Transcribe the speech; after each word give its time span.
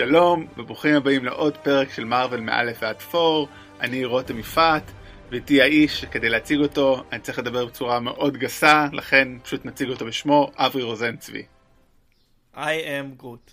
שלום 0.00 0.46
וברוכים 0.56 0.94
הבאים 0.94 1.24
לעוד 1.24 1.56
פרק 1.56 1.90
של 1.90 2.04
מארוול 2.04 2.40
מאלף 2.40 2.78
ועד 2.82 3.00
פור, 3.00 3.48
אני 3.80 4.04
רותם 4.04 4.38
יפעת 4.38 4.92
ואיתי 5.30 5.62
האיש 5.62 6.00
שכדי 6.00 6.28
להציג 6.28 6.60
אותו 6.60 7.04
אני 7.12 7.20
צריך 7.20 7.38
לדבר 7.38 7.66
בצורה 7.66 8.00
מאוד 8.00 8.36
גסה 8.36 8.86
לכן 8.92 9.28
פשוט 9.42 9.64
נציג 9.64 9.88
אותו 9.88 10.06
בשמו 10.06 10.50
אברי 10.56 10.82
רוזן 10.82 11.16
צבי. 11.16 11.42
I 12.54 12.58
am 12.58 13.22
good. 13.22 13.52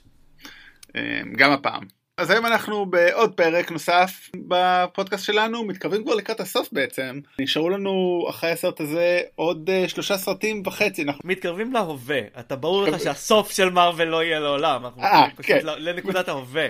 אמ, 0.96 1.34
גם 1.38 1.52
הפעם. 1.52 1.97
אז 2.18 2.30
היום 2.30 2.46
אנחנו 2.46 2.86
בעוד 2.86 3.34
פרק 3.34 3.72
נוסף 3.72 4.30
בפודקאסט 4.48 5.26
שלנו, 5.26 5.64
מתקרבים 5.64 6.04
כבר 6.04 6.16
לקראת 6.16 6.40
הסוף 6.40 6.70
בעצם. 6.72 7.20
נשארו 7.40 7.70
לנו 7.70 8.26
אחרי 8.30 8.52
הסרט 8.52 8.80
הזה 8.80 9.22
עוד 9.36 9.70
uh, 9.70 9.90
שלושה 9.90 10.18
סרטים 10.18 10.64
וחצי. 10.66 11.04
אנחנו... 11.04 11.22
מתקרבים 11.24 11.74
להווה, 11.74 12.20
אתה 12.40 12.56
ברור 12.56 12.84
לך 12.84 13.00
שהסוף 13.00 13.52
של 13.52 13.70
מארוול 13.70 14.04
לא 14.04 14.24
יהיה 14.24 14.40
לעולם, 14.40 14.86
אנחנו 14.86 15.02
אה, 15.04 15.28
מתקרבים 15.28 15.44
כן. 15.46 15.60
פשוט 15.60 15.70
ל- 15.70 15.90
לנקודת 15.90 16.28
ההווה. 16.30 16.68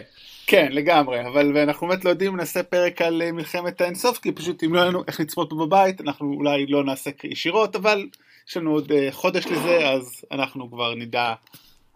כן, 0.47 0.67
לגמרי, 0.71 1.25
אבל 1.27 1.57
אנחנו 1.57 1.87
באמת 1.87 2.05
לא 2.05 2.09
יודעים, 2.09 2.35
נעשה 2.37 2.63
פרק 2.63 3.01
על 3.01 3.21
אה, 3.21 3.31
מלחמת 3.31 3.81
האינסוף, 3.81 4.17
כי 4.17 4.31
פשוט 4.31 4.63
אם 4.63 4.73
לא 4.73 4.79
היה 4.79 4.89
לנו 4.89 5.03
איך 5.07 5.19
לצפות 5.19 5.49
בו 5.49 5.67
בבית, 5.67 6.01
אנחנו 6.01 6.33
אולי 6.33 6.65
לא 6.67 6.83
נעשה 6.83 7.09
ישירות, 7.23 7.75
אבל 7.75 8.07
יש 8.49 8.57
לנו 8.57 8.71
עוד 8.71 8.91
אה, 8.91 9.07
חודש 9.11 9.45
לזה, 9.47 9.89
אז 9.89 10.25
אנחנו 10.31 10.71
כבר 10.71 10.95
נדע 10.95 11.33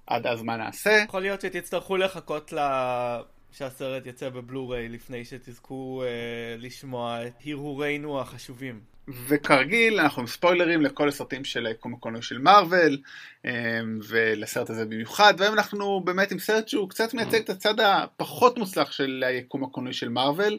עד 0.08 0.28
אז 0.28 0.42
מה 0.42 0.58
נעשה. 0.58 1.04
יכול 1.08 1.22
להיות 1.22 1.42
שתצטרכו 1.42 1.98
לחכות 1.98 2.54
ל- 2.54 3.20
שהסרט 3.52 4.06
יצא 4.06 4.30
בבלו-ריי 4.30 4.90
לפני 4.90 5.26
שתזכו 5.26 6.04
אה, 6.04 6.56
לשמוע 6.58 7.28
את 7.28 7.34
הרהורינו 7.46 8.22
החשובים. 8.22 8.92
וכרגיל 9.28 10.00
אנחנו 10.00 10.22
עם 10.22 10.28
ספוילרים 10.28 10.82
לכל 10.82 11.08
הסרטים 11.08 11.44
של 11.44 11.66
היקום 11.66 11.94
הקולנועי 11.94 12.24
של 12.24 12.38
מארוול 12.38 12.98
אה, 13.46 13.80
ולסרט 14.08 14.70
הזה 14.70 14.86
במיוחד 14.86 15.34
והיום 15.38 15.54
אנחנו 15.54 16.02
באמת 16.02 16.32
עם 16.32 16.40
סרט 16.40 16.68
שהוא 16.68 16.90
קצת 16.90 17.14
מייצג 17.14 17.42
את 17.42 17.50
הצד 17.50 17.80
הפחות 17.80 18.58
מוצלח 18.58 18.92
של 18.92 19.24
היקום 19.28 19.64
הקולנועי 19.64 19.94
של 19.94 20.10
מארוול 20.10 20.58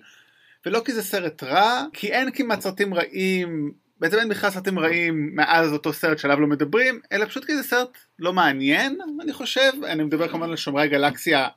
ולא 0.66 0.82
כי 0.84 0.92
זה 0.92 1.02
סרט 1.02 1.42
רע 1.42 1.84
כי 1.92 2.12
אין 2.12 2.30
כמעט 2.30 2.60
סרטים 2.60 2.94
רעים 2.94 3.72
בעצם 4.00 4.18
אין 4.18 4.28
בכלל 4.28 4.50
סרטים 4.50 4.78
רעים 4.78 5.30
מאז 5.34 5.72
אותו 5.72 5.92
סרט 5.92 6.18
שעליו 6.18 6.40
לא 6.40 6.46
מדברים 6.46 7.00
אלא 7.12 7.24
פשוט 7.24 7.44
כי 7.44 7.56
זה 7.56 7.62
סרט 7.62 7.98
לא 8.18 8.32
מעניין 8.32 8.98
אני 9.22 9.32
חושב 9.32 9.72
אני 9.84 10.02
מדבר 10.02 10.28
כמובן 10.28 10.50
על 10.50 10.56
שומרי 10.56 10.82
הגלקסיה 10.82 11.48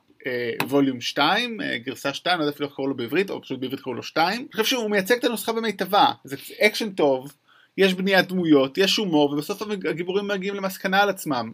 Volume 0.68 1.00
2, 1.00 1.60
אה, 1.60 1.78
גרסה 1.78 2.14
2, 2.14 2.38
לא 2.38 2.44
יודע 2.44 2.54
אפילו 2.54 2.68
איך 2.68 2.76
קראו 2.76 2.88
לו 2.88 2.96
בעברית, 2.96 3.30
או 3.30 3.42
פשוט 3.42 3.60
בעברית 3.60 3.80
קראו 3.80 3.94
לו 3.94 4.02
2. 4.02 4.40
אני 4.40 4.48
חושב 4.52 4.64
שהוא 4.64 4.90
מייצג 4.90 5.18
את 5.18 5.24
הנוסחה 5.24 5.52
במיטבה, 5.52 6.06
זה 6.24 6.36
אקשן 6.60 6.90
טוב, 6.90 7.32
יש 7.76 7.94
בניית 7.94 8.28
דמויות, 8.28 8.78
יש 8.78 8.96
הומור, 8.96 9.32
ובסוף 9.32 9.62
הגיבורים 9.62 10.28
מגיעים 10.28 10.54
למסקנה 10.54 11.02
על 11.02 11.08
עצמם. 11.08 11.52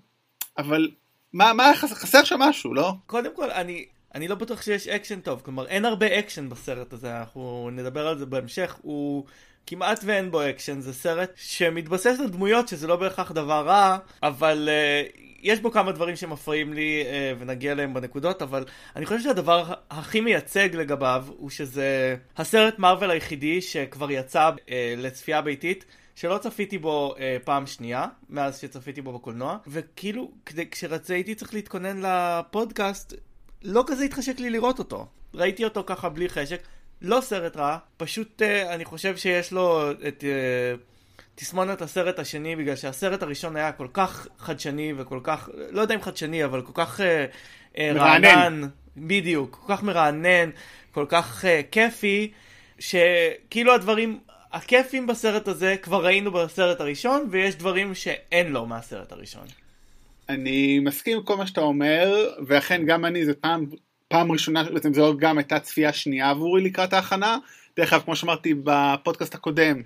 אבל 0.58 0.90
מה, 1.32 1.52
מה 1.52 1.72
חסר 1.76 2.24
שם 2.24 2.38
משהו, 2.38 2.74
לא? 2.74 2.92
קודם 3.06 3.36
כל, 3.36 3.50
אני, 3.50 3.84
אני 4.14 4.28
לא 4.28 4.34
בטוח 4.34 4.62
שיש 4.62 4.88
אקשן 4.88 5.20
טוב, 5.20 5.40
כלומר 5.44 5.66
אין 5.66 5.84
הרבה 5.84 6.18
אקשן 6.18 6.48
בסרט 6.48 6.92
הזה, 6.92 7.18
אנחנו 7.18 7.70
נדבר 7.72 8.06
על 8.06 8.18
זה 8.18 8.26
בהמשך, 8.26 8.76
הוא 8.82 9.24
כמעט 9.66 10.00
ואין 10.04 10.30
בו 10.30 10.48
אקשן, 10.50 10.80
זה 10.80 10.92
סרט 10.92 11.32
שמתבסס 11.36 12.20
על 12.20 12.28
דמויות 12.28 12.68
שזה 12.68 12.86
לא 12.86 12.96
בהכרח 12.96 13.32
דבר 13.32 13.66
רע, 13.66 13.98
אבל 14.22 14.68
אה, 14.68 15.31
יש 15.42 15.60
בו 15.60 15.70
כמה 15.70 15.92
דברים 15.92 16.16
שמפריעים 16.16 16.72
לי 16.72 17.04
אה, 17.04 17.36
ונגיע 17.38 17.72
אליהם 17.72 17.94
בנקודות, 17.94 18.42
אבל 18.42 18.64
אני 18.96 19.06
חושב 19.06 19.20
שהדבר 19.20 19.74
הכי 19.90 20.20
מייצג 20.20 20.68
לגביו 20.72 21.26
הוא 21.28 21.50
שזה 21.50 22.16
הסרט 22.36 22.78
מארוול 22.78 23.10
היחידי 23.10 23.62
שכבר 23.62 24.10
יצא 24.10 24.50
אה, 24.50 24.70
לצפייה 24.96 25.42
ביתית. 25.42 25.84
שלא 26.14 26.38
צפיתי 26.38 26.78
בו 26.78 27.14
אה, 27.18 27.36
פעם 27.44 27.66
שנייה, 27.66 28.06
מאז 28.28 28.58
שצפיתי 28.58 29.02
בו 29.02 29.12
בקולנוע, 29.12 29.56
וכאילו, 29.66 30.30
כדי, 30.46 30.70
כשרציתי 30.70 31.34
צריך 31.34 31.54
להתכונן 31.54 32.02
לפודקאסט, 32.02 33.14
לא 33.62 33.84
כזה 33.86 34.04
התחשק 34.04 34.40
לי 34.40 34.50
לראות 34.50 34.78
אותו. 34.78 35.06
ראיתי 35.34 35.64
אותו 35.64 35.82
ככה 35.86 36.08
בלי 36.08 36.28
חשק, 36.28 36.62
לא 37.02 37.20
סרט 37.20 37.56
רע, 37.56 37.78
פשוט 37.96 38.42
אה, 38.42 38.74
אני 38.74 38.84
חושב 38.84 39.16
שיש 39.16 39.52
לו 39.52 39.90
את 39.90 40.24
אה, 40.24 40.74
תסמונת 41.34 41.82
הסרט 41.82 42.18
השני, 42.18 42.56
בגלל 42.56 42.76
שהסרט 42.76 43.22
הראשון 43.22 43.56
היה 43.56 43.72
כל 43.72 43.88
כך 43.92 44.26
חדשני 44.38 44.92
וכל 44.96 45.20
כך, 45.22 45.48
לא 45.70 45.80
יודע 45.80 45.94
אם 45.94 46.02
חדשני, 46.02 46.44
אבל 46.44 46.62
כל 46.62 46.72
כך 46.74 47.00
אה, 47.00 47.26
מרענן. 47.94 48.24
רענן, 48.24 48.68
בדיוק, 48.96 49.58
כל 49.66 49.76
כך 49.76 49.82
מרענן, 49.82 50.50
כל 50.92 51.06
כך 51.08 51.44
אה, 51.44 51.60
כיפי, 51.70 52.30
שכאילו 52.78 53.74
הדברים 53.74 54.18
הכיפים 54.52 55.06
בסרט 55.06 55.48
הזה 55.48 55.76
כבר 55.82 56.04
ראינו 56.04 56.30
בסרט 56.30 56.80
הראשון, 56.80 57.26
ויש 57.30 57.56
דברים 57.56 57.94
שאין 57.94 58.52
לו 58.52 58.66
מהסרט 58.66 59.12
הראשון. 59.12 59.46
אני 60.28 60.78
מסכים 60.78 61.16
עם 61.16 61.22
כל 61.22 61.36
מה 61.36 61.46
שאתה 61.46 61.60
אומר, 61.60 62.30
ואכן 62.46 62.86
גם 62.86 63.04
אני, 63.04 63.24
זה 63.24 63.34
פעם, 63.34 63.66
פעם 64.08 64.32
ראשונה, 64.32 64.62
בעצם 64.62 64.94
זו 64.94 65.16
גם 65.18 65.38
הייתה 65.38 65.60
צפייה 65.60 65.92
שנייה 65.92 66.30
עבורי 66.30 66.62
לקראת 66.62 66.92
ההכנה. 66.92 67.36
דרך 67.76 67.92
אגב, 67.92 68.02
כמו 68.02 68.16
שאמרתי 68.16 68.54
בפודקאסט 68.64 69.34
הקודם, 69.34 69.82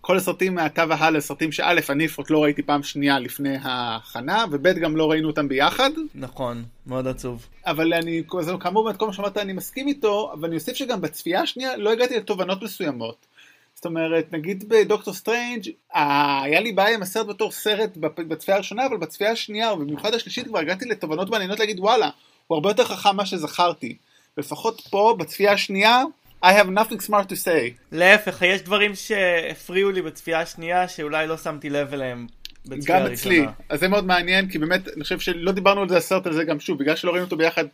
כל 0.00 0.16
הסרטים 0.16 0.54
מעתה 0.54 0.84
והלאה, 0.88 1.20
סרטים 1.20 1.52
שא', 1.52 1.72
אני 1.90 2.04
לפחות 2.04 2.30
לא 2.30 2.42
ראיתי 2.42 2.62
פעם 2.62 2.82
שנייה 2.82 3.18
לפני 3.18 3.56
ההכנה, 3.62 4.44
וב', 4.50 4.68
גם 4.68 4.96
לא 4.96 5.10
ראינו 5.10 5.28
אותם 5.28 5.48
ביחד. 5.48 5.90
נכון, 6.14 6.64
מאוד 6.86 7.06
עצוב. 7.06 7.46
אבל 7.66 7.94
אני, 7.94 8.22
כאמור, 8.60 8.92
כל 8.92 9.06
מה 9.06 9.12
שאמרת 9.12 9.36
אני 9.36 9.52
מסכים 9.52 9.88
איתו, 9.88 10.32
אבל 10.32 10.48
אני 10.48 10.56
אוסיף 10.56 10.76
שגם 10.76 11.00
בצפייה 11.00 11.40
השנייה 11.40 11.76
לא 11.76 11.92
הגעתי 11.92 12.16
לתובנות 12.16 12.62
מסוימות. 12.62 13.26
זאת 13.74 13.86
אומרת, 13.86 14.32
נגיד 14.32 14.68
בדוקטור 14.68 15.14
סטרנג', 15.14 15.68
היה 15.92 16.60
לי 16.60 16.72
בעיה 16.72 16.94
עם 16.94 17.02
הסרט 17.02 17.26
בתור 17.26 17.52
סרט 17.52 17.96
בצפייה 17.96 18.56
הראשונה, 18.56 18.86
אבל 18.86 18.96
בצפייה 18.96 19.30
השנייה, 19.32 19.72
ובמיוחד 19.72 20.14
השלישית 20.14 20.46
כבר 20.46 20.58
הגעתי 20.58 20.84
לתובנות 20.84 21.30
מעניינות 21.30 21.58
להגיד 21.58 21.80
וואלה, 21.80 22.10
הוא 22.46 22.56
הרבה 22.56 22.70
יותר 22.70 22.84
חכם 22.84 23.10
ממה 23.12 23.26
שזכרתי. 23.26 23.96
לפחות 24.38 24.80
פה, 24.90 25.14
בצפייה 25.18 25.52
השנייה, 25.52 26.02
I 26.44 26.48
have 26.48 26.68
nothing 26.68 27.00
smart 27.08 27.28
to 27.28 27.36
say. 27.44 27.72
להפך, 27.92 28.42
יש 28.42 28.62
דברים 28.62 28.94
שהפריעו 28.94 29.90
לי 29.90 30.02
בצפייה 30.02 30.40
השנייה, 30.40 30.88
שאולי 30.88 31.26
לא 31.26 31.36
שמתי 31.36 31.70
לב 31.70 31.94
אליהם 31.94 32.26
בצפייה 32.66 32.98
גם 32.98 33.06
הראשונה. 33.06 33.34
אצלי. 33.34 33.46
אז 33.68 33.80
זה 33.80 33.88
מאוד 33.88 34.06
מעניין, 34.06 34.48
כי 34.48 34.58
באמת, 34.58 34.88
אני 34.88 35.02
חושב 35.02 35.18
שלא 35.18 35.52
דיברנו 35.52 35.82
על 35.82 35.88
זה 35.88 35.96
הסרט 35.96 36.26
הזה 36.26 36.44
גם 36.44 36.60
שוב, 36.60 36.78
בגלל 36.78 36.96
שלא 36.96 37.10
ראינו 37.10 37.24
אותו 37.24 37.36
ביחד, 37.36 37.64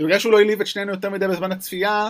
ובגלל 0.00 0.18
שהוא 0.18 0.32
לא 0.32 0.38
העליב 0.38 0.60
את 0.60 0.66
שנינו 0.66 0.92
יותר 0.92 1.10
מדי 1.10 1.28
בזמן 1.28 1.52
הצפייה, 1.52 2.08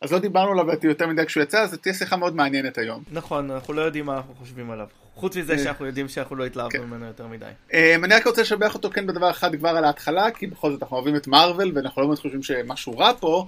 אז 0.00 0.12
לא 0.12 0.18
דיברנו 0.18 0.52
עליו 0.52 0.66
יותר 0.82 1.06
מדי 1.06 1.26
כשהוא 1.26 1.42
יצא, 1.42 1.60
אז 1.60 1.78
תהיה 1.78 1.94
שיחה 1.94 2.16
מאוד 2.16 2.36
מעניינת 2.36 2.78
היום. 2.78 3.02
נכון, 3.12 3.50
אנחנו 3.50 3.74
לא 3.74 3.82
יודעים 3.82 4.06
מה 4.06 4.16
אנחנו 4.16 4.34
חושבים 4.34 4.70
עליו. 4.70 4.86
חוץ 5.14 5.36
מזה 5.36 5.52
אה. 5.52 5.58
שאנחנו 5.58 5.86
יודעים 5.86 6.08
שאנחנו 6.08 6.36
לא 6.36 6.42
כן. 6.42 6.50
התלהבנו 6.50 6.86
ממנו 6.86 7.06
יותר 7.06 7.26
מדי. 7.26 7.46
Um, 7.70 7.74
אני 8.04 8.14
רק 8.14 8.26
רוצה 8.26 8.42
לשבח 8.42 8.74
אותו 8.74 8.90
כן 8.90 9.06
בדבר 9.06 9.30
אחד 9.30 9.56
כבר 9.56 9.68
על 9.68 9.84
ההתחלה, 9.84 10.30
כי 10.30 10.46
בכל 10.46 10.72
זאת 10.72 10.82
אנחנו 10.82 10.96
אוהבים 10.96 11.16
את 11.16 11.26
מארוול 11.26 11.72
ואנחנו 11.74 12.02
לא 12.02 12.08
באמת 12.08 12.18
חושבים 12.18 12.42
שמשהו 12.42 12.98
רע 12.98 13.12
פה. 13.20 13.46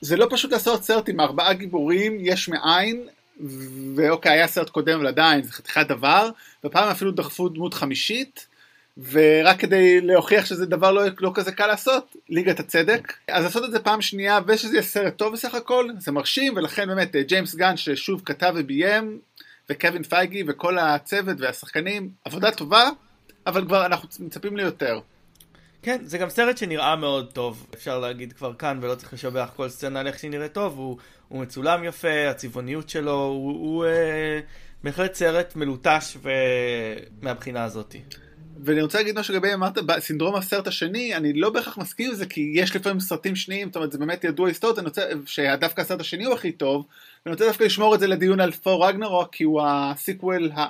זה 0.00 0.16
לא 0.16 0.26
פשוט 0.30 0.52
לעשות 0.52 0.84
סרט 0.84 1.08
עם 1.08 1.20
ארבעה 1.20 1.52
גיבורים 1.52 2.18
יש 2.20 2.48
מאין, 2.48 3.08
ואוקיי 3.96 4.32
היה 4.32 4.46
סרט 4.46 4.70
קודם 4.70 4.98
אבל 4.98 5.06
עדיין 5.06 5.42
זה 5.42 5.52
חתיכת 5.52 5.86
דבר, 5.88 6.30
ופעם 6.64 6.88
אפילו 6.88 7.10
דחפו 7.10 7.48
דמות 7.48 7.74
חמישית, 7.74 8.46
ורק 9.10 9.60
כדי 9.60 10.00
להוכיח 10.00 10.46
שזה 10.46 10.66
דבר 10.66 10.92
לא, 10.92 11.02
לא 11.20 11.30
כזה 11.34 11.52
קל 11.52 11.66
לעשות, 11.66 12.16
ליגת 12.28 12.60
הצדק. 12.60 13.12
אז 13.28 13.44
לעשות 13.44 13.64
את 13.64 13.70
זה 13.70 13.78
פעם 13.80 14.02
שנייה 14.02 14.40
ושזה 14.46 14.74
יהיה 14.74 14.82
סרט 14.82 15.16
טוב 15.16 15.32
בסך 15.32 15.54
הכל, 15.54 15.88
זה 15.98 16.12
מרשים, 16.12 16.56
ולכן 16.56 16.86
באמת 16.86 17.16
אה, 17.16 17.22
ג'יימס 17.22 17.54
גן 17.54 17.76
ששוב 17.76 18.22
כתב 18.24 18.52
וביים, 18.56 19.18
וקווין 19.70 20.02
פייגי 20.02 20.44
וכל 20.46 20.78
הצוות 20.78 21.36
והשחקנים, 21.40 22.10
עבודה 22.24 22.50
טובה, 22.50 22.88
אבל 23.46 23.64
כבר 23.66 23.86
אנחנו 23.86 24.08
מצפים 24.20 24.56
ליותר. 24.56 25.00
כן, 25.86 25.98
זה 26.04 26.18
גם 26.18 26.30
סרט 26.30 26.58
שנראה 26.58 26.96
מאוד 26.96 27.32
טוב, 27.32 27.66
אפשר 27.74 27.98
להגיד 27.98 28.32
כבר 28.32 28.54
כאן, 28.54 28.78
ולא 28.82 28.94
צריך 28.94 29.12
לשבח 29.12 29.50
כל 29.56 29.68
סצנה 29.68 30.00
על 30.00 30.06
איך 30.06 30.18
שהיא 30.18 30.30
נראית 30.30 30.52
טוב, 30.52 30.78
הוא, 30.78 30.96
הוא 31.28 31.42
מצולם 31.42 31.84
יפה, 31.84 32.28
הצבעוניות 32.30 32.88
שלו, 32.88 33.22
הוא, 33.22 33.52
הוא 33.52 33.84
אה, 33.84 34.40
בהחלט 34.84 35.14
סרט 35.14 35.56
מלוטש 35.56 36.16
ו... 36.22 36.30
מהבחינה 37.22 37.64
הזאת. 37.64 37.96
ואני 38.64 38.82
רוצה 38.82 38.98
להגיד 38.98 39.18
משהו 39.18 39.34
לגבי 39.34 39.54
אמרת 39.54 39.78
בסינדרום 39.78 40.34
הסרט 40.34 40.66
השני, 40.66 41.16
אני 41.16 41.32
לא 41.32 41.50
בהכרח 41.50 41.78
מסכים 41.78 42.10
עם 42.10 42.14
זה 42.14 42.26
כי 42.26 42.52
יש 42.54 42.76
לפעמים 42.76 43.00
סרטים 43.00 43.36
שניים, 43.36 43.68
זאת 43.68 43.76
אומרת 43.76 43.92
זה 43.92 43.98
באמת 43.98 44.24
ידוע 44.24 44.48
היסטורית, 44.48 44.78
אני 44.78 44.86
רוצה 44.86 45.02
שדווקא 45.26 45.80
הסרט 45.80 46.00
השני 46.00 46.24
הוא 46.24 46.34
הכי 46.34 46.52
טוב, 46.52 46.86
ואני 47.26 47.34
רוצה 47.34 47.46
דווקא 47.46 47.64
לשמור 47.64 47.94
את 47.94 48.00
זה 48.00 48.06
לדיון 48.06 48.40
על 48.40 48.52
ת'ור 48.52 48.88
רגנרוק 48.88 49.28
כי 49.32 49.44
הוא 49.44 49.62
ה 49.64 49.75
sequel, 49.75 50.50
ה... 50.56 50.66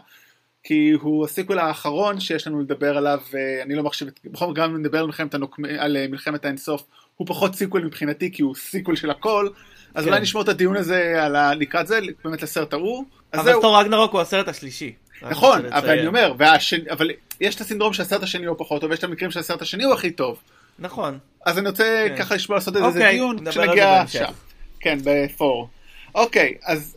כי 0.66 0.92
הוא 1.00 1.24
ה 1.24 1.29
sequel 1.29 1.58
האחרון 1.58 2.20
שיש 2.20 2.46
לנו 2.46 2.60
לדבר 2.60 2.96
עליו, 2.96 3.20
ואני 3.32 3.74
לא 3.74 3.82
מחשיב, 3.82 4.08
בכל 4.24 4.46
זאת 4.46 4.56
גם 4.56 4.76
נדבר 4.76 4.98
על 4.98 5.06
מלחמת, 5.06 5.34
הנוק... 5.34 5.60
על 5.78 5.96
אה, 5.96 6.06
מלחמת 6.08 6.44
האינסוף, 6.44 6.82
הוא 7.16 7.26
פחות 7.26 7.54
sequel 7.54 7.84
מבחינתי 7.84 8.32
כי 8.32 8.42
הוא 8.42 8.54
sequel 8.54 8.96
של 8.96 9.10
הכל, 9.10 9.48
אז 9.94 10.04
כן. 10.04 10.10
אולי 10.10 10.20
נשמור 10.20 10.42
את 10.42 10.48
הדיון 10.48 10.76
הזה 10.76 11.24
על 11.24 11.36
ה... 11.36 11.54
לקראת 11.54 11.86
זה, 11.86 11.98
באמת 12.24 12.42
לסרט 12.42 12.72
ההוא. 12.72 13.04
אבל 13.34 13.44
זהו. 13.44 13.60
ת'ור 13.60 13.80
רגנרוק 13.80 14.12
הוא 14.12 14.20
הסרט 14.20 14.48
השלישי. 14.48 14.92
נכון, 15.22 15.58
אני 15.58 15.68
אבל 15.68 15.78
אני 15.78 15.86
לציין. 15.86 16.06
אומר, 16.06 16.34
והשני, 16.38 16.90
אבל 16.90 17.10
יש 17.40 17.54
את 17.54 17.60
הסינדרום 17.60 17.92
שהסרט 17.92 18.22
השני 18.22 18.46
הוא 18.46 18.56
פחות 18.58 18.80
טוב, 18.80 18.90
ויש 18.90 18.98
את 18.98 19.04
המקרים 19.04 19.30
שהסרט 19.30 19.62
השני 19.62 19.84
הוא 19.84 19.94
הכי 19.94 20.10
טוב. 20.10 20.38
נכון. 20.78 21.18
אז 21.46 21.58
אני 21.58 21.68
רוצה 21.68 22.06
כן. 22.08 22.16
ככה 22.18 22.34
לשמוע 22.34 22.58
לעשות 22.58 22.76
איזה 22.76 22.86
אוקיי, 22.86 23.12
דיון 23.12 23.50
כשנגיע. 23.50 24.06
שם. 24.06 24.32
כן, 24.80 24.98
בת'ור. 25.04 25.68
אוקיי, 26.14 26.54
אז 26.64 26.95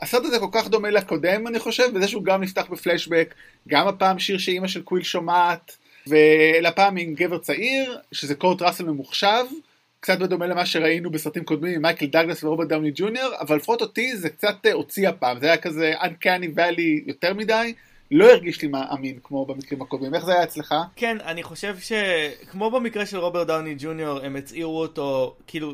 הסרט 0.00 0.24
הזה 0.24 0.38
כל 0.38 0.48
כך 0.52 0.68
דומה 0.68 0.90
לקודם, 0.90 1.46
אני 1.46 1.58
חושב, 1.58 1.94
בזה 1.94 2.08
שהוא 2.08 2.24
גם 2.24 2.42
נפתח 2.42 2.66
בפלשבק, 2.70 3.34
גם 3.68 3.88
הפעם 3.88 4.18
שיר 4.18 4.38
שאימא 4.38 4.68
של 4.68 4.82
קוויל 4.82 5.04
שומעת, 5.04 5.76
ולפעם 6.06 6.96
עם 6.96 7.14
גבר 7.14 7.38
צעיר, 7.38 7.98
שזה 8.12 8.34
קורט 8.34 8.62
ראסל 8.62 8.84
ממוחשב, 8.84 9.44
קצת 10.00 10.18
בדומה 10.18 10.46
למה 10.46 10.66
שראינו 10.66 11.10
בסרטים 11.10 11.44
קודמים 11.44 11.74
עם 11.74 11.82
מייקל 11.82 12.06
דאגלס 12.06 12.44
ורוברט 12.44 12.68
דאוני 12.68 12.90
ג'וניור, 12.94 13.32
אבל 13.40 13.56
לפחות 13.56 13.80
אותי 13.80 14.16
זה 14.16 14.30
קצת 14.30 14.66
אה, 14.66 14.72
הוציא 14.72 15.08
הפעם, 15.08 15.40
זה 15.40 15.46
היה 15.46 15.56
כזה 15.56 15.94
Uncanny 16.00 16.56
Valley 16.56 17.06
יותר 17.06 17.34
מדי, 17.34 17.74
לא 18.10 18.30
הרגיש 18.30 18.62
לי 18.62 18.68
מאמין 18.68 19.18
כמו 19.24 19.46
במקרים 19.46 19.82
הקודמים. 19.82 20.14
איך 20.14 20.24
זה 20.24 20.32
היה 20.32 20.42
אצלך? 20.42 20.74
כן, 20.96 21.16
אני 21.24 21.42
חושב 21.42 21.76
שכמו 21.78 22.70
במקרה 22.70 23.06
של 23.06 23.18
רוברט 23.18 23.46
דאוני 23.46 23.74
ג'וניור, 23.78 24.20
הם 24.20 24.36
הצהירו 24.36 24.80
אותו, 24.80 25.36
כאילו, 25.46 25.72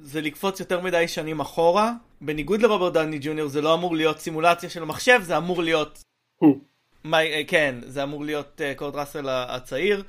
זה 0.00 0.20
לקפוץ 0.20 0.60
יותר 0.60 0.80
מדי 0.80 1.08
שנים 1.08 1.40
אחורה. 1.40 1.92
בניגוד 2.20 2.62
לרוברט 2.62 2.92
דאוני 2.92 3.18
ג'וניור, 3.20 3.48
זה 3.48 3.60
לא 3.60 3.74
אמור 3.74 3.96
להיות 3.96 4.20
סימולציה 4.20 4.70
של 4.70 4.82
המחשב, 4.82 5.20
זה 5.22 5.36
אמור 5.36 5.62
להיות... 5.62 6.02
הוא. 6.36 6.58
מי, 7.04 7.46
כן, 7.46 7.74
זה 7.82 8.02
אמור 8.02 8.24
להיות 8.24 8.60
אה, 8.60 8.78
קורט 8.78 8.94
ראסל 8.94 9.28
הצעיר, 9.28 10.02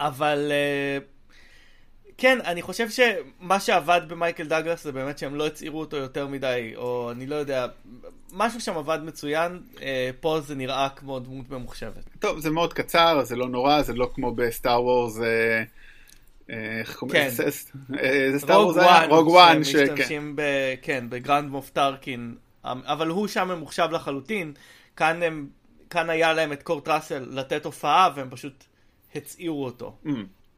אבל... 0.00 0.52
אה, 1.00 1.20
כן, 2.20 2.38
אני 2.44 2.62
חושב 2.62 2.86
שמה 2.90 3.60
שעבד 3.60 4.00
במייקל 4.08 4.46
דאגלס 4.46 4.84
זה 4.84 4.92
באמת 4.92 5.18
שהם 5.18 5.34
לא 5.34 5.46
הצעירו 5.46 5.80
אותו 5.80 5.96
יותר 5.96 6.26
מדי, 6.26 6.72
או 6.76 7.10
אני 7.10 7.26
לא 7.26 7.34
יודע, 7.34 7.66
משהו 8.32 8.60
שם 8.60 8.76
עבד 8.76 8.98
מצוין, 9.04 9.60
אה, 9.82 10.10
פה 10.20 10.40
זה 10.40 10.54
נראה 10.54 10.88
כמו 10.96 11.18
דמות 11.18 11.50
ממוחשבת. 11.50 12.04
טוב, 12.18 12.38
זה 12.38 12.50
מאוד 12.50 12.72
קצר, 12.72 13.24
זה 13.24 13.36
לא 13.36 13.48
נורא, 13.48 13.82
זה 13.82 13.94
לא 13.94 14.10
כמו 14.14 14.34
בסטאר 14.34 14.84
וורס, 14.84 15.20
אה, 15.20 15.24
אה, 15.24 15.62
איך 16.80 16.96
קוראים 16.96 17.16
כן. 17.20 17.26
לזה? 17.26 17.44
אה, 18.02 18.38
סטאר 18.38 18.60
וורס 18.60 18.76
היה? 18.76 19.06
רוג 19.06 19.28
וואן, 19.28 19.64
ש- 19.64 19.76
כן. 19.76 19.86
שמשתמשים 19.86 20.36
ב... 20.36 20.42
כן, 20.82 21.04
ב 21.08 21.15
Grand 21.15 21.50
Moff 21.50 21.70
טרקין, 21.70 22.34
אבל 22.64 23.08
הוא 23.08 23.26
שם 23.28 23.48
ממוחשב 23.48 23.88
לחלוטין, 23.92 24.52
כאן 24.96 25.22
הם, 25.22 25.46
כאן 25.90 26.10
היה 26.10 26.32
להם 26.32 26.52
את 26.52 26.62
קורט 26.62 26.88
ראסל 26.88 27.26
לתת 27.30 27.64
הופעה, 27.64 28.08
והם 28.16 28.28
פשוט 28.30 28.64
הצעירו 29.14 29.64
אותו. 29.64 29.96
אממ. 30.06 30.08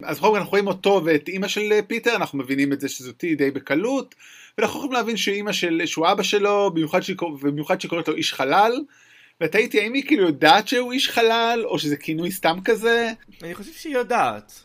אז 0.02 0.18
בכל 0.18 0.26
זאת 0.28 0.36
אנחנו 0.36 0.50
רואים 0.50 0.66
אותו 0.66 1.02
ואת 1.04 1.28
אימא 1.28 1.48
של 1.48 1.72
אה, 1.72 1.80
פיטר, 1.86 2.16
אנחנו 2.16 2.38
מבינים 2.38 2.72
את 2.72 2.80
זה 2.80 2.88
שזאתי 2.88 3.34
די 3.34 3.50
בקלות, 3.50 4.14
ואנחנו 4.58 4.78
יכולים 4.78 4.92
להבין 4.92 5.16
שאימא 5.16 5.52
של, 5.52 5.82
שהוא 5.84 6.06
אבא 6.12 6.22
שלו, 6.22 6.70
במיוחד 6.74 7.00
שהיא, 7.00 7.16
קור- 7.16 7.32
ובמיוחד 7.32 7.80
שהיא 7.80 7.88
קוראת 7.90 8.08
לו 8.08 8.14
איש 8.16 8.34
חלל, 8.34 8.72
ותהיתי 9.42 9.80
האם 9.80 9.92
היא 9.92 10.02
כאילו 10.06 10.26
יודעת 10.26 10.68
שהוא 10.68 10.92
איש 10.92 11.08
חלל, 11.10 11.62
או 11.64 11.78
שזה 11.78 11.96
כינוי 11.96 12.30
סתם 12.30 12.58
כזה, 12.64 13.12
אני 13.42 13.54
חושב 13.54 13.72
שהיא 13.72 13.94
יודעת. 13.94 14.62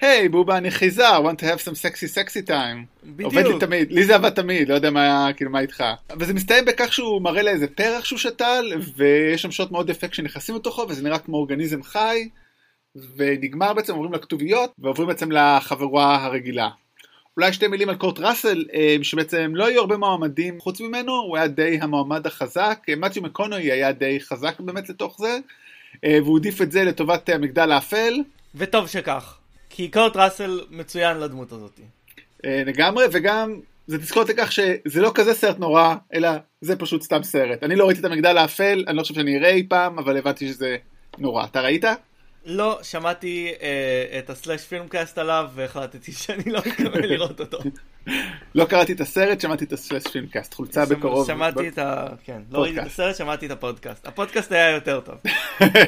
היי 0.00 0.28
בובה 0.28 0.56
אני 0.56 0.70
חיזר, 0.70 1.22
want 1.24 1.40
to 1.40 1.42
have 1.42 1.60
some 1.64 1.74
sexy 1.74 2.16
sexy 2.16 2.48
time. 2.48 3.04
בדיוק. 3.04 3.32
עובד 3.32 3.46
לי 3.46 3.58
תמיד, 3.60 3.92
לי 3.92 4.04
זה 4.04 4.14
עבד 4.14 4.30
תמיד, 4.30 4.68
לא 4.68 4.74
יודע 4.74 4.90
מה, 4.90 5.28
כאילו, 5.36 5.50
מה 5.50 5.60
איתך. 5.60 5.84
וזה 6.18 6.34
מסתיים 6.34 6.64
בכך 6.64 6.92
שהוא 6.92 7.22
מראה 7.22 7.42
לה 7.42 7.50
איזה 7.50 7.66
פרח 7.66 8.04
שהוא 8.04 8.18
שתל, 8.18 8.72
ויש 8.96 9.42
שם 9.42 9.50
שוט 9.50 9.70
מאוד 9.70 9.90
יפה 9.90 10.08
כשנכנסים 10.08 10.56
לתוכו, 10.56 10.86
וזה 10.88 11.02
נראה 11.02 11.18
כמו 11.18 11.36
אורגניזם 11.36 11.82
חי, 11.82 12.28
ונגמר 13.16 13.72
בעצם, 13.72 13.94
עוברים 13.94 14.12
לכתוביות, 14.12 14.72
ועוברים 14.78 15.08
בעצם 15.08 15.32
לחבורה 15.32 16.24
הרגילה. 16.24 16.68
אולי 17.36 17.52
שתי 17.52 17.66
מילים 17.66 17.88
על 17.88 17.96
קורט 17.96 18.18
ראסל, 18.18 18.64
אה, 18.74 18.96
שבעצם 19.02 19.52
לא 19.54 19.66
היו 19.66 19.80
הרבה 19.80 19.96
מועמדים 19.96 20.60
חוץ 20.60 20.80
ממנו, 20.80 21.12
הוא 21.12 21.36
היה 21.36 21.46
די 21.46 21.78
המועמד 21.80 22.26
החזק, 22.26 22.78
אה, 22.88 22.96
מתיו 22.96 23.22
מקונוי 23.22 23.72
היה 23.72 23.92
די 23.92 24.20
חזק 24.20 24.60
באמת 24.60 24.88
לתוך 24.88 25.16
זה, 25.18 25.38
אה, 26.04 26.18
והוא 26.22 26.38
העדיף 26.38 26.62
את 26.62 26.72
זה 26.72 26.84
לטובת 26.84 27.28
המגדל 27.28 27.72
האפל. 27.72 28.14
וטוב 28.54 28.88
שכך. 28.88 29.39
כי 29.70 29.88
קורט 29.88 30.16
ראסל 30.16 30.60
מצוין 30.70 31.20
לדמות 31.20 31.52
הזאת. 31.52 31.80
אה, 32.44 32.62
לגמרי, 32.66 33.04
וגם 33.12 33.60
זה 33.86 33.98
תזכורת 33.98 34.28
לכך 34.28 34.52
שזה 34.52 35.00
לא 35.00 35.12
כזה 35.14 35.34
סרט 35.34 35.58
נורא, 35.58 35.94
אלא 36.14 36.30
זה 36.60 36.76
פשוט 36.76 37.02
סתם 37.02 37.22
סרט. 37.22 37.62
אני 37.62 37.76
לא 37.76 37.86
ראיתי 37.86 38.00
את 38.00 38.04
המגדל 38.04 38.36
האפל, 38.38 38.84
אני 38.88 38.96
לא 38.96 39.02
חושב 39.02 39.14
שאני 39.14 39.38
אראה 39.38 39.50
אי 39.50 39.66
פעם, 39.68 39.98
אבל 39.98 40.16
הבנתי 40.16 40.48
שזה 40.48 40.76
נורא. 41.18 41.44
אתה 41.44 41.60
ראית? 41.60 41.84
לא, 42.44 42.78
שמעתי 42.82 43.52
אה, 43.62 44.18
את 44.18 44.30
הסלאש 44.30 44.60
פילמקאסט 44.60 45.18
עליו, 45.18 45.48
והחלטתי 45.54 46.12
שאני 46.22 46.44
לא 46.46 46.60
מתכוון 46.66 47.04
לראות 47.12 47.40
אותו. 47.40 47.58
לא 48.54 48.64
קראתי 48.64 48.92
את 48.92 49.00
הסרט, 49.00 49.40
שמעתי 49.40 49.64
את 49.64 49.72
הסלאש 49.72 50.06
פילמקאסט, 50.06 50.54
חולצה 50.54 50.84
בקרוב. 50.86 51.26
שמעתי 51.26 51.68
את 51.68 51.78
ה... 51.78 52.06
כן, 52.24 52.42
לא 52.50 52.62
ראיתי 52.62 52.80
את 52.80 52.86
הסרט, 52.86 53.16
שמעתי 53.16 53.46
את 53.46 53.50
הפודקאסט. 53.50 54.06
הפודקאסט 54.06 54.52
היה 54.52 54.70
יותר 54.70 55.00
טוב. 55.00 55.14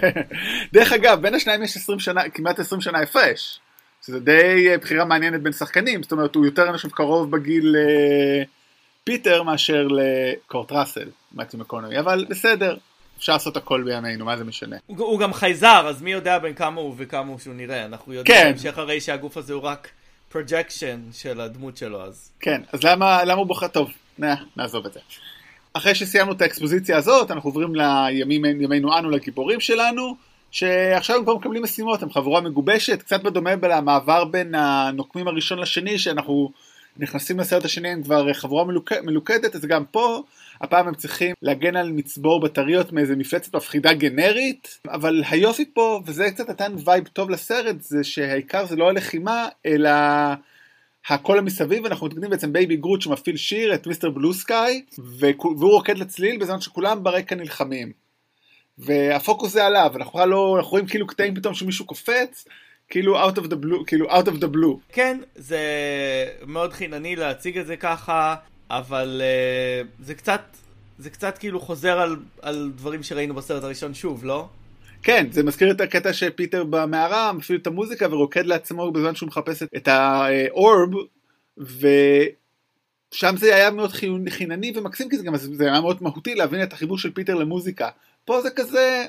דרך 0.73 0.93
אגב, 0.93 1.23
בין 1.23 1.35
השניים 1.35 1.63
יש 1.63 1.77
20 1.77 1.99
שנה, 1.99 2.29
כמעט 2.29 2.59
20 2.59 2.81
שנה 2.81 2.99
הפרש. 2.99 3.61
שזה 4.07 4.21
די 4.21 4.69
אה, 4.71 4.79
בחירה 4.79 5.05
מעניינת 5.05 5.43
בין 5.43 5.53
שחקנים, 5.53 6.03
זאת 6.03 6.13
אומרת 6.13 6.35
הוא 6.35 6.47
יותר 6.47 6.69
אני 6.69 6.77
חושב 6.77 6.89
קרוב 6.89 7.31
בגיל 7.31 7.77
אה, 7.77 8.43
פיטר 9.05 9.43
מאשר 9.43 9.89
לקורט 9.91 10.73
ראסל, 10.73 11.09
מתיו 11.33 11.61
מקונוי, 11.61 11.99
אבל 11.99 12.27
בסדר, 12.31 12.77
אפשר 13.19 13.33
לעשות 13.33 13.57
הכל 13.57 13.83
בימינו, 13.83 14.25
מה 14.25 14.37
זה 14.37 14.45
משנה. 14.45 14.77
הוא, 14.87 14.99
הוא 14.99 15.21
גם 15.21 15.33
חייזר, 15.33 15.87
אז 15.89 16.03
מי 16.03 16.13
יודע 16.13 16.39
בין 16.39 16.55
כמה 16.55 16.81
הוא 16.81 16.95
וכמה 16.99 17.31
הוא 17.31 17.39
שהוא 17.39 17.55
נראה. 17.55 17.85
אנחנו 17.85 18.13
יודעים 18.13 18.37
כן. 18.37 18.51
בהמשך 18.51 18.79
הרי 18.79 19.01
שהגוף 19.01 19.37
הזה 19.37 19.53
הוא 19.53 19.63
רק 19.63 19.89
projection 20.29 21.01
של 21.13 21.41
הדמות 21.41 21.77
שלו, 21.77 22.03
אז... 22.03 22.31
כן, 22.41 22.63
אז 22.73 22.85
למה, 22.85 23.25
למה 23.25 23.39
הוא 23.39 23.47
בוחר, 23.47 23.69
טוב, 23.69 23.91
נה, 24.19 24.35
נעזוב 24.57 24.87
את 24.87 24.93
זה. 24.93 25.01
אחרי 25.73 25.95
שסיימנו 25.95 26.33
את 26.33 26.43
האקספוזיציה 26.43 26.97
הזאת, 26.97 27.31
אנחנו 27.31 27.49
עוברים 27.49 27.75
לימים 27.75 28.45
ימינו 28.45 28.99
אנו, 28.99 29.11
לגיבורים 29.11 29.61
שלנו, 29.61 30.17
שעכשיו 30.53 31.17
הם 31.17 31.23
כבר 31.25 31.35
מקבלים 31.35 31.63
משימות, 31.63 32.03
הם 32.03 32.11
חבורה 32.11 32.41
מגובשת, 32.41 33.03
קצת 33.03 33.23
בדומה 33.23 33.51
למעבר 33.55 34.25
בין 34.25 34.55
הנוקמים 34.55 35.29
הראשון 35.29 35.59
לשני, 35.59 35.99
שאנחנו 35.99 36.53
נכנסים 36.97 37.41
לסרט 37.41 37.65
השני, 37.65 37.89
הם 37.89 38.03
כבר 38.03 38.33
חבורה 38.33 38.65
מלוכ... 38.65 38.93
מלוכדת, 38.93 39.55
אז 39.55 39.65
גם 39.67 39.85
פה, 39.85 40.23
הפעם 40.61 40.89
הם 40.89 40.95
צריכים 40.95 41.35
להגן 41.43 41.77
על 41.77 41.93
מצבור 41.93 42.41
בטריות 42.41 42.93
מאיזה 42.93 43.17
מפלצת 43.17 43.57
מפחידה 43.57 43.93
גנרית, 43.93 44.79
אבל 44.89 45.23
היופי 45.31 45.65
פה, 45.75 46.01
וזה 46.07 46.31
קצת 46.31 46.51
נתן 46.51 46.73
וייב 46.85 47.07
טוב 47.07 47.31
לסרט, 47.31 47.77
זה 47.81 48.05
שהעיקר 48.05 48.67
זה 48.67 48.77
לא 48.77 48.89
הלחימה, 48.89 49.49
אלא 49.67 49.91
הכל 51.09 51.39
המסביב, 51.39 51.87
אנחנו 51.87 52.07
מתמקדים 52.07 52.31
בעצם 52.31 52.53
בבייבי 52.53 52.77
גרוט 52.77 53.03
שמפעיל 53.03 53.37
שיר, 53.37 53.75
את 53.75 53.87
Mr. 53.87 54.11
Blue 54.11 54.35
Sky, 54.35 54.83
והוא 54.99 55.73
רוקד 55.73 55.99
לצליל 55.99 56.39
בזמן 56.39 56.61
שכולם 56.61 57.03
ברקע 57.03 57.35
נלחמים. 57.35 58.02
והפוקוס 58.79 59.53
זה 59.53 59.67
עליו, 59.67 59.93
אנחנו 59.97 60.13
בכלל 60.13 60.29
לא, 60.29 60.55
אנחנו 60.57 60.71
רואים 60.71 60.87
כאילו 60.87 61.07
קטעים 61.07 61.35
פתאום 61.35 61.55
שמישהו 61.55 61.87
קופץ, 61.87 62.45
כאילו 62.89 63.29
out 63.29 63.35
of 63.35 63.43
the 63.43 63.55
blue, 63.65 63.85
כאילו 63.87 64.11
out 64.11 64.25
of 64.25 64.41
the 64.41 64.55
blue. 64.55 64.93
כן, 64.93 65.21
זה 65.35 65.61
מאוד 66.47 66.73
חינני 66.73 67.17
להציג 67.17 67.59
את 67.59 67.67
זה 67.67 67.77
ככה, 67.77 68.35
אבל 68.71 69.23
uh, 69.23 70.05
זה 70.05 70.15
קצת, 70.15 70.41
זה 70.99 71.11
קצת 71.11 71.39
כאילו 71.39 71.61
חוזר 71.61 72.01
על, 72.01 72.17
על 72.43 72.73
דברים 72.77 73.03
שראינו 73.03 73.35
בסרט 73.35 73.65
הראשון 73.65 73.95
שוב, 73.95 74.25
לא? 74.25 74.49
כן, 75.03 75.27
זה 75.31 75.43
מזכיר 75.43 75.71
את 75.71 75.81
הקטע 75.81 76.13
שפיטר 76.13 76.65
במערה 76.65 77.33
מפעיל 77.33 77.59
את 77.63 77.67
המוזיקה 77.67 78.15
ורוקד 78.15 78.47
לעצמו 78.47 78.93
בזמן 78.93 79.15
שהוא 79.15 79.27
מחפש 79.27 79.63
את 79.77 79.89
ה 79.89 80.09
orb, 80.09 80.91
ושם 81.59 83.37
זה 83.37 83.55
היה 83.55 83.71
מאוד 83.71 83.91
חינני 84.29 84.73
ומקסים, 84.77 85.09
כי 85.09 85.19
זה 85.19 85.25
גם 85.25 85.37
זה 85.37 85.71
היה 85.73 85.81
מאוד 85.81 86.03
מהותי 86.03 86.35
להבין 86.35 86.63
את 86.63 86.73
החיבור 86.73 86.99
של 86.99 87.11
פיטר 87.11 87.35
למוזיקה. 87.35 87.89
פה 88.25 88.41
זה 88.41 88.51
כזה 88.51 89.07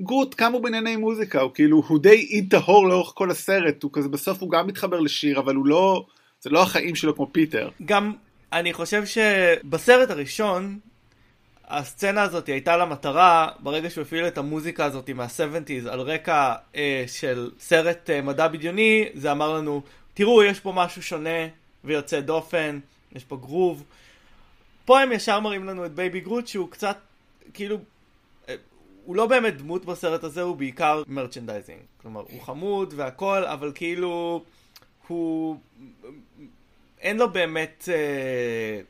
גרוט, 0.00 0.34
כמה 0.34 0.49
הוא 0.49 0.60
בענייני 0.60 0.96
מוזיקה, 0.96 1.40
הוא 1.40 1.50
כאילו, 1.54 1.82
הוא 1.88 1.98
די 1.98 2.26
אי 2.30 2.48
טהור 2.48 2.88
לאורך 2.88 3.12
כל 3.14 3.30
הסרט, 3.30 3.82
הוא 3.82 3.90
כזה 3.94 4.08
בסוף 4.08 4.42
הוא 4.42 4.50
גם 4.50 4.66
מתחבר 4.66 5.00
לשיר, 5.00 5.38
אבל 5.38 5.54
הוא 5.54 5.66
לא, 5.66 6.06
זה 6.40 6.50
לא 6.50 6.62
החיים 6.62 6.94
שלו 6.94 7.16
כמו 7.16 7.28
פיטר. 7.32 7.68
גם, 7.84 8.12
אני 8.52 8.72
חושב 8.72 9.02
שבסרט 9.06 10.10
הראשון, 10.10 10.78
הסצנה 11.68 12.22
הזאת 12.22 12.48
הייתה 12.48 12.76
לה 12.76 12.84
מטרה, 12.84 13.48
ברגע 13.60 13.90
שהוא 13.90 14.02
הפעיל 14.02 14.26
את 14.26 14.38
המוזיקה 14.38 14.84
הזאת 14.84 15.10
מה-70's 15.10 15.90
על 15.90 16.00
רקע 16.00 16.54
אה, 16.76 17.04
של 17.06 17.50
סרט 17.60 18.10
אה, 18.10 18.22
מדע 18.22 18.48
בדיוני, 18.48 19.08
זה 19.14 19.32
אמר 19.32 19.54
לנו, 19.54 19.82
תראו, 20.14 20.42
יש 20.42 20.60
פה 20.60 20.72
משהו 20.72 21.02
שונה 21.02 21.46
ויוצא 21.84 22.20
דופן, 22.20 22.78
יש 23.16 23.24
פה 23.24 23.36
גרוב. 23.36 23.84
פה 24.84 25.00
הם 25.00 25.12
ישר 25.12 25.40
מראים 25.40 25.64
לנו 25.64 25.86
את 25.86 25.94
בייבי 25.94 26.20
גרוט 26.20 26.46
שהוא 26.46 26.70
קצת, 26.70 26.96
כאילו, 27.54 27.78
הוא 29.06 29.16
לא 29.16 29.26
באמת 29.26 29.56
דמות 29.56 29.84
בסרט 29.84 30.24
הזה, 30.24 30.42
הוא 30.42 30.56
בעיקר 30.56 31.02
merchandising. 31.06 31.78
כלומר, 32.02 32.22
הוא 32.30 32.42
חמוד 32.42 32.94
והכל, 32.96 33.44
אבל 33.44 33.72
כאילו, 33.74 34.42
הוא... 35.08 35.56
אין 37.00 37.16
לו 37.16 37.30
באמת... 37.30 37.88
אה... 37.92 38.80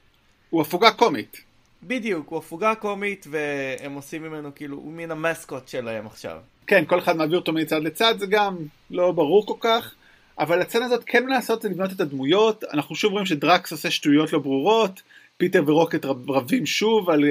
הוא 0.51 0.63
הפוגה 0.63 0.91
קומית. 0.91 1.37
בדיוק, 1.83 2.29
הוא 2.29 2.39
הפוגה 2.39 2.75
קומית, 2.75 3.27
והם 3.31 3.95
עושים 3.95 4.23
ממנו 4.23 4.55
כאילו, 4.55 4.77
הוא 4.77 4.93
מין 4.93 5.11
ה 5.11 5.19
mascot 5.19 5.69
שלהם 5.69 6.07
עכשיו. 6.07 6.39
כן, 6.67 6.85
כל 6.85 6.99
אחד 6.99 7.17
מעביר 7.17 7.39
אותו 7.39 7.53
מצד 7.53 7.83
לצד, 7.83 8.19
זה 8.19 8.27
גם 8.27 8.57
לא 8.91 9.13
ברור 9.13 9.47
כל 9.47 9.57
כך. 9.61 9.95
אבל 10.39 10.61
הסצנה 10.61 10.85
הזאת 10.85 11.05
כן 11.07 11.25
זה 11.63 11.69
לבנות 11.69 11.93
את 11.93 12.01
הדמויות, 12.01 12.65
אנחנו 12.73 12.95
שוב 12.95 13.13
רואים 13.13 13.27
שדרקס 13.27 13.73
עושה 13.73 13.91
שטויות 13.91 14.33
לא 14.33 14.39
ברורות, 14.39 15.03
פיטר 15.37 15.63
ורוקט 15.67 16.05
רבים 16.29 16.67
שוב 16.67 17.11
על, 17.11 17.25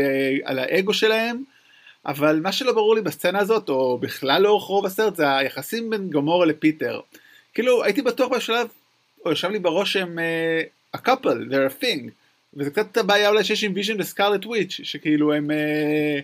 על 0.43 0.59
האגו 0.59 0.93
שלהם, 0.93 1.43
אבל 2.05 2.39
מה 2.39 2.51
שלא 2.51 2.73
ברור 2.73 2.95
לי 2.95 3.01
בסצנה 3.01 3.39
הזאת, 3.39 3.69
או 3.69 3.97
בכלל 3.97 4.41
לאורך 4.41 4.63
רוב 4.63 4.85
הסרט, 4.85 5.15
זה 5.15 5.37
היחסים 5.37 5.89
בין 5.89 6.09
גמורה 6.09 6.45
לפיטר. 6.45 6.99
כאילו, 7.53 7.83
הייתי 7.83 8.01
בטוח 8.01 8.31
בשלב, 8.31 8.67
או 9.25 9.31
ישב 9.31 9.49
לי 9.49 9.59
בראש 9.59 9.93
שהם 9.93 10.19
uh, 10.93 10.97
a 10.97 11.07
couple, 11.07 11.51
they're 11.51 11.79
a 11.79 11.83
thing. 11.83 12.09
וזה 12.53 12.71
קצת 12.71 12.97
הבעיה 12.97 13.29
אולי 13.29 13.43
שיש 13.43 13.63
עם 13.63 13.71
ויז'ן 13.75 14.01
וסקארלט 14.01 14.45
וויץ', 14.45 14.79
שכאילו 14.83 15.33
הם 15.33 15.49
uh, 15.49 16.23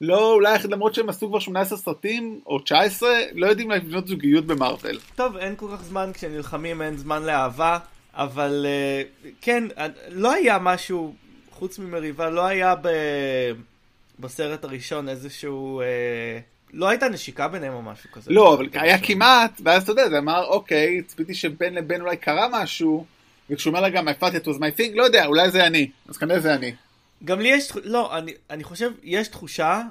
לא, 0.00 0.32
אולי 0.32 0.58
למרות 0.70 0.94
שהם 0.94 1.08
עשו 1.08 1.28
כבר 1.28 1.38
18 1.38 1.78
סרטים, 1.78 2.40
או 2.46 2.58
19, 2.58 3.10
לא 3.34 3.46
יודעים 3.46 3.70
לבנות 3.70 4.08
זוגיות 4.08 4.46
במרוויל. 4.46 4.98
טוב, 5.16 5.36
אין 5.36 5.56
כל 5.56 5.66
כך 5.72 5.82
זמן, 5.82 6.10
כשנלחמים 6.14 6.82
אין 6.82 6.96
זמן 6.96 7.22
לאהבה. 7.22 7.78
אבל 8.14 8.66
אה, 8.68 9.02
כן, 9.40 9.64
לא 10.10 10.32
היה 10.32 10.58
משהו, 10.58 11.14
חוץ 11.50 11.78
ממריבה, 11.78 12.30
לא 12.30 12.46
היה 12.46 12.74
ב... 12.82 12.88
בסרט 14.20 14.64
הראשון 14.64 15.08
איזשהו... 15.08 15.80
אה, 15.80 16.38
לא 16.72 16.88
הייתה 16.88 17.08
נשיקה 17.08 17.48
ביניהם 17.48 17.74
או 17.74 17.82
משהו 17.82 18.10
כזה. 18.12 18.32
לא, 18.32 18.54
אבל 18.54 18.68
היה 18.72 18.98
כמעט, 18.98 19.60
ואז 19.64 19.82
אתה 19.82 19.92
יודע, 19.92 20.08
זה 20.08 20.18
אמר, 20.18 20.44
אוקיי, 20.44 21.02
צפיתי 21.02 21.34
שבין 21.34 21.74
לבין 21.74 22.00
אולי 22.00 22.16
קרה 22.16 22.48
משהו, 22.52 23.06
וכשהוא 23.50 23.70
אומר 23.70 23.80
לה 23.80 23.88
גם, 23.88 24.08
I 24.08 24.12
thought 24.20 24.44
it 24.44 24.46
was 24.46 24.58
my 24.58 24.78
thing, 24.78 24.90
לא 24.94 25.02
יודע, 25.02 25.26
אולי 25.26 25.50
זה 25.50 25.66
אני, 25.66 25.90
אז 26.08 26.16
כנראה 26.16 26.40
זה 26.40 26.54
אני. 26.54 26.74
גם 27.24 27.40
לי 27.40 27.48
יש, 27.48 27.72
לא, 27.84 28.18
אני, 28.18 28.32
אני 28.50 28.64
חושב, 28.64 28.90
יש 29.02 29.28
תחושה 29.28 29.82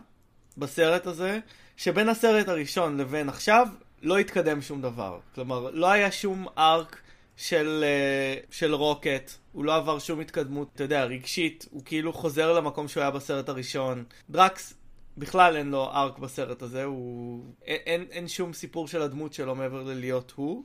בסרט 0.58 1.08
הזה, 1.08 1.40
שבין 1.78 2.10
הסרט 2.10 2.48
הראשון 2.48 2.98
לבין 2.98 3.30
עכשיו, 3.30 3.68
לא 4.02 4.18
התקדם 4.18 4.62
שום 4.62 4.82
דבר. 4.82 5.20
כלומר, 5.36 5.70
לא 5.74 5.92
היה 5.92 6.12
שום 6.12 6.48
ארק 6.58 6.98
של, 7.40 7.84
אה, 7.84 8.36
של 8.52 8.74
רוקט, 8.74 9.32
הוא 9.52 9.66
לא 9.66 9.76
עבר 9.76 10.00
שום 10.00 10.20
התקדמות, 10.20 10.70
אתה 10.76 10.84
יודע, 10.84 11.04
רגשית, 11.04 11.66
הוא 11.72 11.82
כאילו 11.86 12.14
חוזר 12.14 12.54
למקום 12.54 12.88
שהוא 12.88 13.02
היה 13.02 13.12
בסרט 13.12 13.50
הראשון. 13.50 14.04
דרקס, 14.30 14.74
בכלל 15.18 15.56
אין 15.56 15.70
לו 15.70 15.92
ארק 15.94 16.18
בסרט 16.18 16.62
הזה, 16.62 16.84
הוא... 16.84 17.44
אין, 17.66 17.78
אין, 17.86 18.06
אין 18.12 18.28
שום 18.28 18.54
סיפור 18.54 18.88
של 18.88 19.02
הדמות 19.02 19.34
שלו 19.34 19.56
מעבר 19.56 19.84
ללהיות 19.84 20.34
הוא. 20.36 20.64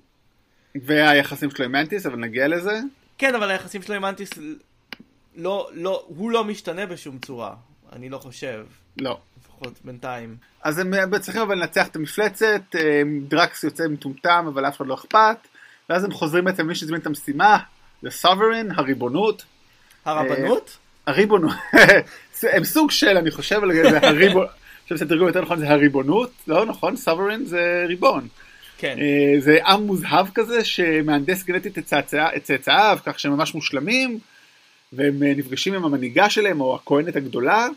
והיחסים 0.75 1.51
שלו 1.51 1.65
עם 1.65 1.73
מנטיס, 1.73 2.07
אבל 2.07 2.17
נגיע 2.17 2.49
לזה. 2.49 2.81
כן, 3.19 3.35
אבל 3.35 3.51
היחסים 3.51 3.83
שלו 3.83 3.95
עם 3.95 4.03
מנטיס, 4.03 4.31
לא, 5.37 5.71
לא, 5.73 6.05
הוא 6.07 6.31
לא 6.31 6.45
משתנה 6.45 6.87
בשום 6.87 7.19
צורה, 7.19 7.55
אני 7.93 8.09
לא 8.09 8.19
חושב. 8.19 8.67
לא. 9.01 9.19
לפחות 9.41 9.79
בינתיים. 9.85 10.37
אז 10.63 10.79
הם 10.79 11.19
צריכים 11.21 11.43
אבל 11.43 11.55
לנצח 11.55 11.87
את 11.87 11.97
המפלצת, 11.97 12.63
אה, 12.75 13.03
דרקס 13.29 13.65
יוצא 13.65 13.89
מטומטם, 13.89 14.45
אבל 14.49 14.69
אף 14.69 14.77
אחד 14.77 14.87
לא 14.87 14.95
אכפת, 14.95 15.37
ואז 15.91 16.05
הם 16.05 16.13
חוזרים 16.13 16.45
בעצם 16.45 16.63
למי 16.63 16.75
שהזמין 16.75 17.01
את 17.01 17.07
המשימה, 17.07 17.59
לסוברן, 18.03 18.69
הריבונות. 18.71 19.45
הרבנות? 20.05 20.77
אה, 21.09 21.13
הריבונות. 21.13 21.55
הם 22.57 22.65
סוג 22.65 22.91
של, 22.91 23.17
אני 23.17 23.31
חושב 23.31 23.61
זה, 23.91 23.99
הריבונות. 23.99 24.49
אני 24.81 24.83
חושב 24.83 24.97
שהתרגום 24.97 25.27
יותר 25.27 25.43
נכון 25.43 25.59
זה 25.59 25.71
הריבונות, 25.71 26.31
לא 26.47 26.67
נכון, 26.67 26.97
סוברן 26.97 27.45
זה 27.45 27.85
ריבון. 27.89 28.29
כן. 28.79 28.99
אה, 29.01 29.41
זה 29.41 29.59
עם 29.67 29.83
מוזהב 29.83 30.27
כזה 30.35 30.65
שמהנדס 30.65 31.43
גנטית 31.45 31.79
את 31.79 32.43
צאצאיו, 32.43 32.99
כך 33.05 33.21
שהם 33.21 33.33
ממש 33.33 33.55
מושלמים, 33.55 34.19
והם 34.93 35.23
נפגשים 35.23 35.75
עם 35.75 35.85
המנהיגה 35.85 36.31
שלהם, 36.31 36.61
או 36.61 36.75
הכהנת 36.75 37.17
הגדולה, 37.17 37.69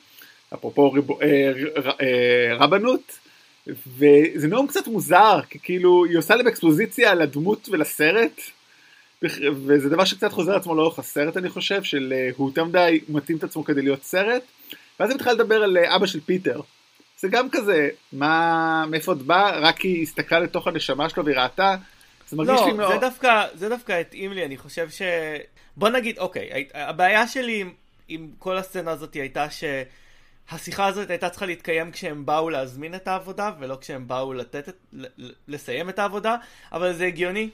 אפרופו 0.53 0.91
ריב... 0.91 1.11
אה, 1.11 1.51
אה, 2.01 2.55
רבנות, 2.55 3.19
וזה 3.67 4.47
נאום 4.47 4.67
קצת 4.67 4.87
מוזר, 4.87 5.39
כי 5.49 5.59
כאילו 5.59 6.05
היא 6.05 6.17
עושה 6.17 6.35
להם 6.35 6.47
אקספוזיציה 6.47 7.11
על 7.11 7.21
הדמות 7.21 7.69
ולסרט, 7.71 8.41
וזה 9.41 9.89
דבר 9.89 10.05
שקצת 10.05 10.31
חוזר 10.31 10.55
עצמו 10.55 10.75
לאורך 10.75 10.99
הסרט 10.99 11.37
אני 11.37 11.49
חושב, 11.49 11.83
של 11.83 12.13
אה, 12.15 12.29
הוא 12.37 12.49
יותר 12.49 12.63
מדי 12.63 12.99
מתאים 13.09 13.37
את 13.37 13.43
עצמו 13.43 13.63
כדי 13.63 13.81
להיות 13.81 14.03
סרט, 14.03 14.41
ואז 14.99 15.09
היא 15.09 15.15
מתחילה 15.15 15.33
לדבר 15.35 15.63
על 15.63 15.77
אבא 15.77 16.05
של 16.05 16.19
פיטר. 16.19 16.61
זה 17.19 17.27
גם 17.27 17.49
כזה, 17.49 17.89
מה, 18.13 18.85
מאיפה 18.89 19.13
את 19.13 19.17
באה? 19.17 19.59
רק 19.59 19.81
היא 19.81 20.03
הסתכלה 20.03 20.39
לתוך 20.39 20.67
הנשמה 20.67 21.09
שלו 21.09 21.25
והיא 21.25 21.37
ראתה. 21.37 21.75
זה 22.29 22.37
מרגיש 22.37 22.61
לא, 22.61 22.67
לי 22.67 22.73
מאוד... 22.73 22.89
לא, 22.89 22.95
זה 22.95 23.01
דווקא, 23.01 23.45
זה 23.53 23.69
דווקא 23.69 23.91
התאים 23.91 24.33
לי, 24.33 24.45
אני 24.45 24.57
חושב 24.57 24.89
ש... 24.89 25.01
בוא 25.77 25.89
נגיד, 25.89 26.17
אוקיי, 26.17 26.67
הבעיה 26.73 27.27
שלי 27.27 27.61
עם, 27.61 27.71
עם 28.07 28.27
כל 28.39 28.57
הסצנה 28.57 28.91
הזאת 28.91 29.13
הייתה 29.13 29.49
ש... 29.49 29.63
השיחה 30.51 30.85
הזאת 30.85 31.09
הייתה 31.09 31.29
צריכה 31.29 31.45
להתקיים 31.45 31.91
כשהם 31.91 32.25
באו 32.25 32.49
להזמין 32.49 32.95
את 32.95 33.07
העבודה, 33.07 33.51
ולא 33.59 33.77
כשהם 33.81 34.07
באו 34.07 34.33
לתת 34.33 34.69
לסיים 35.47 35.89
את 35.89 35.99
העבודה, 35.99 36.35
אבל 36.71 36.93
זה 36.93 37.05
הגיוני. 37.05 37.49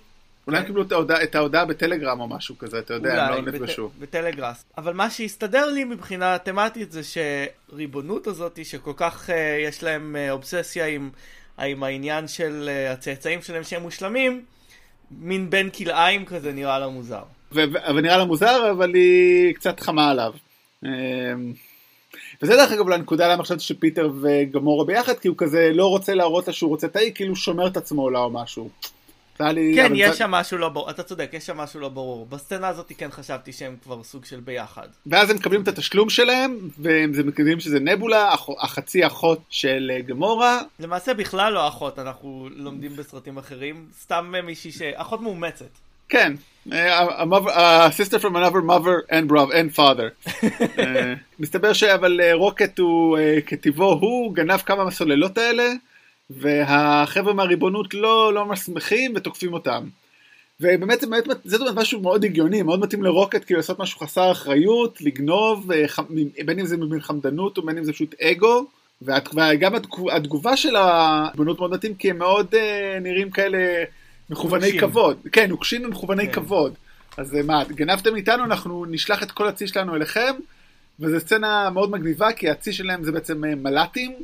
אולי 0.47 0.57
הם 0.57 0.65
קיבלו 0.65 0.81
את 0.81 0.91
ההודעה, 0.91 1.23
את 1.23 1.35
ההודעה 1.35 1.65
בטלגרם 1.65 2.19
או 2.19 2.27
משהו 2.27 2.57
כזה, 2.57 2.79
אתה 2.79 2.93
יודע, 2.93 3.25
הם 3.25 3.45
לא 3.45 3.51
נפגשו. 3.51 3.81
אולי, 3.81 3.93
בטלגרס. 3.99 4.65
אבל 4.77 4.93
מה 4.93 5.09
שהסתדר 5.09 5.65
לי 5.65 5.83
מבחינה 5.83 6.37
תמטית 6.37 6.91
זה 6.91 7.01
שריבונות 7.03 8.27
הזאת, 8.27 8.59
שכל 8.65 8.93
כך 8.97 9.29
uh, 9.29 9.33
יש 9.67 9.83
להם 9.83 10.15
uh, 10.15 10.31
אובססיה 10.31 10.85
עם, 10.85 11.09
עם 11.59 11.83
העניין 11.83 12.27
של 12.27 12.69
uh, 12.69 12.93
הצאצאים 12.93 13.41
שלהם 13.41 13.63
שהם 13.63 13.81
מושלמים, 13.81 14.45
מין 15.11 15.49
בין 15.49 15.69
כלאיים 15.69 16.25
כזה 16.25 16.51
נראה 16.51 16.79
לה 16.79 16.87
מוזר. 16.87 17.23
ונראה 17.51 18.17
לה 18.17 18.25
מוזר, 18.25 18.71
אבל 18.71 18.93
היא 18.93 19.53
קצת 19.53 19.79
חמה 19.79 20.11
עליו. 20.11 20.33
וזה 22.43 22.55
דרך 22.55 22.71
אגב 22.71 22.89
לנקודה 22.89 23.27
למה 23.27 23.43
חשבתי 23.43 23.63
שפיטר 23.63 24.09
וגמורה 24.21 24.85
ביחד, 24.85 25.13
כי 25.13 25.27
הוא 25.27 25.37
כזה 25.37 25.69
לא 25.73 25.87
רוצה 25.87 26.13
להראות 26.13 26.47
לה 26.47 26.53
שהוא 26.53 26.69
רוצה 26.69 26.87
את 26.87 26.95
האי, 26.95 27.11
כאילו 27.15 27.35
שומר 27.35 27.67
את 27.67 27.77
עצמו 27.77 28.09
לה 28.09 28.19
או 28.19 28.29
משהו. 28.29 28.69
לי, 29.39 29.73
כן, 29.75 29.91
יש 29.95 30.17
שם 30.17 30.31
משהו 30.31 30.57
לא 30.57 30.69
ברור, 30.69 30.89
אתה 30.89 31.03
צודק, 31.03 31.29
יש 31.33 31.45
שם 31.45 31.57
משהו 31.57 31.79
לא 31.79 31.89
ברור. 31.89 32.25
בסצנה 32.25 32.67
הזאת 32.67 32.91
כן 32.97 33.11
חשבתי 33.11 33.51
שהם 33.51 33.75
כבר 33.83 34.03
סוג 34.03 34.25
של 34.25 34.39
ביחד. 34.39 34.87
ואז 35.05 35.29
הם 35.29 35.35
מקבלים 35.35 35.61
את 35.61 35.67
התשלום 35.67 36.09
שלהם, 36.09 36.57
והם 36.77 37.11
מקבלים 37.25 37.59
שזה 37.59 37.79
נבולה, 37.79 38.33
החצי 38.61 39.07
אחות 39.07 39.39
של 39.49 39.91
אה, 39.93 40.01
גמורה. 40.01 40.61
למעשה 40.79 41.13
בכלל 41.13 41.53
לא 41.53 41.67
אחות, 41.67 41.99
אנחנו 41.99 42.49
לומדים 42.55 42.95
בסרטים 42.95 43.37
אחרים, 43.37 43.85
סתם 44.01 44.33
מישהי 44.43 44.71
ש... 44.71 44.81
אחות 44.81 45.21
מאומצת. 45.21 45.82
כן, 46.09 46.33
a 46.69 47.91
sister 47.91 48.19
from 48.19 48.35
another 48.35 48.61
mother 48.61 49.05
and 49.09 49.27
brother 49.27 49.53
and 49.53 49.75
father. 49.75 50.09
אה, 50.79 51.13
מסתבר 51.39 51.73
שאבל 51.73 52.21
אה, 52.21 52.33
רוקט 52.33 52.79
הוא 52.79 53.17
אה, 53.17 53.39
כטיבו 53.45 53.91
הוא 53.91 54.33
גנב 54.33 54.57
כמה 54.57 54.83
מהסוללות 54.83 55.37
האלה 55.37 55.69
והחבר'ה 56.29 57.33
מהריבונות 57.33 57.93
לא 57.93 58.33
לא 58.33 58.45
מסמכים 58.45 59.13
ותוקפים 59.15 59.53
אותם. 59.53 59.83
ובאמת 60.59 61.01
זה 61.01 61.07
באמת 61.07 61.23
זה 61.43 61.57
באמת 61.57 61.75
משהו 61.75 62.01
מאוד 62.01 62.25
הגיוני 62.25 62.61
מאוד 62.61 62.79
מתאים 62.79 63.03
לרוקט 63.03 63.45
כאילו 63.45 63.57
לעשות 63.57 63.79
משהו 63.79 63.99
חסר 63.99 64.31
אחריות 64.31 65.01
לגנוב 65.01 65.71
בין 66.45 66.59
אם 66.59 66.65
זה 66.65 66.77
מבין 66.77 67.01
חמדנות 67.01 67.57
ובין 67.57 67.77
אם 67.77 67.83
זה 67.83 67.93
פשוט 67.93 68.15
אגו. 68.21 68.65
וגם 69.01 69.73
התגובה 70.11 70.57
של 70.57 70.75
הריבונות 70.75 71.59
מאוד 71.59 71.71
מתאים 71.71 71.95
כי 71.95 72.09
הם 72.09 72.17
מאוד 72.17 72.55
נראים 73.01 73.31
כאלה 73.31 73.83
מכווני 74.29 74.79
כבוד, 74.79 75.17
כן, 75.31 75.49
נוקשים 75.49 75.85
ומכווני 75.85 76.25
כן. 76.25 76.31
כבוד. 76.33 76.73
אז 77.17 77.35
אה, 77.35 77.43
מה, 77.43 77.63
גנבתם 77.63 78.15
איתנו, 78.15 78.43
אנחנו 78.43 78.85
נשלח 78.85 79.23
את 79.23 79.31
כל 79.31 79.47
הצי 79.47 79.67
שלנו 79.67 79.95
אליכם, 79.95 80.35
וזו 80.99 81.19
סצנה 81.19 81.69
מאוד 81.69 81.91
מגניבה, 81.91 82.31
כי 82.31 82.49
הצי 82.49 82.73
שלהם 82.73 83.03
זה 83.03 83.11
בעצם 83.11 83.45
אה, 83.45 83.55
מל"טים, 83.55 84.15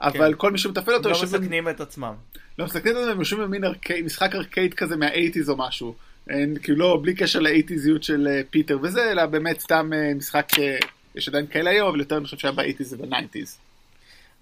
אבל 0.00 0.32
כן. 0.32 0.38
כל 0.38 0.52
מי 0.52 0.58
שמתפעל 0.58 0.94
אותו... 0.94 1.08
לא 1.08 1.22
מסכנים 1.22 1.64
במ... 1.64 1.70
את 1.70 1.80
עצמם. 1.80 2.14
לא 2.58 2.64
מסכנים 2.64 2.96
את 2.96 3.00
עצמם, 3.00 3.10
הם 3.10 3.18
יושבים 3.18 3.42
במין 3.42 3.64
ארקי... 3.64 4.02
משחק 4.02 4.34
ארקייד 4.34 4.74
כזה 4.74 4.96
מה-80's 4.96 5.48
או 5.48 5.56
משהו. 5.56 5.94
אין, 6.30 6.58
כאילו 6.62 6.78
לא, 6.78 6.98
בלי 7.02 7.14
קשר 7.14 7.40
ל-80'סיות 7.40 8.02
של 8.02 8.28
uh, 8.28 8.46
פיטר 8.50 8.78
וזה, 8.82 9.10
אלא 9.10 9.26
באמת 9.26 9.60
סתם 9.60 9.90
משחק, 10.16 10.48
uh, 10.52 10.86
יש 11.14 11.28
עדיין 11.28 11.46
כאלה 11.46 11.70
היום, 11.70 11.88
אבל 11.88 11.98
יותר 11.98 12.16
אני 12.16 12.24
חושב 12.24 12.38
שהיה 12.38 12.52
ב-80's 12.52 12.94
וב-90's. 12.98 13.65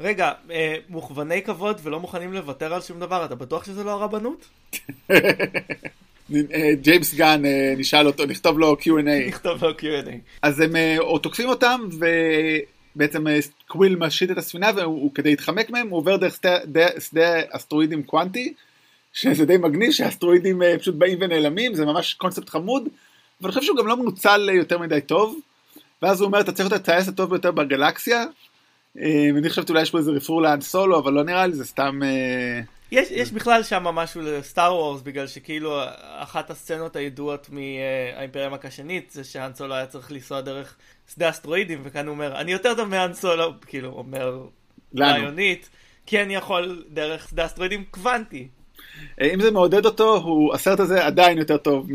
רגע, 0.00 0.32
אה, 0.50 0.76
מוכווני 0.88 1.42
כבוד 1.42 1.80
ולא 1.82 2.00
מוכנים 2.00 2.32
לוותר 2.32 2.74
על 2.74 2.80
שום 2.80 3.00
דבר, 3.00 3.24
אתה 3.24 3.34
בטוח 3.34 3.64
שזה 3.64 3.84
לא 3.84 3.90
הרבנות? 3.90 4.46
אה, 5.10 6.70
ג'יימס 6.80 7.14
גן, 7.14 7.44
אה, 7.44 7.74
נשאל 7.76 8.06
אותו, 8.06 8.26
נכתוב 8.26 8.58
לו 8.58 8.76
Q&A. 8.80 9.26
נכתוב 9.28 9.64
לו 9.64 9.70
Q&A. 9.70 10.10
אז 10.42 10.60
הם 10.60 10.70
או 10.98 11.18
תוקפים 11.18 11.48
אותם, 11.48 11.80
ובעצם 12.94 13.24
קוויל 13.66 13.96
משיט 13.96 14.30
את 14.30 14.38
הספינה, 14.38 14.70
וכדי 14.76 15.30
להתחמק 15.30 15.70
מהם, 15.70 15.88
הוא 15.88 15.98
עובר 15.98 16.16
דרך 16.16 16.38
שדה 16.98 17.40
אסטרואידים 17.50 18.02
קוונטי, 18.02 18.54
שזה 19.12 19.46
די 19.46 19.56
מגניב 19.56 19.90
שהאסטרואידים 19.90 20.62
פשוט 20.78 20.94
באים 20.94 21.18
ונעלמים, 21.20 21.74
זה 21.74 21.86
ממש 21.86 22.14
קונספט 22.14 22.48
חמוד, 22.48 22.82
אבל 23.40 23.48
אני 23.48 23.52
חושב 23.52 23.62
שהוא 23.66 23.78
גם 23.78 23.86
לא 23.86 23.96
מנוצל 23.96 24.50
יותר 24.52 24.78
מדי 24.78 25.00
טוב. 25.00 25.38
ואז 26.02 26.20
הוא 26.20 26.26
אומר, 26.26 26.40
אתה 26.40 26.52
צריך 26.52 26.70
להיות 26.70 26.82
הטייס 26.82 27.08
הטוב 27.08 27.30
ביותר 27.30 27.50
בגלקסיה, 27.50 28.18
אה, 28.20 28.24
אני 28.98 29.48
חושבת 29.48 29.70
אולי 29.70 29.82
יש 29.82 29.90
פה 29.90 29.98
איזה 29.98 30.10
רפרור 30.10 30.42
להאן 30.42 30.60
סולו, 30.60 30.98
אבל 30.98 31.12
לא 31.12 31.24
נראה 31.24 31.46
לי, 31.46 31.52
זה 31.52 31.64
סתם... 31.64 32.00
אה, 32.02 32.60
יש, 32.92 33.10
יש 33.10 33.32
בכלל 33.32 33.62
שם 33.62 33.82
משהו 33.84 34.20
לסטאר 34.22 34.74
וורס, 34.74 35.02
בגלל 35.02 35.26
שכאילו 35.26 35.80
אחת 36.18 36.50
הסצנות 36.50 36.96
הידועות 36.96 37.48
מהאימפריה 37.50 38.46
מכה 38.46 38.75
שנית 38.75 39.10
זה 39.10 39.24
שהאן 39.24 39.50
סולו 39.54 39.74
היה 39.74 39.86
צריך 39.86 40.12
לנסוע 40.12 40.40
דרך 40.40 40.76
שדה 41.14 41.30
אסטרואידים, 41.30 41.80
וכאן 41.84 42.06
הוא 42.06 42.14
אומר, 42.14 42.40
אני 42.40 42.52
יותר 42.52 42.74
טוב 42.74 42.88
מהאן 42.88 43.12
סולו, 43.12 43.52
כאילו, 43.66 43.88
אומר 43.88 44.40
רעיונית, 44.98 45.68
כי 46.06 46.22
אני 46.22 46.34
יכול 46.34 46.84
דרך 46.88 47.28
שדה 47.28 47.46
אסטרואידים 47.46 47.84
קוונטי. 47.90 48.48
אה, 49.20 49.34
אם 49.34 49.40
זה 49.40 49.50
מעודד 49.50 49.86
אותו, 49.86 50.16
הוא, 50.16 50.54
הסרט 50.54 50.80
הזה 50.80 51.06
עדיין 51.06 51.38
יותר 51.38 51.56
טוב 51.56 51.86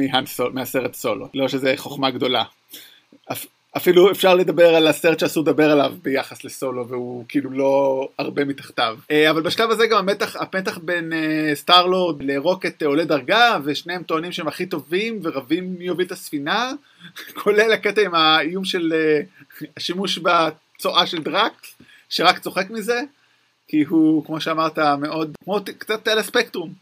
מהסרט 0.54 0.94
סולו, 0.94 1.28
לא 1.34 1.48
שזה 1.48 1.74
חוכמה 1.78 2.12
גדולה. 2.12 2.44
אפילו 3.78 4.12
אפשר 4.12 4.36
לדבר 4.36 4.76
על 4.76 4.88
הסרט 4.88 5.20
שאסור 5.20 5.44
לדבר 5.44 5.72
עליו 5.72 5.94
ביחס 6.02 6.44
לסולו 6.44 6.88
והוא 6.88 7.26
כאילו 7.28 7.52
לא 7.52 8.08
הרבה 8.20 8.46
מתחתיו. 8.46 8.98
אה, 9.12 9.32
אבל 9.32 9.42
בשלב 9.42 9.72
הזה 9.72 9.88
גם 9.88 9.98
המתח, 9.98 10.36
המתח 10.36 10.78
בין 10.78 11.14
אה, 11.14 11.52
סטארלורד 11.56 12.24
לרוקט 12.24 12.84
עולה 12.84 13.06
דרגה 13.06 13.58
ושניהם 13.64 14.04
טוענים 14.04 14.32
שהם 14.32 14.48
הכי 14.48 14.66
טובים 14.66 15.20
ורבים 15.24 15.76
מי 15.80 15.86
יוביל 15.86 16.06
את 16.06 16.12
הספינה 16.12 16.72
כולל 17.44 17.72
הקטע 17.74 18.02
עם 18.02 18.16
האיום 18.16 18.66
של 18.66 18.94
אה, 18.96 19.22
השימוש 19.78 20.18
בצואה 20.18 21.08
של 21.08 21.24
דראקס 21.24 21.76
שרק 22.10 22.40
צוחק 22.40 22.70
מזה 22.70 23.02
כי 23.68 23.84
הוא 23.84 24.26
כמו 24.26 24.42
שאמרת 24.42 24.80
מאוד 24.80 25.32
כמו 25.44 25.60
קצת 25.78 26.08
על 26.08 26.20
הספקטרום 26.20 26.74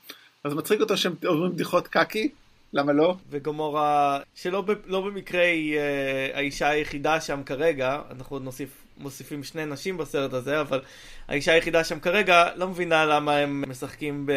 אז 0.44 0.54
מצחיק 0.54 0.82
אותו 0.82 0.98
שהם 0.98 1.16
אומרים 1.26 1.52
בדיחות 1.52 1.88
קקי 1.88 2.30
למה 2.74 2.94
לא? 2.94 3.16
וגומורה, 3.30 4.20
שלא 4.36 4.62
ב, 4.62 4.72
לא 4.86 5.02
במקרה 5.02 5.44
היא 5.44 5.78
uh, 5.78 6.38
האישה 6.38 6.70
היחידה 6.70 7.22
שם 7.22 7.44
כרגע, 7.46 8.00
אנחנו 8.12 8.36
עוד 8.36 8.44
נוסיף, 8.44 8.70
מוסיפים 8.98 9.44
שני 9.44 9.66
נשים 9.66 9.98
בסרט 9.98 10.34
הזה, 10.34 10.62
אבל 10.62 10.82
האישה 11.28 11.52
היחידה 11.54 11.84
שם 11.84 12.00
כרגע 12.00 12.50
לא 12.56 12.68
מבינה 12.68 13.06
למה 13.06 13.38
הם 13.38 13.64
משחקים 13.68 14.26
ב... 14.26 14.32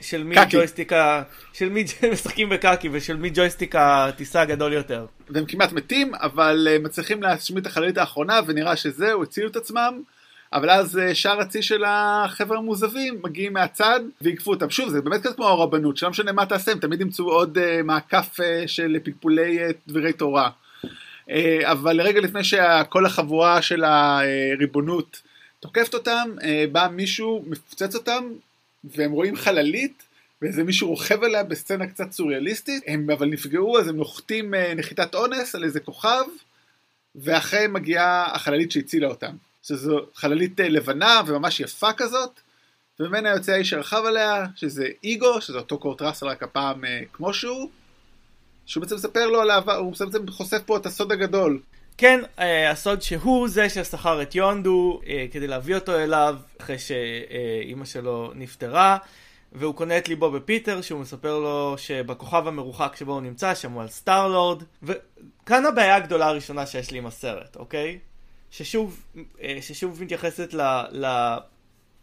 של 0.00 0.24
מי 0.24 0.34
קקי. 0.34 0.56
ג'ויסטיק 0.56 0.92
ה... 0.92 1.22
של 1.52 1.68
מי 1.68 1.84
משחקים 2.12 2.48
בקקי 2.48 2.88
ושל 2.92 3.16
מי 3.16 3.30
ג'ויסטיק 3.34 3.74
הטיסה 3.78 4.40
הגדול 4.40 4.72
יותר. 4.72 5.06
והם 5.30 5.44
כמעט 5.46 5.72
מתים, 5.72 6.14
אבל 6.14 6.68
אה, 6.70 6.78
מצליחים 6.78 7.22
להשמיד 7.22 7.66
את 7.66 7.66
החללית 7.66 7.98
האחרונה, 7.98 8.40
ונראה 8.46 8.76
שזהו, 8.76 9.22
הצילו 9.22 9.48
את 9.48 9.56
עצמם. 9.56 10.02
אבל 10.52 10.70
אז 10.70 10.98
אה, 10.98 11.14
שאר 11.14 11.40
הצי 11.40 11.62
של 11.62 11.84
החבר'ה 11.86 12.58
המעוזבים 12.58 13.20
מגיעים 13.24 13.52
מהצד 13.52 14.00
ועיקפו 14.20 14.50
אותם. 14.50 14.70
שוב, 14.70 14.88
זה 14.88 15.00
באמת 15.00 15.22
כזה 15.22 15.34
כמו 15.34 15.48
הרבנות, 15.48 15.96
שלא 15.96 16.10
משנה 16.10 16.32
מה 16.32 16.46
תעשה, 16.46 16.72
הם 16.72 16.78
תמיד 16.78 17.00
ימצאו 17.00 17.30
עוד 17.30 17.58
uh, 17.58 17.82
מעקף 17.84 18.40
uh, 18.40 18.68
של 18.68 18.96
פלפולי 19.04 19.58
דברי 19.88 20.12
תורה. 20.12 20.50
אבל 21.62 22.00
רגע 22.00 22.20
לפני 22.20 22.44
שכל 22.44 23.06
החבורה 23.06 23.62
של 23.62 23.84
הריבונות 23.84 25.22
תוקפת 25.60 25.94
אותם, 25.94 26.30
בא 26.72 26.88
מישהו, 26.92 27.44
מפוצץ 27.46 27.94
אותם, 27.94 28.24
והם 28.84 29.12
רואים 29.12 29.36
חללית, 29.36 30.02
ואיזה 30.42 30.64
מישהו 30.64 30.88
רוכב 30.88 31.24
עליה 31.24 31.44
בסצנה 31.44 31.86
קצת 31.86 32.12
סוריאליסטית, 32.12 32.84
הם 32.86 33.10
אבל 33.10 33.26
נפגעו, 33.26 33.78
אז 33.78 33.88
הם 33.88 33.96
נוחתים 33.96 34.54
נחיתת 34.76 35.14
אונס 35.14 35.54
על 35.54 35.64
איזה 35.64 35.80
כוכב, 35.80 36.24
ואחרי 37.16 37.66
מגיעה 37.66 38.34
החללית 38.34 38.72
שהצילה 38.72 39.08
אותם. 39.08 39.32
שזו 39.62 40.00
חללית 40.14 40.60
אה, 40.60 40.68
לבנה 40.68 41.20
וממש 41.26 41.60
יפה 41.60 41.92
כזאת, 41.92 42.40
וממנה 43.00 43.28
יוצא 43.28 43.52
האיש 43.52 43.70
שרכב 43.70 44.02
עליה, 44.06 44.46
שזה 44.56 44.88
איגו, 45.04 45.40
שזה 45.40 45.58
אותו 45.58 45.78
קורט 45.78 46.02
ראסל 46.02 46.26
רק 46.26 46.42
הפעם 46.42 46.84
אה, 46.84 47.00
כמו 47.12 47.34
שהוא, 47.34 47.70
שהוא 48.66 48.82
בעצם 48.82 48.94
מספר 48.94 49.26
לו 49.26 49.40
על 49.40 49.50
העבר, 49.50 49.76
הוא 49.76 49.94
בעצם 50.00 50.30
חושף 50.30 50.62
פה 50.66 50.76
את 50.76 50.86
הסוד 50.86 51.12
הגדול. 51.12 51.60
כן, 51.98 52.20
אה, 52.38 52.70
הסוד 52.70 53.02
שהוא 53.02 53.48
זה 53.48 53.68
ששכר 53.68 54.22
את 54.22 54.34
יונדו 54.34 55.00
כדי 55.30 55.46
להביא 55.46 55.74
אותו 55.74 55.98
אליו 55.98 56.36
אחרי 56.60 56.76
שאימא 56.78 57.84
שלו 57.84 58.32
נפטרה. 58.34 58.98
והוא 59.54 59.74
קונה 59.74 59.98
את 59.98 60.08
ליבו 60.08 60.30
בפיטר, 60.30 60.80
שהוא 60.80 61.00
מספר 61.00 61.38
לו 61.38 61.74
שבכוכב 61.78 62.48
המרוחק 62.48 62.96
שבו 62.96 63.12
הוא 63.12 63.20
נמצא, 63.20 63.54
שם 63.54 63.72
הוא 63.72 63.82
על 63.82 63.88
סטארלורד. 63.88 64.62
וכאן 64.82 65.66
הבעיה 65.66 65.96
הגדולה 65.96 66.26
הראשונה 66.26 66.66
שיש 66.66 66.90
לי 66.90 66.98
עם 66.98 67.06
הסרט, 67.06 67.56
אוקיי? 67.56 67.98
ששוב, 68.52 69.04
אה, 69.42 69.58
ששוב 69.60 70.02
מתייחסת 70.02 70.54
ל, 70.54 70.60
ל, 70.92 71.36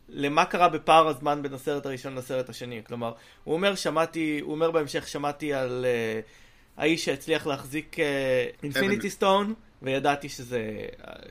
למה 0.10 0.46
קרה 0.46 0.70
בפער 0.70 1.08
הזמן 1.08 1.42
בין 1.42 1.54
הסרט 1.54 1.86
הראשון 1.86 2.16
לסרט 2.16 2.50
השני. 2.50 2.82
כלומר, 2.88 3.14
הוא 3.44 3.56
אומר, 3.56 3.76
שמעתי, 3.76 4.40
הוא 4.40 4.52
אומר 4.52 4.72
בהמשך, 4.72 5.08
שמעתי 5.08 5.54
על 5.54 5.86
uh, 5.86 6.82
האיש 6.82 7.06
שהצליח 7.06 7.48
להחזיק 7.48 7.96
אינפיניטי 8.64 9.08
uh, 9.08 9.12
סטון, 9.12 9.54
וידעתי 9.82 10.30
שזה, 10.30 10.62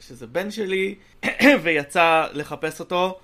שזה 0.00 0.26
בן 0.26 0.50
שלי, 0.50 0.94
ויצא 1.62 2.26
לחפש 2.32 2.80
אותו. 2.80 3.18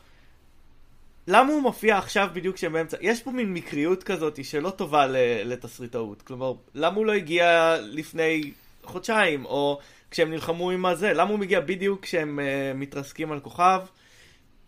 למה 1.27 1.53
הוא 1.53 1.63
מופיע 1.63 1.99
עכשיו 1.99 2.29
בדיוק 2.33 2.57
כשהם 2.57 2.73
באמצע? 2.73 2.97
יש 3.01 3.23
פה 3.23 3.31
מין 3.31 3.55
מקריות 3.55 4.03
כזאת 4.03 4.45
שלא 4.45 4.71
טובה 4.71 5.07
לתסריטאות. 5.45 6.23
כלומר, 6.23 6.53
למה 6.75 6.97
הוא 6.97 7.07
לא 7.07 7.13
הגיע 7.13 7.77
לפני 7.81 8.53
חודשיים, 8.83 9.45
או 9.45 9.79
כשהם 10.15 10.31
נלחמו 10.31 10.71
עם 10.71 10.87
הזה? 10.87 11.13
למה 11.13 11.31
הוא 11.31 11.39
מגיע 11.39 11.61
בדיוק 11.61 12.03
כשהם 12.03 12.39
uh, 12.39 12.77
מתרסקים 12.77 13.33
על 13.33 13.41
כוכב? 13.41 13.81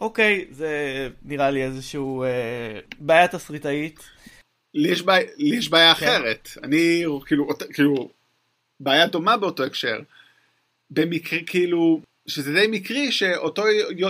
אוקיי, 0.00 0.47
זה 0.50 0.71
נראה 1.23 1.50
לי 1.50 1.65
איזשהו 1.65 2.25
uh, 2.25 2.97
בעיה 2.99 3.28
תסריטאית. 3.28 4.00
לי 4.75 4.89
יש, 4.89 5.02
בעיה, 5.02 5.28
לי 5.37 5.56
יש 5.56 5.69
בעיה 5.69 5.95
כן. 5.95 6.06
אחרת. 6.06 6.49
אני, 6.63 7.04
כאילו, 7.26 7.49
כאילו, 7.73 8.11
בעיה 8.80 9.06
דומה 9.06 9.37
באותו 9.37 9.65
הקשר. 9.65 10.00
במקרה, 10.91 11.39
כאילו, 11.47 12.00
שזה 12.26 12.52
די 12.52 12.67
מקרי 12.71 13.12
שאותו 13.12 13.62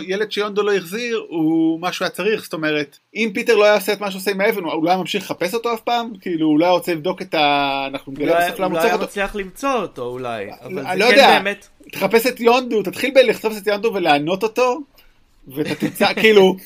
ילד 0.06 0.32
שיונדו 0.32 0.62
לא 0.62 0.74
החזיר 0.74 1.24
הוא 1.28 1.80
מה 1.80 1.92
שהוא 1.92 2.06
היה 2.06 2.10
צריך 2.10 2.44
זאת 2.44 2.52
אומרת 2.52 2.98
אם 3.14 3.30
פיטר 3.34 3.54
לא 3.54 3.64
היה 3.64 3.74
עושה 3.74 3.92
את 3.92 4.00
מה 4.00 4.10
שעושה 4.10 4.30
עם 4.30 4.40
האבן 4.40 4.64
הוא 4.64 4.84
לא 4.84 4.90
היה 4.90 4.98
ממשיך 4.98 5.24
לחפש 5.24 5.54
אותו 5.54 5.74
אף 5.74 5.80
פעם 5.80 6.12
כאילו 6.20 6.46
הוא 6.46 6.58
לא 6.58 6.64
היה 6.64 6.72
רוצה 6.72 6.92
לבדוק 6.92 7.22
את 7.22 7.34
ה... 7.34 7.86
אנחנו 7.90 8.12
נגלה 8.12 8.46
בסוף 8.46 8.60
למה 8.60 8.74
הוא 8.74 8.80
צריך 8.80 8.92
אותו. 8.92 9.04
אולי 9.04 9.20
היה 9.20 9.28
מצליח 9.28 9.36
למצוא 9.36 9.72
אותו 9.72 10.02
אולי 10.02 10.50
אבל 10.62 10.74
זה 10.74 10.82
לא 10.82 11.04
כן 11.04 11.10
יודע, 11.10 11.38
באמת. 11.38 11.68
תחפש 11.92 12.26
את 12.26 12.40
יונדו 12.40 12.82
תתחיל 12.82 13.10
בלחפש 13.14 13.58
את 13.58 13.66
יונדו 13.66 13.92
ולענות 13.94 14.42
אותו 14.42 14.80
ואתה 15.48 15.74
תמצא 15.74 16.14
כאילו 16.20 16.56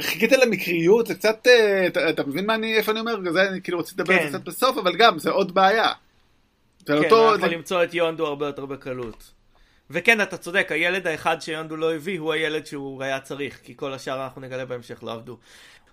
חיכית 0.00 0.32
למקריות 0.32 1.06
זה 1.06 1.14
קצת 1.14 1.46
אה, 1.46 1.86
אתה, 1.86 2.10
אתה 2.10 2.24
מבין 2.24 2.46
מה 2.46 2.54
אני 2.54 2.76
איפה 2.76 2.92
אני 2.92 3.00
אומר 3.00 3.32
זה 3.32 3.42
אני 3.42 3.62
כאילו 3.62 3.78
רוצה 3.78 3.92
לדבר 3.94 4.14
על 4.14 4.20
כן. 4.20 4.30
זה 4.30 4.38
קצת 4.38 4.46
בסוף 4.46 4.78
אבל 4.78 4.96
גם 4.96 5.18
זה 5.18 5.30
עוד 5.30 5.54
בעיה. 5.54 5.88
כן, 6.86 6.92
אותו, 6.92 7.04
יכול 7.04 7.40
זה... 7.40 7.46
למצוא 7.46 7.84
את 7.84 7.94
יונדו 7.94 8.26
הרבה 8.26 8.46
יותר 8.46 8.66
בקלות. 8.66 9.35
וכן, 9.90 10.20
אתה 10.20 10.36
צודק, 10.36 10.66
הילד 10.70 11.06
האחד 11.06 11.40
שיונדו 11.40 11.76
לא 11.76 11.94
הביא 11.94 12.20
הוא 12.20 12.32
הילד 12.32 12.66
שהוא 12.66 13.02
היה 13.02 13.20
צריך, 13.20 13.60
כי 13.64 13.76
כל 13.76 13.92
השאר 13.92 14.24
אנחנו 14.24 14.40
נגלה 14.40 14.64
בהמשך 14.64 15.02
לא 15.02 15.12
עבדו. 15.12 15.36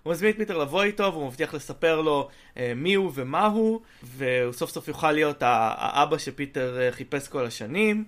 הוא 0.02 0.12
מזמין 0.12 0.30
את 0.30 0.36
פיטר 0.36 0.58
לבוא 0.58 0.82
איתו, 0.82 1.12
והוא 1.12 1.26
מבטיח 1.26 1.54
לספר 1.54 2.00
לו 2.00 2.28
אה, 2.56 2.72
מי 2.76 2.94
הוא 2.94 3.12
ומה 3.14 3.46
הוא, 3.46 3.80
והוא 4.02 4.52
סוף 4.52 4.70
סוף 4.70 4.88
יוכל 4.88 5.12
להיות 5.12 5.36
האבא 5.40 6.18
שפיטר 6.18 6.80
אה, 6.80 6.92
חיפש 6.92 7.28
כל 7.28 7.46
השנים. 7.46 8.04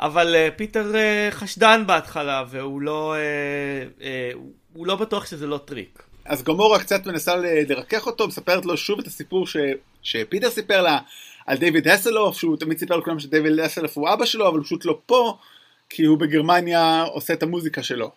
אבל 0.00 0.34
אה, 0.34 0.48
פיטר 0.56 0.96
אה, 0.96 1.28
חשדן 1.30 1.84
בהתחלה, 1.86 2.44
והוא 2.50 2.82
לא, 2.82 3.14
אה, 3.14 3.20
אה, 4.02 4.30
הוא 4.72 4.86
לא 4.86 4.96
בטוח 4.96 5.26
שזה 5.26 5.46
לא 5.46 5.58
טריק. 5.58 6.02
אז 6.24 6.42
גומורה 6.42 6.78
קצת 6.78 7.06
מנסה 7.06 7.36
לרכך 7.68 8.06
אותו, 8.06 8.28
מספרת 8.28 8.64
לו 8.64 8.76
שוב 8.76 8.98
את 8.98 9.06
הסיפור 9.06 9.46
ש... 9.46 9.56
שפיטר 10.02 10.50
סיפר 10.50 10.82
לה. 10.82 10.98
על 11.46 11.56
דיוויד 11.56 11.88
האסלהוף, 11.88 12.38
שהוא 12.38 12.56
תמיד 12.56 12.78
סיפר 12.78 12.96
לכולם 12.96 13.18
שדיוויד 13.18 13.60
האסלהוף 13.60 13.98
הוא 13.98 14.12
אבא 14.12 14.24
שלו, 14.24 14.48
אבל 14.48 14.58
הוא 14.58 14.64
פשוט 14.64 14.84
לא 14.84 14.98
פה, 15.06 15.38
כי 15.88 16.04
הוא 16.04 16.18
בגרמניה 16.18 17.02
עושה 17.02 17.32
את 17.32 17.42
המוזיקה 17.42 17.82
שלו. 17.82 18.10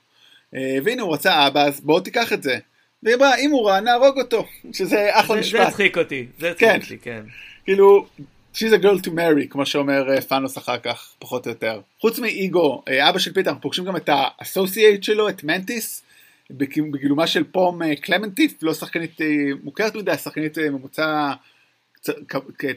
אה, 0.55 0.77
והנה 0.83 1.01
הוא 1.01 1.13
רצה 1.13 1.47
אבא, 1.47 1.63
אז 1.63 1.81
בוא 1.81 1.99
תיקח 1.99 2.33
את 2.33 2.43
זה. 2.43 2.57
והיא 3.03 3.15
אמרה, 3.15 3.35
אם 3.35 3.51
הוא 3.51 3.69
רע, 3.69 3.79
נהרוג 3.79 4.19
אותו, 4.19 4.45
שזה 4.73 5.09
אחלה 5.11 5.39
משפט. 5.39 5.59
זה 5.59 5.67
הצחיק 5.67 5.97
אותי, 5.97 6.25
זה 6.39 6.51
הצחיק 6.51 6.69
כן. 6.69 6.79
אותי, 6.81 6.97
כן. 6.97 7.21
כאילו, 7.65 8.05
she's 8.55 8.81
a 8.81 8.83
girl 8.83 9.05
to 9.05 9.09
marry, 9.09 9.47
כמו 9.49 9.65
שאומר 9.65 10.13
אה, 10.13 10.21
תאנוס 10.21 10.57
אחר 10.57 10.77
כך, 10.77 11.09
פחות 11.19 11.45
או 11.45 11.51
יותר. 11.51 11.81
חוץ 12.01 12.19
מאיגו, 12.19 12.83
אה, 12.87 13.09
אבא 13.09 13.19
של 13.19 13.33
פיטר, 13.33 13.49
אנחנו 13.49 13.61
פוגשים 13.61 13.85
גם 13.85 13.95
את 13.95 14.09
ה 14.13 14.22
associate 14.22 15.03
שלו, 15.03 15.29
את 15.29 15.43
מנטיס, 15.43 16.03
בגילומה 16.49 17.27
של 17.27 17.43
פום 17.43 17.95
קלמנטיף, 17.95 18.53
לא 18.61 18.73
שחקנית 18.73 19.17
מוכרת 19.63 19.95
מדי, 19.95 20.17
שחקנית 20.17 20.57
ממוצע 20.57 21.33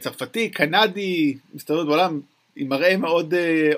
צרפתי, 0.00 0.48
קנדי, 0.48 1.36
מסתובבת 1.54 1.86
בעולם 1.86 2.20
עם 2.56 2.68
מראה 2.68 2.96
מאוד, 2.96 3.34
אה, 3.34 3.70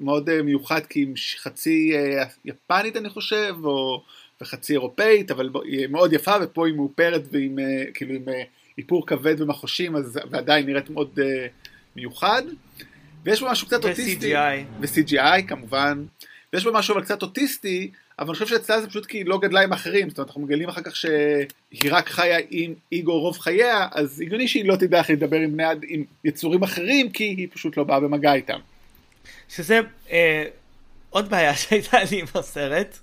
מאוד 0.00 0.28
אה, 0.28 0.42
מיוחד 0.42 0.86
כי 0.86 1.02
עם 1.02 1.14
חצי 1.38 1.92
אה, 1.94 2.24
יפנית 2.44 2.96
אני 2.96 3.08
חושב, 3.08 3.54
או 3.64 4.02
וחצי 4.40 4.72
אירופאית, 4.72 5.30
אבל 5.30 5.50
היא 5.64 5.86
מאוד 5.86 6.12
יפה 6.12 6.34
ופה 6.42 6.66
היא 6.66 6.74
מאופרת 6.74 7.22
ועם 7.30 7.58
כאילו 7.94 8.14
עם 8.14 8.22
איפור 8.78 9.06
כבד 9.06 9.40
ומחושים, 9.40 9.96
אז 9.96 10.18
ועדיין 10.30 10.66
נראית 10.66 10.90
מאוד 10.90 11.18
מיוחד. 11.96 12.42
ויש 13.24 13.40
בו 13.40 13.50
משהו 13.50 13.66
קצת 13.66 13.84
אוטיסטי. 13.84 14.34
ו-CGI. 14.34 14.80
ו-CGI 14.80 15.48
כמובן. 15.48 16.04
ויש 16.52 16.64
בו 16.64 16.72
משהו 16.72 16.94
אבל 16.94 17.04
קצת 17.04 17.22
אוטיסטי, 17.22 17.90
אבל 18.18 18.28
אני 18.28 18.34
חושב 18.34 18.46
שאצלה 18.46 18.80
זה 18.80 18.88
פשוט 18.88 19.06
כי 19.06 19.18
היא 19.18 19.26
לא 19.26 19.38
גדלה 19.38 19.60
עם 19.60 19.72
אחרים, 19.72 20.08
זאת 20.08 20.18
אומרת 20.18 20.28
אנחנו 20.28 20.42
מגלים 20.42 20.68
אחר 20.68 20.82
כך 20.82 20.96
שהיא 20.96 21.90
רק 21.90 22.08
חיה 22.08 22.38
עם 22.50 22.74
איגו 22.92 23.20
רוב 23.20 23.38
חייה, 23.38 23.88
אז 23.92 24.20
הגיוני 24.20 24.48
שהיא 24.48 24.68
לא 24.68 24.76
תדע 24.76 24.98
איך 24.98 25.10
לדבר 25.10 25.36
עם, 25.36 25.52
בני, 25.52 25.64
עם 25.88 26.04
יצורים 26.24 26.62
אחרים, 26.62 27.10
כי 27.10 27.24
היא 27.24 27.48
פשוט 27.52 27.76
לא 27.76 27.84
באה 27.84 28.00
במגע 28.00 28.34
איתם. 28.34 28.58
שזה 29.48 29.80
אה, 30.10 30.44
עוד 31.10 31.30
בעיה 31.30 31.54
שהייתה 31.60 31.98
לי 32.10 32.20
עם 32.20 32.26
הסרט, 32.34 32.98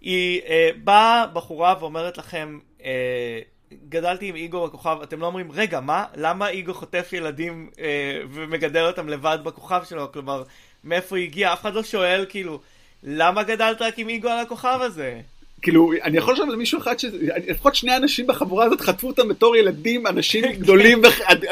היא 0.00 0.40
אה, 0.48 0.70
באה 0.84 1.26
בחורה 1.26 1.74
ואומרת 1.80 2.18
לכם, 2.18 2.58
אה, 2.84 3.40
גדלתי 3.88 4.28
עם 4.28 4.34
איגו 4.34 4.66
בכוכב, 4.66 4.98
אתם 5.02 5.20
לא 5.20 5.26
אומרים, 5.26 5.52
רגע, 5.52 5.80
מה? 5.80 6.04
למה 6.16 6.48
איגו 6.48 6.74
חוטף 6.74 7.10
ילדים 7.12 7.70
אה, 7.78 8.20
ומגדל 8.30 8.84
אותם 8.84 9.08
לבד 9.08 9.38
בכוכב 9.44 9.82
שלו? 9.88 10.12
כלומר, 10.12 10.42
מאיפה 10.84 11.16
היא 11.16 11.24
הגיעה? 11.24 11.52
אף 11.52 11.60
אחד 11.60 11.74
לא 11.74 11.82
שואל, 11.82 12.26
כאילו... 12.28 12.60
למה 13.04 13.42
גדלת 13.42 13.82
רק 13.82 13.98
עם 13.98 14.08
איגו 14.08 14.28
על 14.28 14.38
הכוכב 14.38 14.78
הזה? 14.82 15.20
כאילו, 15.62 15.92
אני 16.02 16.18
יכול 16.18 16.32
לחשוב 16.32 16.50
על 16.50 16.56
מישהו 16.56 16.78
אחד 16.80 16.98
ש... 16.98 17.04
לפחות 17.48 17.74
שני 17.74 17.96
אנשים 17.96 18.26
בחבורה 18.26 18.64
הזאת 18.64 18.80
חטפו 18.80 19.06
אותם 19.06 19.28
בתור 19.28 19.56
ילדים, 19.56 20.06
אנשים 20.06 20.44
גדולים, 20.60 21.02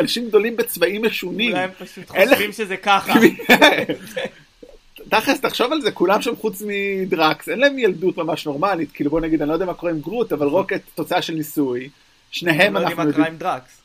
אנשים 0.01 0.29
גדולים 0.29 0.57
בצבעים 0.57 1.05
משונים. 1.05 1.51
אולי 1.51 1.63
הם 1.63 1.71
פשוט 1.79 2.09
חושבים 2.09 2.53
שזה 2.53 2.77
ככה. 2.77 3.13
תכלס, 5.09 5.41
תחשוב 5.41 5.73
על 5.73 5.81
זה, 5.81 5.93
כולם 5.93 6.23
שם 6.23 6.37
חוץ 6.37 6.63
מדרקס, 6.67 7.49
אין 7.49 7.59
להם 7.59 7.79
ילדות 7.79 8.17
ממש 8.17 8.47
נורמלית, 8.47 8.93
כאילו 8.93 9.11
בוא 9.11 9.21
נגיד, 9.21 9.43
אני 9.43 9.49
לא 9.49 9.55
יודע 9.55 9.67
מה 9.67 9.75
קורה 9.75 9.93
עם 9.93 10.01
גרוט, 10.01 10.33
אבל 10.33 10.47
רוקט 10.47 10.81
תוצאה 10.95 11.23
של 11.23 11.35
ניסוי, 11.35 11.89
שניהם 12.31 12.77
אנחנו 12.77 12.91
יודעים. 12.91 12.99
לא 12.99 13.03
יודעים 13.03 13.21
מה 13.21 13.25
קרה 13.25 13.27
עם 13.27 13.37
דרקס. 13.37 13.82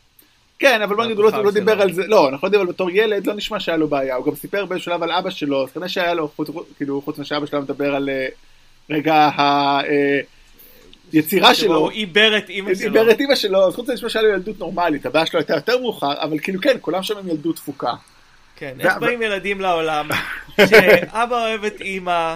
כן, 0.60 0.82
אבל 0.82 0.96
בוא 0.96 1.06
נגיד, 1.06 1.18
הוא 1.18 1.32
לא 1.32 1.52
דיבר 1.52 1.82
על 1.82 1.94
זה, 1.94 2.08
לא, 2.08 2.30
אנחנו 2.30 2.48
יודעים, 2.48 2.62
אבל 2.62 2.72
בתור 2.72 2.92
ילד 2.92 3.28
לא 3.28 3.34
נשמע 3.34 3.60
שהיה 3.60 3.78
לו 3.78 3.88
בעיה, 3.88 4.16
הוא 4.16 4.26
גם 4.26 4.36
סיפר 4.36 4.66
באיזשהו 4.66 4.92
שלב 4.92 5.04
על 5.04 5.12
אבא 5.12 5.30
שלו, 5.30 5.64
אז 5.64 5.72
כנראה 5.72 5.90
שהיה 5.90 6.14
לו, 6.14 6.32
כאילו, 6.78 7.02
חוץ 7.02 7.18
ממה 7.18 7.26
שאבא 7.26 7.46
שלו 7.46 7.62
מדבר 7.62 7.96
על 7.96 8.10
אה, 8.10 8.28
רגע 8.90 9.30
יצירה 11.14 11.54
שלו, 11.54 11.76
הוא 11.76 11.92
עיבר 11.92 12.38
את 12.38 12.50
אימא 12.50 12.76
שלו. 12.76 12.86
עיבר 12.86 13.12
את 13.12 13.20
אימא 13.20 13.36
שלו, 13.36 13.68
אז 13.68 13.76
חוץ 13.76 13.90
מזה 13.90 14.10
שהיה 14.10 14.24
לו 14.24 14.30
ילדות 14.30 14.60
נורמלית, 14.60 15.06
הבעיה 15.06 15.26
שלו 15.26 15.40
הייתה 15.40 15.56
יותר 15.56 15.80
מאוחר, 15.80 16.22
אבל 16.22 16.40
כאילו 16.40 16.62
כן, 16.62 16.78
כולם 16.82 17.04
שם 17.04 17.18
עם 17.18 17.28
ילדות 17.30 17.56
תפוקה. 17.56 17.94
כן, 18.56 18.76
איך 18.80 18.98
באים 18.98 19.22
ילדים 19.22 19.62
לעולם, 19.62 20.10
שאבא 20.70 21.36
אוהב 21.46 21.64
את 21.64 21.82
אימא, 21.82 22.34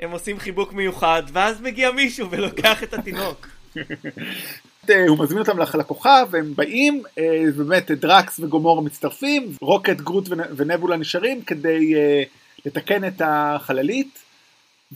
הם 0.00 0.10
עושים 0.10 0.38
חיבוק 0.38 0.72
מיוחד, 0.72 1.22
ואז 1.32 1.60
מגיע 1.60 1.90
מישהו 1.90 2.30
ולוקח 2.30 2.82
את 2.82 2.94
התינוק. 2.94 3.46
אה, 4.90 5.08
הוא 5.08 5.18
מזמין 5.18 5.38
אותם 5.38 5.58
לכוכב, 5.58 6.26
והם 6.30 6.54
באים, 6.54 7.02
אה, 7.18 7.44
באמת 7.56 7.90
דראקס 7.90 8.40
וגומורה 8.40 8.82
מצטרפים, 8.82 9.52
רוקט, 9.60 9.96
גרוט 9.96 10.28
ונבולה 10.56 10.96
נשארים 10.96 11.42
כדי 11.42 11.94
אה, 11.94 12.22
לתקן 12.66 13.04
את 13.08 13.22
החללית, 13.24 14.18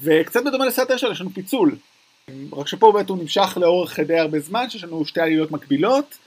וקצת 0.02 0.44
בדומה 0.44 0.66
לסרט 0.66 0.90
הראשון 0.90 1.12
יש 1.12 1.20
לנו 1.20 1.30
פיצול, 1.30 1.76
רק 2.52 2.68
שפה 2.68 2.92
באמת 2.92 3.08
הוא 3.08 3.18
נמשך 3.18 3.58
לאורך 3.60 4.00
די 4.00 4.18
הרבה 4.18 4.40
זמן, 4.40 4.70
שיש 4.70 4.84
לנו 4.84 5.04
שתי 5.04 5.20
עלילות 5.20 5.50
מקבילות, 5.50 6.18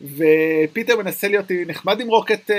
ופיטר 0.00 0.96
מנסה 0.96 1.28
להיות 1.28 1.46
נחמד 1.66 2.00
עם 2.00 2.08
רוקט 2.08 2.50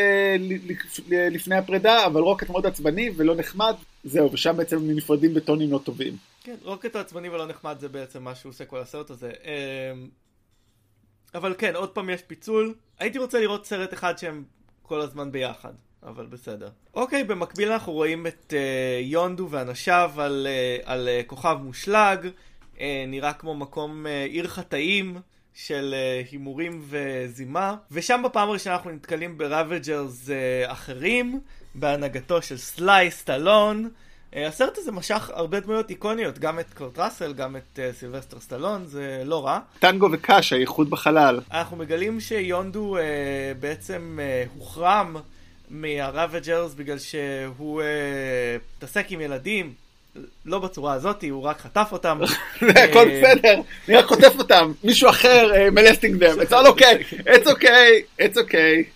לפני 1.10 1.56
הפרידה, 1.56 2.06
אבל 2.06 2.22
רוקט 2.22 2.50
מאוד 2.50 2.66
עצבני 2.66 3.10
ולא 3.16 3.36
נחמד, 3.36 3.76
זהו, 4.04 4.32
ושם 4.32 4.58
בעצם 4.58 4.78
הם 4.78 4.92
נפרדים 4.96 5.34
בטונים 5.34 5.72
לא 5.72 5.80
טובים. 5.84 6.18
כן, 6.44 6.56
רוקט 6.64 6.96
העצבני 6.96 7.30
ולא 7.30 7.48
נחמד 7.48 7.76
זה 7.80 7.90
בעצם 7.90 8.24
מה 8.24 8.36
שהוא 8.36 8.50
עושה 8.50 8.66
כל 8.66 8.80
הסרט 8.80 9.10
הזה. 9.10 9.32
אבל 11.36 11.56
כן, 11.58 11.76
עוד 11.76 11.90
פעם 11.90 12.10
יש 12.10 12.22
פיצול. 12.22 12.74
הייתי 13.00 13.18
רוצה 13.18 13.40
לראות 13.40 13.66
סרט 13.66 13.94
אחד 13.94 14.18
שהם 14.18 14.44
כל 14.82 15.02
הזמן 15.02 15.32
ביחד, 15.32 15.74
אבל 16.04 16.26
בסדר. 16.26 16.70
אוקיי, 16.94 17.24
במקביל 17.24 17.72
אנחנו 17.72 17.94
רואים 17.94 18.28
את 18.28 18.54
uh, 18.54 19.04
יונדו 19.04 19.48
ואנשיו 19.50 20.12
על, 20.18 20.48
uh, 20.48 20.90
על 20.90 21.08
uh, 21.08 21.28
כוכב 21.28 21.58
מושלג. 21.62 22.28
Uh, 22.76 22.80
נראה 23.08 23.34
כמו 23.34 23.56
מקום 23.56 24.06
uh, 24.06 24.10
עיר 24.32 24.48
חטאים. 24.48 25.18
של 25.58 25.96
uh, 25.96 26.32
הימורים 26.32 26.82
וזימה, 26.90 27.76
ושם 27.92 28.22
בפעם 28.26 28.50
הראשונה 28.50 28.76
אנחנו 28.76 28.92
נתקלים 28.92 29.38
ב 29.38 29.48
Ravagers 29.48 30.30
uh, 30.30 30.32
אחרים, 30.72 31.40
בהנהגתו 31.76 32.42
של 32.42 32.58
Sly 32.58 33.12
סטלון, 33.12 33.90
הסרט 34.34 34.78
הזה 34.78 34.92
משך 34.92 35.32
הרבה 35.34 35.60
דמויות 35.60 35.90
איקוניות, 35.90 36.40
גם 36.40 36.60
את 36.60 36.74
קורט 36.74 37.00
ראסל, 37.00 37.34
גם 37.34 37.56
את 37.56 37.80
uh, 37.80 37.96
סילבסטר 38.00 38.40
סטלון, 38.40 38.86
זה 38.86 39.22
לא 39.26 39.46
רע. 39.46 39.60
טנגו 39.80 40.10
וקאש, 40.12 40.54
האיחוד 40.54 40.90
בחלל. 40.90 41.40
אנחנו 41.52 41.78
מגלים 41.78 42.20
שיונדו 42.20 42.98
uh, 42.98 43.00
בעצם 43.60 44.20
uh, 44.20 44.60
הוחרם 44.60 45.16
מהראווג'רס 45.70 46.74
בגלל 46.74 46.98
שהוא 47.00 47.82
התעסק 48.78 49.06
uh, 49.10 49.14
עם 49.14 49.22
ילדים, 49.22 49.74
לא 50.46 50.60
בצורה 50.60 50.94
הזאת, 50.94 51.24
הוא 51.30 51.44
רק 51.44 51.60
חטף 51.60 51.88
אותם. 51.92 52.20
הכל 52.90 53.10
בסדר, 53.10 53.62
אני 53.88 53.98
רק 53.98 54.06
חוטף 54.06 54.34
אותם, 54.40 54.72
מישהו 54.84 55.10
אחר 55.10 55.52
molesting 55.72 56.24
them, 56.24 56.40
it's 56.40 56.52
all 56.52 56.78
okay, 56.78 57.14
it's 57.28 57.48
okay, 57.48 58.22
it's 58.22 58.38
okay. 58.38 58.96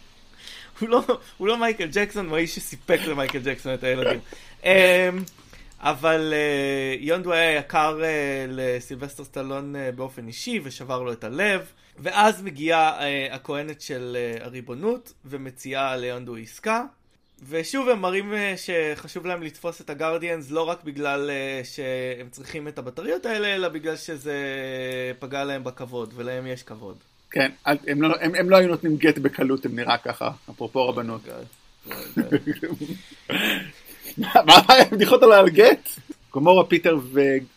לא, 0.81 1.01
הוא 1.37 1.47
לא 1.47 1.57
מייקל 1.57 1.89
ג'קסון, 1.91 2.29
הוא 2.29 2.37
האיש 2.37 2.55
שסיפק 2.55 2.99
למייקל 3.07 3.39
ג'קסון 3.39 3.73
את 3.73 3.83
הילדים. 3.83 4.19
אמ, 4.63 4.69
אבל 5.81 6.33
אה, 6.33 6.95
יונדו 6.99 7.33
היה 7.33 7.55
יקר 7.55 7.99
אה, 8.03 8.45
לסילבסטר 8.47 9.23
סטלון 9.23 9.75
אה, 9.75 9.91
באופן 9.91 10.27
אישי 10.27 10.59
ושבר 10.63 11.01
לו 11.01 11.11
את 11.13 11.23
הלב 11.23 11.71
ואז 11.99 12.41
מגיעה 12.41 12.99
הכהנת 13.31 13.81
של 13.81 14.17
הריבונות 14.41 15.13
ומציעה 15.25 15.97
ליונדו 15.97 16.35
עסקה 16.35 16.83
ושוב 17.49 17.89
הם 17.89 18.01
מראים 18.01 18.33
שחשוב 18.55 19.25
להם 19.25 19.43
לתפוס 19.43 19.81
את 19.81 19.89
הגרדיאנס 19.89 20.51
לא 20.51 20.69
רק 20.69 20.83
בגלל 20.83 21.29
שהם 21.63 22.29
צריכים 22.31 22.67
את 22.67 22.79
הבטריות 22.79 23.25
האלה 23.25 23.55
אלא 23.55 23.67
בגלל 23.67 23.95
שזה 23.95 24.37
פגע 25.19 25.43
להם 25.43 25.63
בכבוד 25.63 26.13
ולהם 26.15 26.47
יש 26.47 26.63
כבוד. 26.63 26.97
כן, 27.31 27.51
הם 27.65 28.01
לא, 28.01 28.15
הם, 28.21 28.35
הם 28.35 28.49
לא 28.49 28.57
היו 28.57 28.67
נותנים 28.67 28.97
גט 28.97 29.17
בקלות, 29.17 29.65
הם 29.65 29.75
נראה 29.75 29.97
ככה, 29.97 30.31
אפרופו 30.49 30.89
רבנות. 30.89 31.21
מה 34.19 34.53
הבדיחות 34.67 35.23
על 35.23 35.49
גט? 35.49 35.89
גומורה, 36.31 36.65
פיטר 36.65 36.97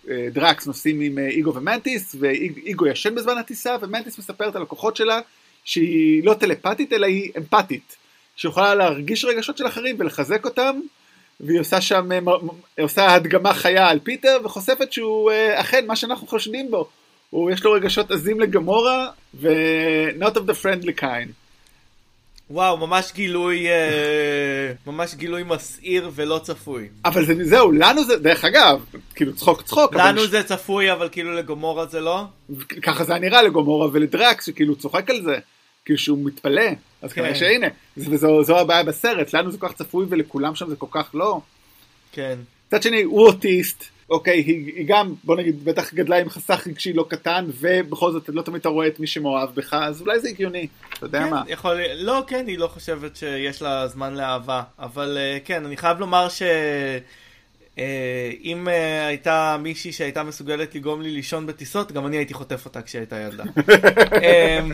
ודרקס 0.04 0.66
נוסעים 0.66 1.00
עם 1.00 1.18
אה, 1.18 1.28
איגו 1.28 1.54
ומנטיס, 1.54 2.16
ואיגו 2.18 2.86
ישן 2.86 3.14
בזמן 3.14 3.38
הטיסה, 3.38 3.76
ומנטיס 3.80 4.18
מספרת 4.18 4.56
על 4.56 4.62
הכוחות 4.62 4.96
שלה 4.96 5.20
שהיא 5.64 6.24
לא 6.24 6.34
טלפתית 6.34 6.92
אלא 6.92 7.06
היא 7.06 7.32
אמפתית, 7.38 7.96
שיכולה 8.36 8.74
להרגיש 8.74 9.24
רגשות 9.24 9.58
של 9.58 9.66
אחרים 9.66 9.96
ולחזק 9.98 10.44
אותם, 10.44 10.80
והיא 11.40 11.60
עושה 11.60 11.80
שם, 11.80 12.12
אה, 12.12 12.18
עושה 12.82 13.14
הדגמה 13.14 13.54
חיה 13.54 13.88
על 13.88 13.98
פיטר, 13.98 14.38
וחושפת 14.44 14.92
שהוא 14.92 15.30
אה, 15.30 15.60
אכן 15.60 15.86
מה 15.86 15.96
שאנחנו 15.96 16.26
חושדים 16.26 16.70
בו, 16.70 16.88
הוא 17.30 17.50
יש 17.50 17.64
לו 17.64 17.72
רגשות 17.72 18.10
עזים 18.10 18.40
לגמורה, 18.40 19.10
ו-not 19.34 20.34
of 20.34 20.40
the 20.40 20.64
friendly 20.64 21.00
kind. 21.00 21.41
וואו, 22.50 22.76
ממש 22.76 23.12
גילוי, 23.14 23.68
אה, 23.68 24.72
ממש 24.86 25.14
גילוי 25.14 25.42
מסעיר 25.42 26.10
ולא 26.14 26.40
צפוי. 26.42 26.88
אבל 27.04 27.26
זה, 27.26 27.34
זהו, 27.44 27.72
לנו 27.72 28.04
זה, 28.04 28.16
דרך 28.16 28.44
אגב, 28.44 28.84
כאילו 29.14 29.34
צחוק 29.36 29.62
צחוק. 29.62 29.94
לנו 29.94 30.20
אבל... 30.20 30.28
זה 30.28 30.42
צפוי, 30.42 30.92
אבל 30.92 31.08
כאילו 31.12 31.34
לגומורה 31.34 31.86
זה 31.86 32.00
לא? 32.00 32.24
ככה 32.82 33.04
זה 33.04 33.14
נראה 33.14 33.42
לגומורה 33.42 33.88
ולדרקס, 33.92 34.46
שכאילו 34.46 34.76
צוחק 34.76 35.10
על 35.10 35.22
זה, 35.22 35.38
כאילו 35.84 35.98
שהוא 35.98 36.18
מתפלא. 36.24 36.70
אז 37.02 37.12
כן. 37.12 37.20
כנראה 37.20 37.34
שהנה, 37.34 37.66
וזו 37.96 38.58
הבעיה 38.58 38.82
בסרט, 38.82 39.34
לנו 39.34 39.50
זה 39.50 39.58
כל 39.58 39.68
כך 39.68 39.74
צפוי 39.74 40.06
ולכולם 40.08 40.54
שם 40.54 40.68
זה 40.68 40.76
כל 40.76 40.86
כך 40.90 41.10
לא. 41.14 41.40
כן. 42.12 42.38
מצד 42.68 42.82
שני, 42.82 43.02
הוא 43.02 43.26
אוטיסט, 43.26 43.84
אוקיי, 44.12 44.38
היא, 44.38 44.72
היא 44.76 44.86
גם, 44.86 45.14
בוא 45.24 45.36
נגיד, 45.36 45.64
בטח 45.64 45.94
גדלה 45.94 46.18
עם 46.18 46.30
חסך 46.30 46.66
רגשי 46.66 46.92
לא 46.92 47.06
קטן, 47.08 47.46
ובכל 47.60 48.12
זאת 48.12 48.28
לא 48.28 48.42
תמיד 48.42 48.60
אתה 48.60 48.68
רואה 48.68 48.86
את 48.86 49.00
מי 49.00 49.06
שמאוהב 49.06 49.48
בך, 49.54 49.74
אז 49.74 50.00
אולי 50.00 50.20
זה 50.20 50.28
הגיוני, 50.28 50.66
אתה 50.94 51.06
יודע 51.06 51.24
כן, 51.24 51.30
מה. 51.30 51.42
יכול, 51.48 51.80
לא, 51.96 52.22
כן, 52.26 52.44
היא 52.46 52.58
לא 52.58 52.66
חושבת 52.66 53.16
שיש 53.16 53.62
לה 53.62 53.88
זמן 53.88 54.14
לאהבה, 54.14 54.62
אבל 54.78 55.18
אה, 55.20 55.38
כן, 55.44 55.64
אני 55.64 55.76
חייב 55.76 56.00
לומר 56.00 56.28
ש... 56.28 56.42
אה, 57.78 58.30
אם 58.44 58.68
אה, 58.68 59.06
הייתה 59.06 59.56
מישהי 59.60 59.92
שהייתה 59.92 60.22
מסוגלת 60.22 60.74
לגרום 60.74 61.02
לי 61.02 61.10
לישון 61.10 61.46
בטיסות, 61.46 61.92
גם 61.92 62.06
אני 62.06 62.16
הייתי 62.16 62.34
חוטף 62.34 62.64
אותה 62.64 62.82
כשהייתה 62.82 63.16
ילדה. 63.20 63.44
אמ, 64.22 64.72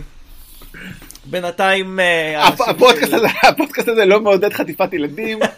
בינתיים... 1.24 1.98
הפודקאסט 3.42 3.88
הזה 3.88 4.04
לא 4.04 4.20
מעודד 4.20 4.52
חטיפת 4.52 4.92
ילדים. 4.92 5.38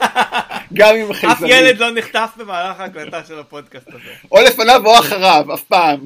גם 0.74 0.96
עם 0.96 1.12
חייזרים. 1.12 1.52
אף 1.52 1.58
ילד 1.60 1.78
לא 1.78 1.90
נחטף 1.90 2.30
במהלך 2.36 2.80
ההקלטה 2.80 3.24
של 3.24 3.38
הפודקאסט 3.38 3.88
הזה. 3.88 4.10
או 4.32 4.40
לפניו 4.42 4.86
או 4.86 4.98
אחריו, 4.98 5.54
אף 5.54 5.62
פעם. 5.62 6.00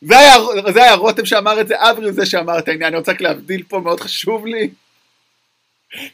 זה 0.00 0.18
היה, 0.18 0.34
זה 0.72 0.82
היה 0.82 0.94
רותם 0.94 1.26
שאמר 1.26 1.60
את 1.60 1.68
זה, 1.68 1.74
אברי 1.78 2.04
הוא 2.04 2.12
זה 2.12 2.26
שאמר 2.26 2.58
את 2.58 2.68
העניין, 2.68 2.88
אני 2.88 2.98
רוצה 2.98 3.12
רק 3.12 3.20
להבדיל 3.20 3.62
פה, 3.68 3.80
מאוד 3.80 4.00
חשוב 4.00 4.46
לי. 4.46 4.70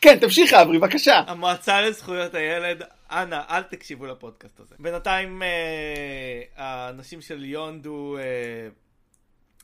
כן, 0.00 0.18
תמשיך 0.18 0.52
אברי, 0.52 0.78
בבקשה. 0.78 1.22
המועצה 1.26 1.80
לזכויות 1.80 2.34
הילד, 2.34 2.82
אנא, 3.10 3.40
אל 3.50 3.62
תקשיבו 3.62 4.06
לפודקאסט 4.06 4.60
הזה. 4.60 4.74
בינתיים 4.78 5.42
אה, 5.42 6.42
האנשים 6.56 7.20
של 7.20 7.44
יונדו, 7.44 8.16
אה, 8.18 8.22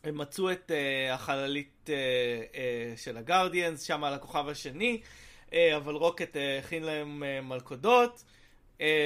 הם 0.04 0.18
מצאו 0.18 0.52
את 0.52 0.70
אה, 0.74 1.14
החללית 1.14 1.90
אה, 1.90 1.94
אה, 2.54 2.92
של 2.96 3.16
הגרדיאנס, 3.16 3.82
שם 3.82 4.04
על 4.04 4.14
הכוכב 4.14 4.48
השני. 4.48 5.00
אה, 5.52 5.76
אבל 5.76 5.94
רוקט 5.94 6.36
אה, 6.36 6.58
הכין 6.58 6.82
להם 6.82 7.22
אה, 7.22 7.40
מלכודות. 7.40 8.24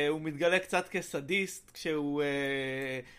הוא 0.09 0.20
מתגלה 0.20 0.59
קצת 0.59 0.88
כסדיסט 0.88 1.70
כשהוא 1.74 2.22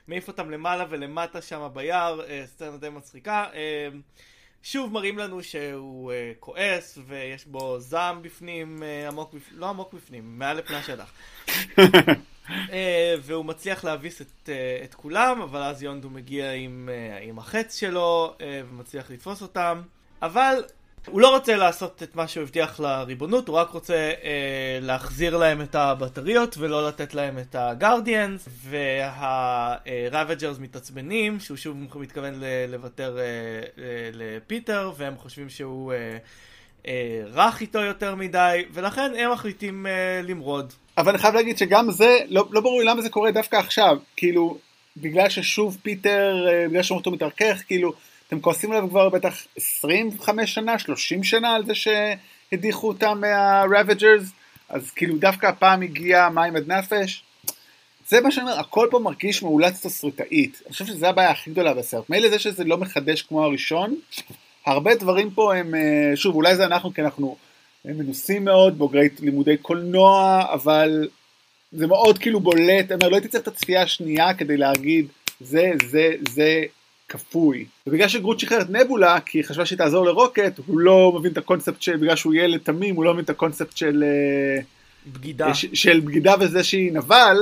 מעיף 0.08 0.28
אותם 0.28 0.52
למעלה 0.52 0.86
ולמטה 0.90 1.42
שם 1.42 1.70
ביער, 1.74 2.22
סצנה 2.46 2.78
די 2.78 2.90
מצחיקה. 2.90 3.46
שוב 4.64 4.92
מראים 4.92 5.18
לנו 5.18 5.44
שהוא 5.44 6.14
כועס 6.40 6.98
ויש 7.08 7.46
בו 7.46 7.80
זעם 7.80 8.22
בפנים, 8.22 8.84
עמוק 9.08 9.34
בפנים, 9.34 9.60
לא 9.60 9.70
עמוק 9.70 9.94
בפנים, 9.94 10.40
מעל 10.40 10.58
לפני 10.58 10.76
השטח. 10.76 11.14
והוא 13.24 13.46
מצליח 13.46 13.84
להביס 13.84 14.22
את, 14.22 14.50
את 14.84 14.94
כולם, 14.94 15.42
אבל 15.42 15.62
אז 15.62 15.84
יונדו 15.84 16.10
מגיע 16.10 16.52
עם, 16.52 16.90
עם 17.22 17.40
החץ 17.40 17.80
שלו 17.80 18.36
ומצליח 18.70 19.12
לתפוס 19.12 19.42
אותם. 19.42 19.82
אבל 20.22 20.64
הוא 21.08 21.22
לא 21.22 21.36
רוצה 21.36 21.56
לעשות 21.56 22.04
את 22.04 22.16
מה 22.16 22.28
שהוא 22.28 22.44
הבטיח 22.44 22.80
לריבונות, 22.80 23.48
הוא 23.48 23.58
רק 23.58 23.70
רוצה 23.70 24.12
אה, 24.24 24.80
להחזיר 24.82 25.38
להם 25.38 25.62
את 25.62 25.76
הבטריות 25.76 26.58
ולא 26.58 26.88
לתת 26.88 27.14
להם 27.14 27.38
את 27.38 27.56
הגרדיאנס, 27.56 28.50
והראבג'רס 28.64 30.60
מתעצבנים, 30.60 31.40
שהוא 31.40 31.58
שוב 31.58 31.78
מתכוון 31.96 32.34
לוותר 32.68 33.18
אה, 33.20 33.24
לפיטר, 34.14 34.92
והם 34.98 35.18
חושבים 35.18 35.50
שהוא 35.50 35.94
אה, 35.94 36.18
אה, 36.88 37.22
רך 37.34 37.62
איתו 37.62 37.80
יותר 37.80 38.16
מדי, 38.16 38.66
ולכן 38.74 39.12
הם 39.18 39.32
מחליטים 39.32 39.88
אה, 39.88 40.22
למרוד. 40.24 40.74
אבל 40.98 41.10
אני 41.10 41.18
חייב 41.18 41.36
להגיד 41.36 41.58
שגם 41.58 41.92
זה, 41.92 42.18
לא, 42.30 42.48
לא 42.52 42.62
ברור 42.62 42.80
לי 42.80 42.86
למה 42.86 43.02
זה 43.02 43.10
קורה 43.10 43.32
דווקא 43.32 43.56
עכשיו, 43.56 43.98
כאילו, 44.18 44.58
בגלל 44.98 45.30
ששוב 45.30 45.78
פיטר, 45.82 46.48
אה, 46.50 46.68
בגלל 46.70 46.84
שהוא 46.84 47.02
מתרכך, 47.06 47.62
כאילו, 47.68 47.94
אתם 48.34 48.42
כועסים 48.42 48.72
עליו 48.72 48.90
כבר 48.90 49.10
בטח 49.10 49.48
25 49.58 50.54
שנה, 50.54 50.80
30 50.80 51.24
שנה 51.24 51.56
על 51.56 51.66
זה 51.66 51.74
שהדיחו 51.76 52.88
אותם 52.88 53.22
מה-Ravagers, 53.22 54.24
אז 54.70 54.92
כאילו 54.92 55.18
דווקא 55.18 55.46
הפעם 55.46 55.82
הגיע 55.82 56.30
מים 56.30 56.56
עד 56.56 56.72
נפש. 56.72 57.24
זה 58.08 58.22
מה 58.22 58.32
שאני 58.32 58.46
אומר, 58.46 58.60
הכל 58.60 58.88
פה 58.92 59.00
מרגיש 59.00 59.44
מאולץ 59.44 59.86
תסריטאית. 59.86 60.62
אני 60.66 60.74
חושב 60.74 60.86
שזו 60.86 61.08
הבעיה 61.08 61.32
הכי 61.32 61.52
גדולה 61.52 61.74
בסרט. 61.74 62.10
מילא 62.10 62.30
זה 62.30 62.40
שזה 62.40 62.64
לא 62.64 62.78
מחדש 62.78 63.22
כמו 63.22 63.44
הראשון, 63.44 63.96
הרבה 64.66 64.96
דברים 64.96 65.32
פה 65.32 65.56
הם, 65.56 65.76
אה, 65.76 66.12
שוב, 66.16 66.36
אולי 66.36 66.56
זה 66.56 66.66
אנחנו, 66.66 66.94
כי 66.94 67.02
אנחנו 67.02 67.38
מנוסים 67.86 68.46
מאוד, 68.46 68.78
בוגרי 68.78 69.10
לימודי 69.20 69.58
קולנוע, 69.58 70.46
אבל 70.54 71.08
זה 71.72 71.88
מאוד 71.88 72.18
כאילו 72.18 72.40
בולט, 72.40 72.92
אני 72.92 72.96
אומר, 72.96 73.10
לא 73.10 73.16
הייתי 73.16 73.28
צריך 73.28 73.44
את 73.44 73.48
הצפייה 73.48 73.82
השנייה 73.82 74.34
כדי 74.34 74.58
להגיד, 74.58 75.08
זה, 75.40 75.72
זה, 75.90 76.14
זה 76.30 76.64
כפוי. 77.10 77.66
ובגלל 77.88 78.08
שגרוט 78.08 78.40
שחרר 78.40 78.62
את 78.62 78.70
נבולה, 78.70 79.20
כי 79.20 79.38
היא 79.38 79.46
חשבה 79.46 79.66
שהיא 79.66 79.78
תעזור 79.78 80.06
לרוקט, 80.06 80.60
הוא 80.66 80.80
לא 80.80 81.14
מבין 81.20 81.32
את 81.32 81.38
הקונספט 81.38 81.82
של, 81.82 81.98
בגלל 81.98 82.16
שהוא 82.16 82.34
ילד 82.34 82.60
תמים, 82.64 82.96
הוא 82.96 83.06
לא 83.06 83.14
מבין 83.14 83.24
את 83.24 83.30
הקונספט 83.30 83.78
של... 83.78 84.04
אה, 84.04 84.62
בגידה. 85.08 85.54
ש, 85.54 85.66
של 85.74 86.00
בגידה 86.00 86.36
וזה 86.40 86.64
שהיא 86.64 86.92
נבל, 86.92 87.38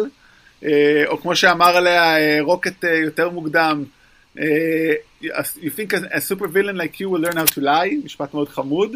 אה, 0.63 1.03
או 1.07 1.17
כמו 1.17 1.35
שאמר 1.35 1.77
עליה 1.77 2.17
אה, 2.17 2.37
רוקט 2.41 2.83
יותר 3.03 3.29
מוקדם, 3.29 3.83
you 5.21 5.69
think 5.77 5.93
a, 5.93 6.15
a 6.15 6.21
super 6.21 6.47
villain 6.47 6.77
like 6.77 6.99
you 6.99 7.09
will 7.09 7.21
learn 7.27 7.37
how 7.37 7.55
to 7.55 7.61
lie, 7.61 8.05
משפט 8.05 8.33
מאוד 8.33 8.49
חמוד, 8.49 8.95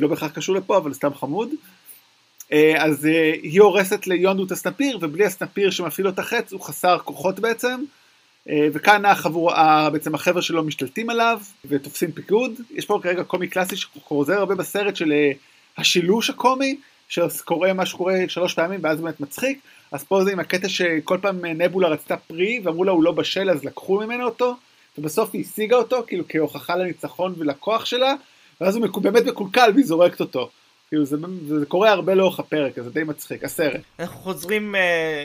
לא 0.00 0.08
בהכרח 0.08 0.30
קשור 0.30 0.54
לפה, 0.54 0.76
אבל 0.76 0.92
סתם 0.92 1.14
חמוד. 1.14 1.48
אז 2.76 3.04
היא 3.42 3.60
הורסת 3.60 4.06
ליונדו 4.06 4.44
את 4.44 4.52
הסנפיר, 4.52 4.98
ובלי 5.02 5.24
הסנפיר 5.24 5.70
שמפעיל 5.70 6.06
לו 6.06 6.12
את 6.12 6.18
החץ 6.18 6.52
הוא 6.52 6.60
חסר 6.60 6.98
כוחות 6.98 7.40
בעצם. 7.40 7.80
וכאן 8.52 9.04
החבור, 9.04 9.52
בעצם 9.92 10.14
החבר'ה 10.14 10.42
שלו 10.42 10.64
משתלטים 10.64 11.10
עליו 11.10 11.40
ותופסים 11.64 12.12
פיקוד. 12.12 12.52
יש 12.70 12.86
פה 12.86 13.00
כרגע 13.02 13.24
קומי 13.24 13.48
קלאסי 13.48 13.76
שחוזר 13.76 14.38
הרבה 14.38 14.54
בסרט 14.54 14.96
של 14.96 15.12
השילוש 15.78 16.30
הקומי, 16.30 16.76
שקורה 17.08 17.72
מה 17.72 17.86
שקורה 17.86 18.14
שלוש 18.28 18.54
פעמים 18.54 18.80
ואז 18.82 19.00
באמת 19.00 19.20
מצחיק. 19.20 19.58
אז 19.92 20.04
פה 20.04 20.24
זה 20.24 20.32
עם 20.32 20.40
הקטע 20.40 20.68
שכל 20.68 21.18
פעם 21.22 21.44
נבולה 21.44 21.88
רצתה 21.88 22.16
פרי 22.16 22.60
ואמרו 22.64 22.84
לה 22.84 22.92
הוא 22.92 23.02
לא 23.02 23.12
בשל 23.12 23.50
אז 23.50 23.64
לקחו 23.64 24.00
ממנו 24.00 24.24
אותו 24.24 24.54
ובסוף 24.98 25.30
היא 25.32 25.44
השיגה 25.44 25.76
אותו 25.76 26.04
כאילו 26.06 26.24
כהוכחה 26.28 26.76
לניצחון 26.76 27.34
ולכוח 27.38 27.84
שלה 27.84 28.14
ואז 28.60 28.76
הוא 28.76 29.02
באמת 29.02 29.24
מקולקל 29.24 29.70
והיא 29.74 29.86
זורקת 29.86 30.20
אותו. 30.20 30.50
כאילו 30.88 31.04
זה, 31.04 31.16
זה, 31.46 31.58
זה 31.58 31.66
קורה 31.66 31.90
הרבה 31.90 32.14
לאורך 32.14 32.40
הפרק, 32.40 32.80
זה 32.80 32.90
די 32.90 33.04
מצחיק, 33.04 33.44
הסרט. 33.44 33.80
אנחנו 33.98 34.20
חוזרים 34.20 34.74
uh, 34.74 34.78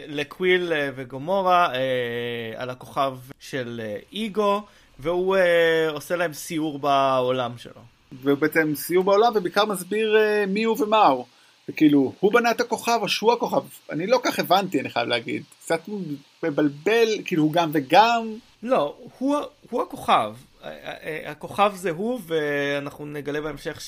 לקוויל 0.07 0.71
uh, 0.71 0.75
וגומורה 0.95 1.73
uh, 1.73 1.75
על 2.55 2.69
הכוכב 2.69 3.17
של 3.39 3.81
uh, 3.83 4.13
איגו, 4.13 4.61
והוא 4.99 5.37
uh, 5.37 5.39
עושה 5.91 6.15
להם 6.15 6.33
סיור 6.33 6.79
בעולם 6.79 7.57
שלו. 7.57 7.81
ובעצם 8.23 8.75
סיור 8.75 9.03
בעולם 9.03 9.31
ובעיקר 9.35 9.65
מסביר 9.65 10.15
uh, 10.15 10.49
מי 10.49 10.63
הוא 10.63 10.83
ומה 10.83 11.07
הוא. 11.07 11.25
וכאילו, 11.69 12.13
הוא 12.19 12.33
בנה 12.33 12.51
את 12.51 12.61
הכוכב 12.61 12.99
או 13.01 13.09
שהוא 13.09 13.33
הכוכב? 13.33 13.61
אני 13.89 14.07
לא 14.07 14.19
כך 14.23 14.39
הבנתי, 14.39 14.79
אני 14.79 14.89
חייב 14.89 15.07
להגיד. 15.07 15.43
קצת 15.59 15.81
מבלבל, 16.43 17.07
כאילו 17.25 17.43
הוא 17.43 17.53
גם 17.53 17.69
וגם. 17.73 18.35
לא, 18.63 18.97
הוא, 19.17 19.37
הוא 19.69 19.81
הכוכב. 19.81 20.35
הכוכב 21.25 21.71
זה 21.75 21.89
הוא, 21.91 22.19
ואנחנו 22.27 23.05
נגלה 23.05 23.41
בהמשך 23.41 23.81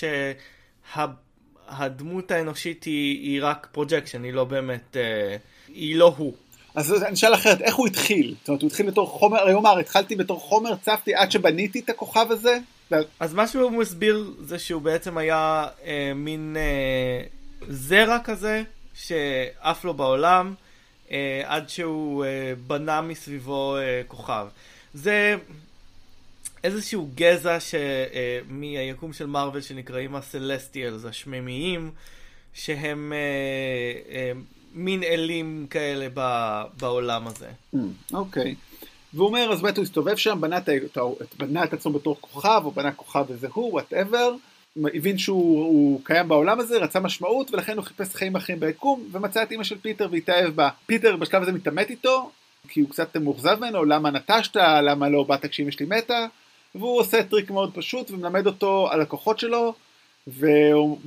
שהדמות 1.78 2.32
האנושית 2.32 2.84
היא, 2.84 3.20
היא 3.20 3.40
רק 3.44 3.68
projection, 3.72 4.24
היא 4.24 4.34
לא 4.34 4.44
באמת, 4.44 4.98
אה, 4.98 5.36
היא 5.68 5.96
לא 5.96 6.14
הוא. 6.18 6.34
אז 6.76 7.04
אני 7.04 7.14
אשאל 7.14 7.34
אחרת, 7.34 7.62
איך 7.62 7.76
הוא 7.76 7.88
התחיל? 7.88 8.36
זאת 8.40 8.50
אומרת, 8.50 8.62
הוא 8.62 8.68
התחיל 8.68 8.86
בתור 8.86 9.08
חומר, 9.08 9.40
הרי 9.40 9.52
הוא 9.52 9.62
אמר, 9.62 9.80
התחלתי 9.80 10.16
בתור 10.16 10.40
חומר, 10.40 10.76
צפתי 10.76 11.16
עד 11.16 11.32
שבניתי 11.32 11.80
את 11.80 11.90
הכוכב 11.90 12.28
הזה? 12.30 12.58
אז 13.20 13.34
מה 13.34 13.48
שהוא 13.48 13.72
מסביר 13.72 14.34
זה 14.40 14.60
שהוא 14.60 14.82
בעצם 14.82 15.18
היה 15.18 15.66
אה, 15.86 16.12
מין... 16.16 16.58
אה, 16.60 17.24
זרע 17.70 18.20
כזה 18.24 18.64
שעף 18.94 19.86
לו 19.86 19.94
בעולם 19.94 20.54
אה, 21.12 21.42
עד 21.46 21.70
שהוא 21.70 22.26
אה, 22.26 22.54
בנה 22.68 23.02
מסביבו 23.02 23.78
אה, 23.78 24.02
כוכב. 24.08 24.48
זה 24.94 25.36
איזשהו 26.64 27.10
גזע 27.16 27.60
ש, 27.60 27.76
אה, 27.76 28.40
מהיקום 28.48 29.14
של 29.14 29.26
מארוול 29.26 29.62
שנקראים 29.62 30.16
ה 30.16 30.23
Celestials, 30.23 31.06
השמימיים, 31.06 31.92
שהם 32.54 33.14
אה, 33.14 34.16
אה, 34.16 34.32
מין 34.74 35.04
אלים 35.04 35.68
כאלה 35.70 36.08
בעולם 36.80 37.28
הזה. 37.28 37.50
Mm, 37.76 37.78
אוקיי. 38.14 38.56
והוא 39.14 39.28
אומר, 39.28 39.50
אז 39.52 39.62
באמת 39.62 39.78
הוא 39.78 39.84
הסתובב 39.84 40.16
שם, 40.16 40.42
בנה 40.42 40.58
את, 40.58 40.70
בנה 41.38 41.64
את 41.64 41.74
עצמו 41.74 41.92
בתור 41.94 42.18
כוכב, 42.22 42.62
או 42.66 42.72
בנה 42.72 42.92
כוכב 42.92 43.26
וזה 43.28 43.48
הוא, 43.54 43.74
whatever. 43.74 44.36
הבין 44.94 45.18
שהוא 45.18 46.02
קיים 46.04 46.28
בעולם 46.28 46.60
הזה, 46.60 46.78
רצה 46.78 47.00
משמעות, 47.00 47.54
ולכן 47.54 47.78
הוא 47.78 47.86
חיפש 47.86 48.16
חיים 48.16 48.36
אחרים 48.36 48.60
ביקום, 48.60 49.04
ומצא 49.12 49.44
את 49.44 49.52
אימא 49.52 49.64
של 49.64 49.78
פיטר 49.78 50.08
והתאהב 50.12 50.56
בה. 50.56 50.70
פיטר 50.86 51.16
בשלב 51.16 51.42
הזה 51.42 51.52
מתעמת 51.52 51.90
איתו, 51.90 52.32
כי 52.68 52.80
הוא 52.82 52.90
קצת 52.90 53.18
מאוכזב 53.18 53.58
ממנו, 53.60 53.86
למה 53.86 54.12
נטשת, 54.12 54.56
למה 54.56 55.10
לא 55.10 55.24
באת 55.24 55.46
כשאימא 55.46 55.72
שלי 55.72 55.86
מתה, 55.86 56.26
והוא 56.76 57.00
עושה 57.00 57.24
טריק 57.24 57.52
מאוד 57.52 57.72
פשוט 57.74 58.12
ומלמד 58.12 58.48
אותו 58.48 58.88
על 58.92 59.02
הכוחות 59.02 59.40
שלו, 59.40 59.74
והוא 60.28 61.00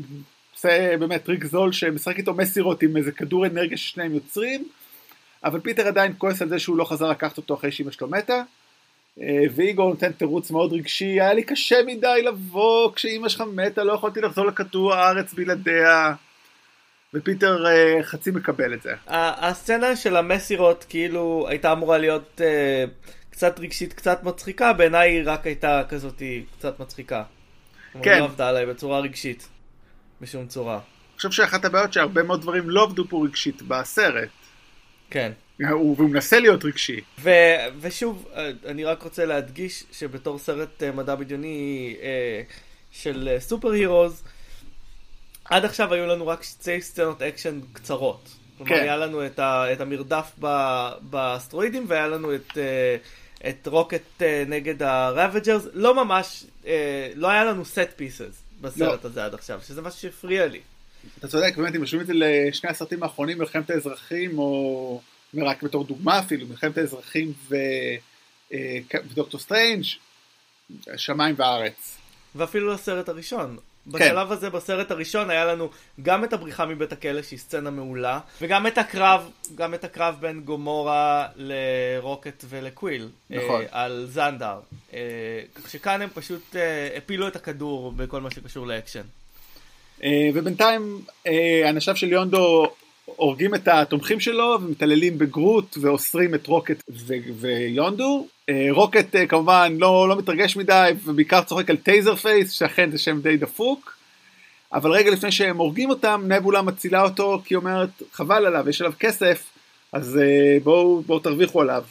עושה 0.54 0.96
באמת 0.96 1.24
טריק 1.24 1.44
זול 1.44 1.72
שמשחק 1.72 2.18
איתו 2.18 2.34
מסירות 2.34 2.82
עם 2.82 2.96
איזה 2.96 3.12
כדור 3.12 3.46
אנרגיה 3.46 3.76
ששניהם 3.76 4.14
יוצרים, 4.14 4.68
אבל 5.44 5.60
פיטר 5.60 5.86
עדיין 5.86 6.12
כועס 6.18 6.42
על 6.42 6.48
זה 6.48 6.58
שהוא 6.58 6.76
לא 6.76 6.84
חזר 6.84 7.10
לקחת 7.10 7.36
אותו 7.36 7.54
אחרי 7.54 7.72
שאימא 7.72 7.90
שלו 7.90 8.08
מתה. 8.08 8.42
אה, 9.20 9.42
ואיגו 9.54 9.90
נותן 9.90 10.12
תירוץ 10.12 10.50
מאוד 10.50 10.72
רגשי, 10.72 11.20
היה 11.20 11.34
לי 11.34 11.42
קשה 11.42 11.76
מדי 11.86 12.22
לבוא 12.24 12.92
כשאימא 12.92 13.28
שלך 13.28 13.44
מתה, 13.54 13.84
לא 13.84 13.92
יכולתי 13.92 14.20
לחזור 14.20 14.46
לכדור 14.46 14.94
הארץ 14.94 15.34
בלעדיה. 15.34 16.14
ופיטר 17.14 17.64
uh, 17.64 18.02
חצי 18.02 18.30
מקבל 18.30 18.74
את 18.74 18.82
זה. 18.82 18.92
הסצנה 19.06 19.96
של 19.96 20.16
המסירות 20.16 20.84
כאילו 20.88 21.46
הייתה 21.48 21.72
אמורה 21.72 21.98
להיות 21.98 22.40
uh, 22.40 23.10
קצת 23.36 23.60
רגשית, 23.60 23.92
קצת 23.92 24.22
מצחיקה, 24.22 24.72
בעיניי 24.72 25.10
היא 25.10 25.22
רק 25.26 25.46
הייתה 25.46 25.82
כזאת 25.88 26.22
קצת 26.58 26.80
מצחיקה. 26.80 27.22
כן. 28.02 28.18
לא 28.18 28.24
עבדה 28.24 28.48
עליי 28.48 28.66
בצורה 28.66 29.00
רגשית, 29.00 29.48
בשום 30.20 30.46
צורה. 30.46 30.74
אני 30.74 31.16
חושב 31.16 31.30
שאחת 31.30 31.64
הבעיות 31.64 31.92
שהרבה 31.92 32.22
מאוד 32.22 32.40
דברים 32.40 32.70
לא 32.70 32.82
עבדו 32.82 33.08
פה 33.08 33.24
רגשית 33.24 33.62
בסרט. 33.62 34.28
כן. 35.10 35.32
הוא 35.70 36.10
מנסה 36.10 36.40
להיות 36.40 36.64
רגשי. 36.64 37.00
ו, 37.18 37.30
ושוב, 37.80 38.28
אני 38.66 38.84
רק 38.84 39.02
רוצה 39.02 39.24
להדגיש 39.24 39.84
שבתור 39.92 40.38
סרט 40.38 40.82
אה, 40.82 40.92
מדע 40.92 41.14
בדיוני 41.14 41.96
אה, 42.02 42.42
של 42.90 43.28
אה, 43.32 43.40
superheroes, 43.40 44.22
עד 45.44 45.64
עכשיו 45.64 45.94
היו 45.94 46.06
לנו 46.06 46.26
רק 46.26 46.42
שתי 46.42 46.80
סצנות 46.80 47.22
אקשן 47.22 47.60
קצרות. 47.72 48.28
כלומר, 48.56 48.70
כן. 48.70 48.82
היה 48.82 48.96
לנו 48.96 49.26
את, 49.26 49.38
ה, 49.38 49.72
את 49.72 49.80
המרדף 49.80 50.32
ב, 50.40 50.46
באסטרואידים 51.00 51.84
והיה 51.88 52.08
לנו 52.08 52.34
את, 52.34 52.58
את 53.48 53.66
רוקט 53.66 54.22
נגד 54.46 54.82
הראווג'רס. 54.82 55.66
לא 55.72 56.04
ממש, 56.04 56.44
לא 57.14 57.28
היה 57.28 57.44
לנו 57.44 57.64
set 57.64 57.88
pieces 57.96 58.42
בסרט 58.60 59.04
לא. 59.04 59.08
הזה 59.08 59.24
עד 59.24 59.34
עכשיו, 59.34 59.60
שזה 59.66 59.82
משהו 59.82 60.00
שהפריע 60.00 60.46
לי. 60.46 60.60
אתה 61.18 61.28
צודק, 61.28 61.56
באמת, 61.56 61.74
אם 61.74 61.82
משווים 61.82 62.02
את 62.02 62.06
זה 62.06 62.12
לשני 62.16 62.70
הסרטים 62.70 63.02
האחרונים, 63.02 63.38
מלחמת 63.38 63.70
האזרחים, 63.70 64.38
או 64.38 65.00
ורק 65.34 65.62
בתור 65.62 65.84
דוגמה 65.84 66.18
אפילו, 66.18 66.46
מלחמת 66.46 66.78
האזרחים 66.78 67.32
ו... 67.48 67.56
אה, 68.52 68.78
ודוקטור 69.10 69.40
סטרנג', 69.40 69.84
שמיים 70.96 71.34
וארץ. 71.38 71.98
ואפילו 72.34 72.74
הסרט 72.74 73.08
הראשון. 73.08 73.56
כן. 73.92 73.98
בשלב. 73.98 74.32
הזה, 74.32 74.50
בסרט 74.50 74.90
הראשון, 74.90 75.30
היה 75.30 75.44
לנו 75.44 75.70
גם 76.02 76.24
את 76.24 76.32
הבריחה 76.32 76.66
מבית 76.66 76.92
הכלא, 76.92 77.22
שהיא 77.22 77.38
סצנה 77.38 77.70
מעולה, 77.70 78.20
וגם 78.40 78.66
את 78.66 78.78
הקרב, 78.78 79.30
גם 79.54 79.74
את 79.74 79.84
הקרב 79.84 80.16
בין 80.20 80.40
גומורה 80.40 81.26
לרוקט 81.36 82.44
ולקוויל. 82.48 83.08
נכון. 83.30 83.60
אה, 83.60 83.66
על 83.70 84.06
זנדר. 84.10 84.60
אה, 84.94 85.00
כך 85.54 85.70
שכאן 85.70 86.02
הם 86.02 86.08
פשוט 86.14 86.56
אה, 86.56 86.88
הפילו 86.96 87.28
את 87.28 87.36
הכדור 87.36 87.92
בכל 87.96 88.20
מה 88.20 88.30
שקשור 88.30 88.66
לאקשן. 88.66 89.02
אה, 90.04 90.28
ובינתיים, 90.34 91.00
אה, 91.26 91.70
אנשיו 91.70 91.96
של 91.96 92.12
יונדו 92.12 92.72
הורגים 93.06 93.54
את 93.54 93.68
התומכים 93.68 94.20
שלו 94.20 94.58
ומתעללים 94.62 95.18
בגרוט 95.18 95.76
ואוסרים 95.80 96.34
את 96.34 96.46
רוקט 96.46 96.82
ו- 96.90 97.14
ויונדו. 97.40 98.26
אה, 98.48 98.68
רוקט 98.70 99.16
אה, 99.16 99.26
כמובן 99.26 99.76
לא, 99.78 100.08
לא 100.08 100.16
מתרגש 100.16 100.56
מדי 100.56 100.90
ובעיקר 101.04 101.42
צוחק 101.42 101.70
על 101.70 101.76
טייזרפייס 101.76 102.50
שאכן 102.50 102.90
זה 102.90 102.98
שם 102.98 103.20
די 103.20 103.36
דפוק. 103.36 103.96
אבל 104.72 104.90
רגע 104.90 105.10
לפני 105.10 105.32
שהם 105.32 105.56
הורגים 105.56 105.90
אותם 105.90 106.22
נבולה 106.28 106.62
מצילה 106.62 107.02
אותו 107.02 107.40
כי 107.44 107.54
היא 107.54 107.58
אומרת 107.58 108.02
חבל 108.12 108.46
עליו 108.46 108.68
יש 108.68 108.80
עליו 108.80 108.92
כסף 108.98 109.44
אז 109.92 110.18
אה, 110.18 110.58
בואו, 110.62 111.02
בואו 111.02 111.18
תרוויחו 111.18 111.60
עליו. 111.60 111.84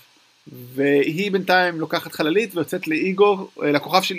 והיא 0.47 1.31
בינתיים 1.31 1.79
לוקחת 1.79 2.11
חללית 2.11 2.55
ויוצאת 2.55 2.87
לאיגו, 2.87 3.47
לכוכב 3.61 4.01
של 4.01 4.15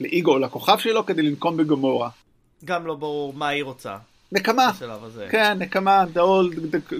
לאיגו, 0.00 0.38
לכוכב 0.38 0.78
שלו 0.78 1.06
כדי 1.06 1.22
לנקום 1.22 1.56
בגמורה. 1.56 2.08
גם 2.64 2.86
לא 2.86 2.94
ברור 2.94 3.32
מה 3.32 3.48
היא 3.48 3.64
רוצה. 3.64 3.96
נקמה. 4.32 4.70
כן, 5.30 5.58
נקמה, 5.58 6.04
the, 6.14 6.18
old, 6.18 6.54
the, 6.54 6.94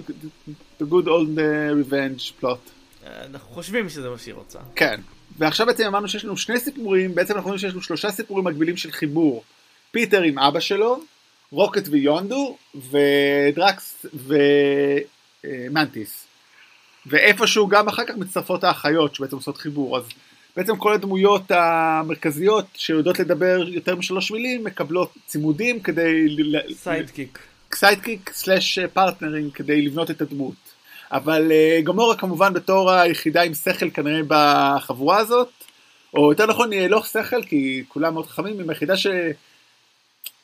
the 0.81 0.85
good 0.85 1.07
old 1.07 1.39
revenge 1.75 2.43
plot. 2.43 2.78
אנחנו 3.05 3.53
חושבים 3.53 3.89
שזה 3.89 4.09
מה 4.09 4.17
שהיא 4.17 4.33
רוצה. 4.33 4.59
כן. 4.75 5.01
ועכשיו 5.37 5.65
בעצם 5.65 5.85
אמרנו 5.85 6.07
שיש 6.07 6.25
לנו 6.25 6.37
שני 6.37 6.59
סיפורים, 6.59 7.15
בעצם 7.15 7.33
אנחנו 7.33 7.47
רואים 7.47 7.59
שיש 7.59 7.71
לנו 7.71 7.81
שלושה 7.81 8.11
סיפורים 8.11 8.45
מקבילים 8.45 8.77
של 8.77 8.91
חיבור. 8.91 9.43
פיטר 9.91 10.21
עם 10.21 10.39
אבא 10.39 10.59
שלו, 10.59 10.99
רוקט 11.51 11.87
ויונדו, 11.91 12.57
ודרקס 12.75 14.05
ומנטיס. 15.43 16.25
ואיפשהו 17.05 17.67
גם 17.67 17.87
אחר 17.87 18.05
כך 18.05 18.15
מצטרפות 18.15 18.63
האחיות 18.63 19.15
שבעצם 19.15 19.35
עושות 19.35 19.57
חיבור, 19.57 19.97
אז 19.97 20.03
בעצם 20.57 20.77
כל 20.77 20.93
הדמויות 20.93 21.51
המרכזיות 21.51 22.65
שיודעות 22.73 23.19
לדבר 23.19 23.69
יותר 23.69 23.95
משלוש 23.95 24.31
מילים 24.31 24.63
מקבלות 24.63 25.13
צימודים 25.27 25.79
כדי... 25.79 26.37
sidekick. 26.73 27.39
sidekick 27.75 28.31
slash 28.33 28.79
פרטנרים 28.79 29.51
כדי 29.51 29.81
לבנות 29.81 30.11
את 30.11 30.21
הדמות. 30.21 30.68
אבל 31.11 31.51
uh, 31.51 31.81
גמורה 31.85 32.15
כמובן 32.15 32.53
בתור 32.53 32.91
היחידה 32.91 33.41
עם 33.41 33.53
שכל 33.53 33.89
כנראה 33.89 34.21
בחבורה 34.27 35.17
הזאת, 35.17 35.49
או 36.13 36.31
יותר 36.31 36.45
נכון 36.45 36.73
לא 36.73 37.03
שכל 37.03 37.43
כי 37.43 37.83
כולם 37.87 38.13
מאוד 38.13 38.25
חכמים, 38.25 38.59
עם 38.59 38.69
היחידה 38.69 38.93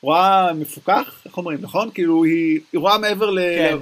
שרואה 0.02 0.52
מפוקח, 0.52 1.22
איך 1.24 1.36
אומרים, 1.36 1.58
נכון? 1.60 1.90
כאילו 1.94 2.24
היא, 2.24 2.60
היא 2.72 2.78
רואה 2.78 2.98
מעבר 2.98 3.30
ל... 3.30 3.38
כן. 3.58 3.76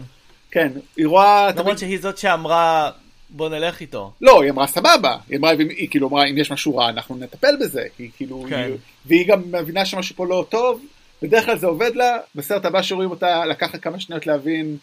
כן, 0.50 0.72
היא 0.96 1.06
רואה... 1.06 1.50
למרות 1.50 1.64
תמיד... 1.64 1.78
שהיא 1.78 1.98
זאת 2.00 2.18
שאמרה 2.18 2.90
בוא 3.30 3.48
נלך 3.48 3.80
איתו. 3.80 4.12
לא, 4.20 4.42
היא 4.42 4.50
אמרה 4.50 4.66
סבבה, 4.66 5.16
היא 5.28 5.38
אמרה, 5.38 5.50
היא 5.50 5.88
כאילו 5.90 6.08
אמרה 6.08 6.26
אם 6.26 6.38
יש 6.38 6.50
משהו 6.50 6.76
רע 6.76 6.88
אנחנו 6.88 7.16
נטפל 7.16 7.56
בזה, 7.60 7.82
היא 7.98 8.10
כאילו, 8.16 8.44
כן. 8.48 8.58
היא, 8.58 8.74
והיא 9.06 9.28
גם 9.28 9.42
מבינה 9.52 9.84
שמשהו 9.84 10.16
פה 10.16 10.26
לא 10.26 10.46
טוב, 10.48 10.80
בדרך 11.22 11.44
כלל 11.44 11.58
זה 11.58 11.66
עובד 11.66 11.96
לה, 11.96 12.16
בסרט 12.34 12.64
הבא 12.64 12.82
שרואים 12.82 13.10
אותה 13.10 13.46
לקחת 13.46 13.80
כמה 13.80 14.00
שניות 14.00 14.26
להבין 14.26 14.76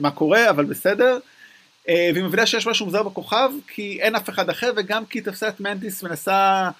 מה 0.00 0.10
קורה, 0.10 0.50
אבל 0.50 0.64
בסדר. 0.64 1.18
אה, 1.88 2.10
והיא 2.14 2.24
מבינה 2.24 2.46
שיש 2.46 2.66
משהו 2.66 2.86
מוזר 2.86 3.02
בכוכב, 3.02 3.50
כי 3.68 3.98
אין 4.00 4.14
אף 4.14 4.28
אחד 4.28 4.50
אחר, 4.50 4.72
וגם 4.76 5.06
כי 5.06 5.20
תפסה 5.20 5.48
את 5.48 5.60
מנטיס 5.60 6.02
מנסה 6.02 6.70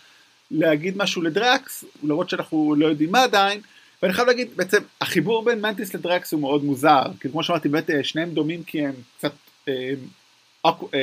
להגיד 0.51 0.97
משהו 0.97 1.23
לדרקס, 1.23 1.85
למרות 2.03 2.31
שאנחנו 2.31 2.75
לא 2.79 2.87
יודעים 2.87 3.13
מה 3.13 3.23
עדיין, 3.23 3.61
ואני 4.03 4.13
חייב 4.13 4.29
להגיד, 4.29 4.49
בעצם 4.57 4.83
החיבור 5.01 5.45
בין 5.45 5.61
מנטיס 5.61 5.95
לדרקס 5.95 6.33
הוא 6.33 6.41
מאוד 6.41 6.65
מוזר, 6.65 7.03
כי 7.21 7.29
כמו 7.31 7.43
שאמרתי, 7.43 7.69
באמת 7.69 7.91
אה, 7.91 8.05
שניהם 8.05 8.31
דומים 8.31 8.63
כי 8.63 8.87
הם 8.87 8.95
קצת 9.19 9.33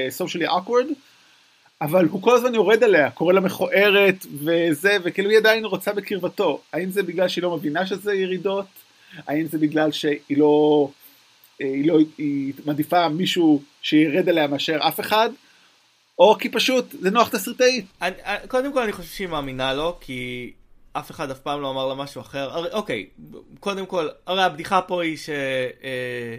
socially 0.09 0.47
uh, 0.47 0.57
awkward, 0.57 0.85
אבל 1.81 2.05
הוא 2.05 2.21
כל 2.21 2.35
הזמן 2.35 2.55
יורד 2.55 2.83
עליה, 2.83 3.11
קורא 3.11 3.33
לה 3.33 3.39
מכוערת 3.39 4.25
וזה, 4.43 4.97
וכאילו 5.03 5.29
היא 5.29 5.37
עדיין 5.37 5.65
רוצה 5.65 5.93
בקרבתו. 5.93 6.61
האם 6.73 6.91
זה 6.91 7.03
בגלל 7.03 7.27
שהיא 7.27 7.43
לא 7.43 7.55
מבינה 7.57 7.85
שזה 7.85 8.13
ירידות? 8.13 8.65
האם 9.27 9.45
זה 9.47 9.57
בגלל 9.57 9.91
שהיא 9.91 10.37
לא, 10.37 10.87
אה, 10.89 11.04
היא 11.59 11.87
לא, 11.87 11.99
היא 12.17 12.53
מעדיפה 12.65 13.09
מישהו 13.09 13.61
שירד 13.81 14.29
עליה 14.29 14.47
מאשר 14.47 14.77
אף 14.87 14.99
אחד? 14.99 15.29
או 16.19 16.35
כי 16.39 16.49
פשוט 16.49 16.95
זה 16.99 17.11
נוח 17.11 17.29
תסריטאית. 17.29 17.85
קודם 18.47 18.73
כל 18.73 18.81
אני 18.81 18.91
חושב 18.91 19.09
שהיא 19.09 19.27
מאמינה 19.27 19.73
לו, 19.73 19.97
כי 20.01 20.51
אף 20.93 21.11
אחד 21.11 21.31
אף 21.31 21.39
פעם 21.39 21.61
לא 21.61 21.71
אמר 21.71 21.87
לה 21.87 21.95
משהו 21.95 22.21
אחר. 22.21 22.49
הרי, 22.51 22.69
אוקיי, 22.71 23.05
קודם 23.59 23.85
כל, 23.85 24.07
הרי 24.27 24.43
הבדיחה 24.43 24.81
פה 24.81 25.03
היא 25.03 25.17
ש... 25.17 25.29
אה, 25.83 26.37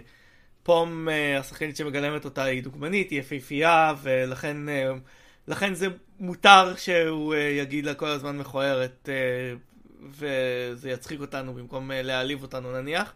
פום, 0.67 1.09
אה, 1.09 1.39
השחקנית 1.39 1.75
שמגלמת 1.75 2.25
אותה 2.25 2.43
היא 2.43 2.63
דוגמנית, 2.63 3.11
היא 3.11 3.19
יפהפייה, 3.19 3.93
ולכן 4.01 4.69
אה, 4.69 4.91
לכן 5.47 5.73
זה 5.73 5.87
מותר 6.19 6.75
שהוא 6.75 7.33
אה, 7.33 7.39
יגיד 7.39 7.85
לה 7.85 7.93
כל 7.93 8.07
הזמן 8.07 8.37
מכוערת, 8.37 9.09
וזה 10.09 10.89
יצחיק 10.89 11.21
אותנו 11.21 11.53
במקום 11.53 11.91
להעליב 11.93 12.41
אותנו 12.41 12.81
נניח. 12.81 13.13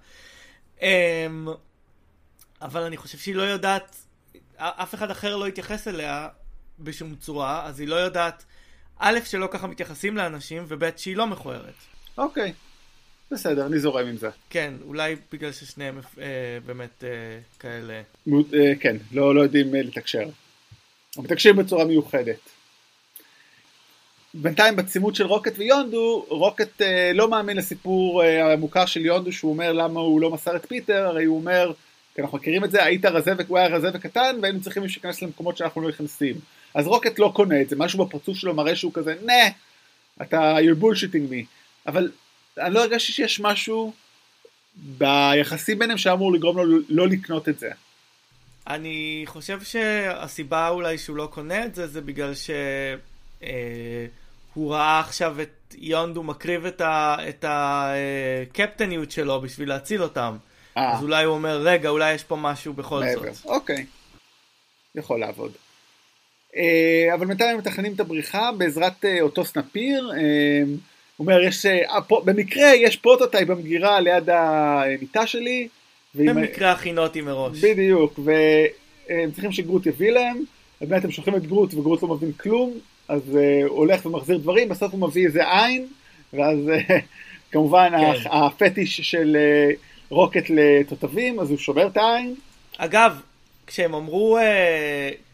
אמ, 0.81 1.47
אבל 2.61 2.81
אני 2.81 2.97
חושב 2.97 3.17
שהיא 3.17 3.35
לא 3.35 3.41
יודעת, 3.41 3.95
אף 4.57 4.95
אחד 4.95 5.11
אחר 5.11 5.37
לא 5.37 5.47
יתייחס 5.47 5.87
אליה 5.87 6.27
בשום 6.79 7.15
צורה, 7.15 7.65
אז 7.65 7.79
היא 7.79 7.87
לא 7.87 7.95
יודעת, 7.95 8.43
א', 8.97 9.19
שלא 9.25 9.47
ככה 9.51 9.67
מתייחסים 9.67 10.17
לאנשים, 10.17 10.65
וב', 10.67 10.89
שהיא 10.97 11.17
לא 11.17 11.27
מכוערת. 11.27 11.73
אוקיי. 12.17 12.53
בסדר, 13.31 13.65
אני 13.65 13.79
זורם 13.79 14.07
עם 14.07 14.17
זה. 14.17 14.29
כן, 14.49 14.73
אולי 14.85 15.15
בגלל 15.31 15.51
ששניהם 15.51 15.99
אה, 16.19 16.23
באמת 16.65 17.03
אה, 17.03 17.09
כאלה. 17.59 18.01
מות, 18.27 18.53
אה, 18.53 18.73
כן, 18.79 18.97
לא, 19.11 19.35
לא 19.35 19.41
יודעים 19.41 19.75
אה, 19.75 19.81
לתקשר. 19.81 20.29
הם 21.17 21.23
מתקשרים 21.23 21.55
בצורה 21.55 21.85
מיוחדת. 21.85 22.39
בינתיים 24.33 24.75
בצימוד 24.75 25.15
של 25.15 25.25
רוקט 25.25 25.53
ויונדו, 25.57 26.25
רוקט 26.29 26.81
אה, 26.81 27.11
לא 27.13 27.29
מאמין 27.29 27.57
לסיפור 27.57 28.23
אה, 28.23 28.53
המוכר 28.53 28.85
של 28.85 29.05
יונדו 29.05 29.31
שהוא 29.31 29.51
אומר 29.51 29.73
למה 29.73 29.99
הוא 29.99 30.21
לא 30.21 30.31
מסר 30.31 30.55
את 30.55 30.65
פיטר, 30.65 31.05
הרי 31.07 31.25
הוא 31.25 31.37
אומר, 31.37 31.71
כי 32.21 32.25
אנחנו 32.25 32.37
מכירים 32.37 32.63
את 32.63 32.71
זה, 32.71 32.83
היית 32.83 33.05
רזה 33.05 33.33
והוא 33.37 33.57
היה 33.57 33.67
רזה 33.67 33.89
וקטן 33.93 34.35
והיינו 34.41 34.61
צריכים 34.61 34.83
להיכנס 34.83 35.21
למקומות 35.21 35.57
שאנחנו 35.57 35.81
לא 35.81 35.89
נכנסים. 35.89 36.35
אז 36.73 36.87
רוקט 36.87 37.19
לא 37.19 37.31
קונה 37.35 37.61
את 37.61 37.69
זה, 37.69 37.75
משהו 37.75 38.05
בפרצוף 38.05 38.37
שלו 38.37 38.53
מראה 38.53 38.75
שהוא 38.75 38.93
כזה, 38.93 39.15
נה, 39.25 39.33
אתה, 40.21 40.57
you're 40.57 40.83
bullshitting 40.83 41.31
me. 41.31 41.45
אבל 41.87 42.11
אני 42.57 42.73
לא 42.73 42.79
הרגשתי 42.79 43.11
שיש 43.11 43.39
משהו 43.39 43.93
ביחסים 44.75 45.79
ביניהם 45.79 45.97
שאמור 45.97 46.33
לגרום 46.33 46.57
לו 46.57 46.79
לא 46.89 47.07
לקנות 47.07 47.49
את 47.49 47.59
זה. 47.59 47.69
אני 48.67 49.23
חושב 49.25 49.63
שהסיבה 49.63 50.69
אולי 50.69 50.97
שהוא 50.97 51.17
לא 51.17 51.29
קונה 51.33 51.65
את 51.65 51.75
זה, 51.75 51.87
זה 51.87 52.01
בגלל 52.01 52.33
שהוא 52.35 52.53
אה, 53.43 54.05
ראה 54.77 54.99
עכשיו 54.99 55.41
את 55.41 55.75
יונדו 55.77 56.23
מקריב 56.23 56.65
את 56.65 57.45
הקפטניות 57.47 59.07
אה, 59.07 59.13
שלו 59.13 59.41
בשביל 59.41 59.69
להציל 59.69 60.03
אותם. 60.03 60.37
אה. 60.77 60.93
אז 60.93 61.03
אולי 61.03 61.23
הוא 61.23 61.33
אומר, 61.33 61.61
רגע, 61.61 61.89
אולי 61.89 62.13
יש 62.13 62.23
פה 62.23 62.35
משהו 62.35 62.73
בכל 62.73 62.99
מעבר. 62.99 63.33
זאת. 63.33 63.45
אוקיי, 63.45 63.85
יכול 64.95 65.19
לעבוד. 65.19 65.51
אה, 66.55 67.09
אבל 67.13 67.25
בינתיים 67.25 67.49
הם 67.49 67.57
מתכננים 67.57 67.93
את 67.93 67.99
הבריחה 67.99 68.51
בעזרת 68.57 69.05
אה, 69.05 69.21
אותו 69.21 69.45
סנפיר. 69.45 70.11
הוא 71.17 71.25
אומר, 71.27 71.41
יש, 71.41 71.65
במקרה 72.25 72.75
יש 72.75 72.95
prototype 72.95 73.47
במגירה 73.47 73.99
ליד 73.99 74.29
המיטה 74.29 75.27
שלי. 75.27 75.67
במקרה 76.15 76.71
הכינותי 76.71 77.21
מראש. 77.21 77.59
בדיוק, 77.59 78.19
והם 78.23 79.31
צריכים 79.31 79.51
שגרוט 79.51 79.85
יביא 79.85 80.11
להם, 80.11 80.43
באמת 80.81 81.03
הם 81.03 81.11
שולחים 81.11 81.35
את 81.35 81.47
גרוט 81.47 81.73
וגרוט 81.73 82.03
לא 82.03 82.07
מבין 82.07 82.31
כלום, 82.31 82.73
אז 83.07 83.21
הוא 83.67 83.77
הולך 83.77 84.05
ומחזיר 84.05 84.37
דברים, 84.37 84.69
בסוף 84.69 84.91
הוא 84.91 84.99
מביא 84.99 85.27
איזה 85.27 85.51
עין, 85.51 85.87
ואז 86.33 86.57
כמובן 87.51 87.91
כן. 87.97 88.29
הפטיש 88.31 89.01
של 89.01 89.37
רוקט 90.11 90.49
לתותבים, 90.49 91.39
אז 91.39 91.49
הוא 91.49 91.57
שובר 91.57 91.87
את 91.87 91.97
העין. 91.97 92.35
אגב, 92.77 93.21
כשהם 93.67 93.93
אמרו 93.93 94.37
אה, 94.37 94.41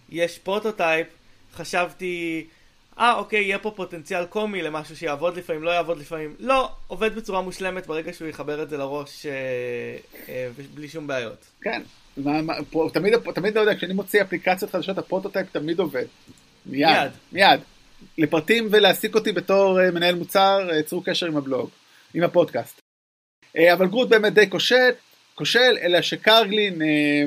יש 0.09 0.39
prototype, 0.39 1.07
חשבתי... 1.53 2.45
אה, 2.99 3.15
אוקיי, 3.15 3.41
יהיה 3.41 3.59
פה 3.59 3.71
פוטנציאל 3.75 4.25
קומי 4.25 4.61
למשהו 4.61 4.97
שיעבוד 4.97 5.37
לפעמים, 5.37 5.63
לא 5.63 5.71
יעבוד 5.71 5.97
לפעמים. 5.97 6.35
לא, 6.39 6.69
עובד 6.87 7.15
בצורה 7.15 7.41
מושלמת 7.41 7.87
ברגע 7.87 8.13
שהוא 8.13 8.27
יחבר 8.27 8.63
את 8.63 8.69
זה 8.69 8.77
לראש 8.77 9.25
אה, 9.25 9.31
אה, 10.29 10.49
בלי 10.73 10.87
שום 10.87 11.07
בעיות. 11.07 11.45
כן, 11.61 11.81
מה, 12.17 12.41
מה, 12.41 12.53
פה, 12.69 12.89
תמיד, 12.93 13.13
תמיד 13.35 13.55
לא 13.55 13.61
יודע, 13.61 13.75
כשאני 13.75 13.93
מוציא 13.93 14.21
אפליקציות 14.21 14.71
חדשות, 14.71 14.97
ה 14.97 15.02
prototype 15.02 15.47
תמיד 15.51 15.79
עובד. 15.79 16.05
מיד. 16.65 16.87
מיד. 16.89 17.11
מיד. 17.31 17.59
לפרטים 18.17 18.67
ולהעסיק 18.71 19.15
אותי 19.15 19.31
בתור 19.31 19.81
אה, 19.81 19.91
מנהל 19.91 20.15
מוצר, 20.15 20.69
אה, 20.71 20.83
צרו 20.83 21.01
קשר 21.01 21.25
עם 21.25 21.37
הבלוג, 21.37 21.69
עם 22.13 22.23
הפודקאסט. 22.23 22.86
אה, 23.57 23.73
אבל 23.73 23.87
גרוט 23.87 24.09
באמת 24.09 24.33
די 24.33 24.49
כושל, 24.49 24.89
כושל, 25.35 25.77
אלא 25.81 26.01
שקרגלין, 26.01 26.81
אה, 26.81 27.25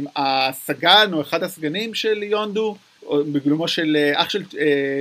הסגן 0.48 1.10
או 1.12 1.20
אחד 1.20 1.42
הסגנים 1.42 1.94
של 1.94 2.22
יונדו, 2.22 2.76
בגלומו 3.12 3.68
של 3.68 3.96
אה, 3.96 4.22
אח 4.22 4.30
של, 4.30 4.42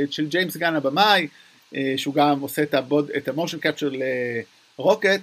של 0.09 0.27
ג'יימס 0.27 0.57
גן 0.57 0.75
הבמאי, 0.75 1.27
שהוא 1.97 2.13
גם 2.13 2.39
עושה 2.39 2.63
את, 2.63 2.73
הבוד, 2.73 3.11
את 3.17 3.27
המושן 3.27 3.57
קפצ'ר 3.59 3.89
לרוקט, 4.79 5.21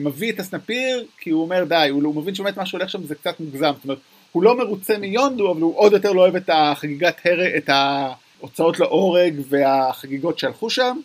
מביא 0.00 0.32
את 0.32 0.40
הסנפיר 0.40 1.04
כי 1.18 1.30
הוא 1.30 1.42
אומר 1.42 1.64
די, 1.64 1.88
הוא, 1.90 2.02
הוא 2.04 2.22
מבין 2.22 2.34
שבאמת 2.34 2.56
מה 2.56 2.66
שהולך 2.66 2.90
שם 2.90 3.04
זה 3.04 3.14
קצת 3.14 3.40
מוגזם, 3.40 3.72
זאת 3.76 3.84
אומרת, 3.84 3.98
הוא 4.32 4.42
לא 4.42 4.56
מרוצה 4.56 4.98
מיונדו, 4.98 5.52
אבל 5.52 5.60
הוא 5.60 5.78
עוד 5.78 5.92
יותר 5.92 6.12
לא 6.12 6.20
אוהב 6.20 6.36
את 6.36 6.50
החגיגת 6.52 7.16
הרג, 7.24 7.54
את 7.56 7.68
ההוצאות 7.68 8.80
להורג 8.80 9.34
והחגיגות 9.48 10.38
שהלכו 10.38 10.70
שם, 10.70 10.96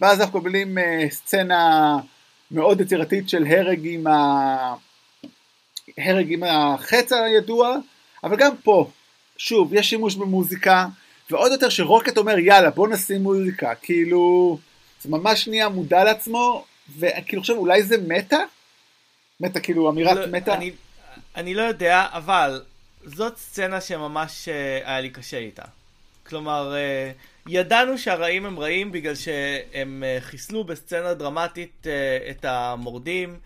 ואז 0.00 0.20
אנחנו 0.20 0.38
מקבלים 0.38 0.78
סצנה 1.10 1.98
מאוד 2.50 2.80
יצירתית 2.80 3.28
של 3.28 3.44
הרג 3.46 3.80
עם, 3.82 4.06
ה... 4.06 4.74
הרג 5.98 6.32
עם 6.32 6.42
החץ 6.42 7.12
הידוע, 7.12 7.76
אבל 8.24 8.36
גם 8.36 8.56
פה, 8.56 8.90
שוב, 9.36 9.74
יש 9.74 9.90
שימוש 9.90 10.14
במוזיקה, 10.14 10.86
ועוד 11.30 11.52
יותר 11.52 11.68
שרוקט 11.68 12.18
אומר 12.18 12.38
יאללה 12.38 12.70
בוא 12.70 12.88
נשים 12.88 13.22
מוזיקה, 13.22 13.74
כאילו, 13.74 14.58
זה 15.02 15.08
ממש 15.08 15.48
נהיה 15.48 15.68
מודע 15.68 16.04
לעצמו, 16.04 16.64
וכאילו 16.98 17.42
עכשיו 17.42 17.56
אולי 17.56 17.82
זה 17.82 17.96
מטה? 18.08 18.38
מטה 19.40 19.60
כאילו 19.60 19.90
אמירת 19.90 20.16
לא, 20.16 20.26
מטה? 20.26 20.54
אני, 20.54 20.72
אני 21.36 21.54
לא 21.54 21.62
יודע, 21.62 22.06
אבל 22.12 22.62
זאת 23.04 23.36
סצנה 23.36 23.80
שממש 23.80 24.48
uh, 24.48 24.88
היה 24.88 25.00
לי 25.00 25.10
קשה 25.10 25.38
איתה. 25.38 25.62
כלומר, 26.26 26.74
אה, 26.74 27.37
ידענו 27.48 27.98
שהרעים 27.98 28.46
הם 28.46 28.58
רעים 28.58 28.92
בגלל 28.92 29.14
שהם 29.14 30.04
אה, 30.04 30.20
חיסלו 30.20 30.64
בסצנה 30.64 31.14
דרמטית 31.14 31.86
אה, 31.86 32.30
את 32.30 32.44
המורדים, 32.44 33.38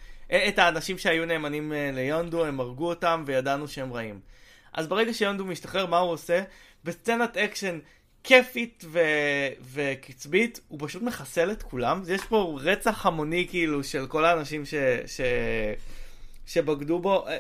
את 0.48 0.58
האנשים 0.58 0.98
שהיו 0.98 1.26
נאמנים 1.26 1.72
ליונדו, 1.94 2.44
הם 2.44 2.60
הרגו 2.60 2.88
אותם 2.88 3.24
וידענו 3.26 3.68
שהם 3.68 3.92
רעים. 3.92 4.20
אז 4.72 4.86
ברגע 4.86 5.14
שיונדו 5.14 5.44
משתחרר, 5.44 5.86
מה 5.86 5.98
הוא 5.98 6.10
עושה? 6.10 6.42
בסצנת 6.84 7.36
אקשן 7.36 7.78
כיפית 8.24 8.84
ו- 8.88 9.00
וקצבית, 9.72 10.60
הוא 10.68 10.78
פשוט 10.82 11.02
מחסל 11.02 11.50
את 11.50 11.62
כולם. 11.62 12.02
יש 12.08 12.20
פה 12.24 12.58
רצח 12.60 13.06
המוני 13.06 13.46
כאילו 13.50 13.84
של 13.84 14.06
כל 14.06 14.24
האנשים 14.24 14.66
ש... 14.66 14.74
ש... 15.06 15.20
שבגדו 16.46 16.98
בו. 16.98 17.28
אה, 17.28 17.38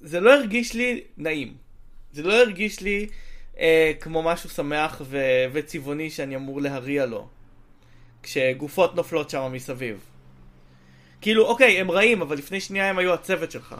זה 0.00 0.20
לא 0.20 0.34
הרגיש 0.34 0.74
לי 0.74 1.00
נעים. 1.16 1.54
זה 2.12 2.22
לא 2.22 2.40
הרגיש 2.40 2.80
לי 2.80 3.08
אה, 3.58 3.92
כמו 4.00 4.22
משהו 4.22 4.50
שמח 4.50 5.02
ו- 5.04 5.44
וצבעוני 5.52 6.10
שאני 6.10 6.36
אמור 6.36 6.60
להריע 6.60 7.06
לו. 7.06 7.28
כשגופות 8.22 8.94
נופלות 8.94 9.30
שם 9.30 9.52
מסביב. 9.52 9.98
כאילו, 11.20 11.46
אוקיי, 11.46 11.80
הם 11.80 11.90
רעים, 11.90 12.22
אבל 12.22 12.36
לפני 12.36 12.60
שנייה 12.60 12.90
הם 12.90 12.98
היו 12.98 13.14
הצוות 13.14 13.50
שלך. 13.50 13.74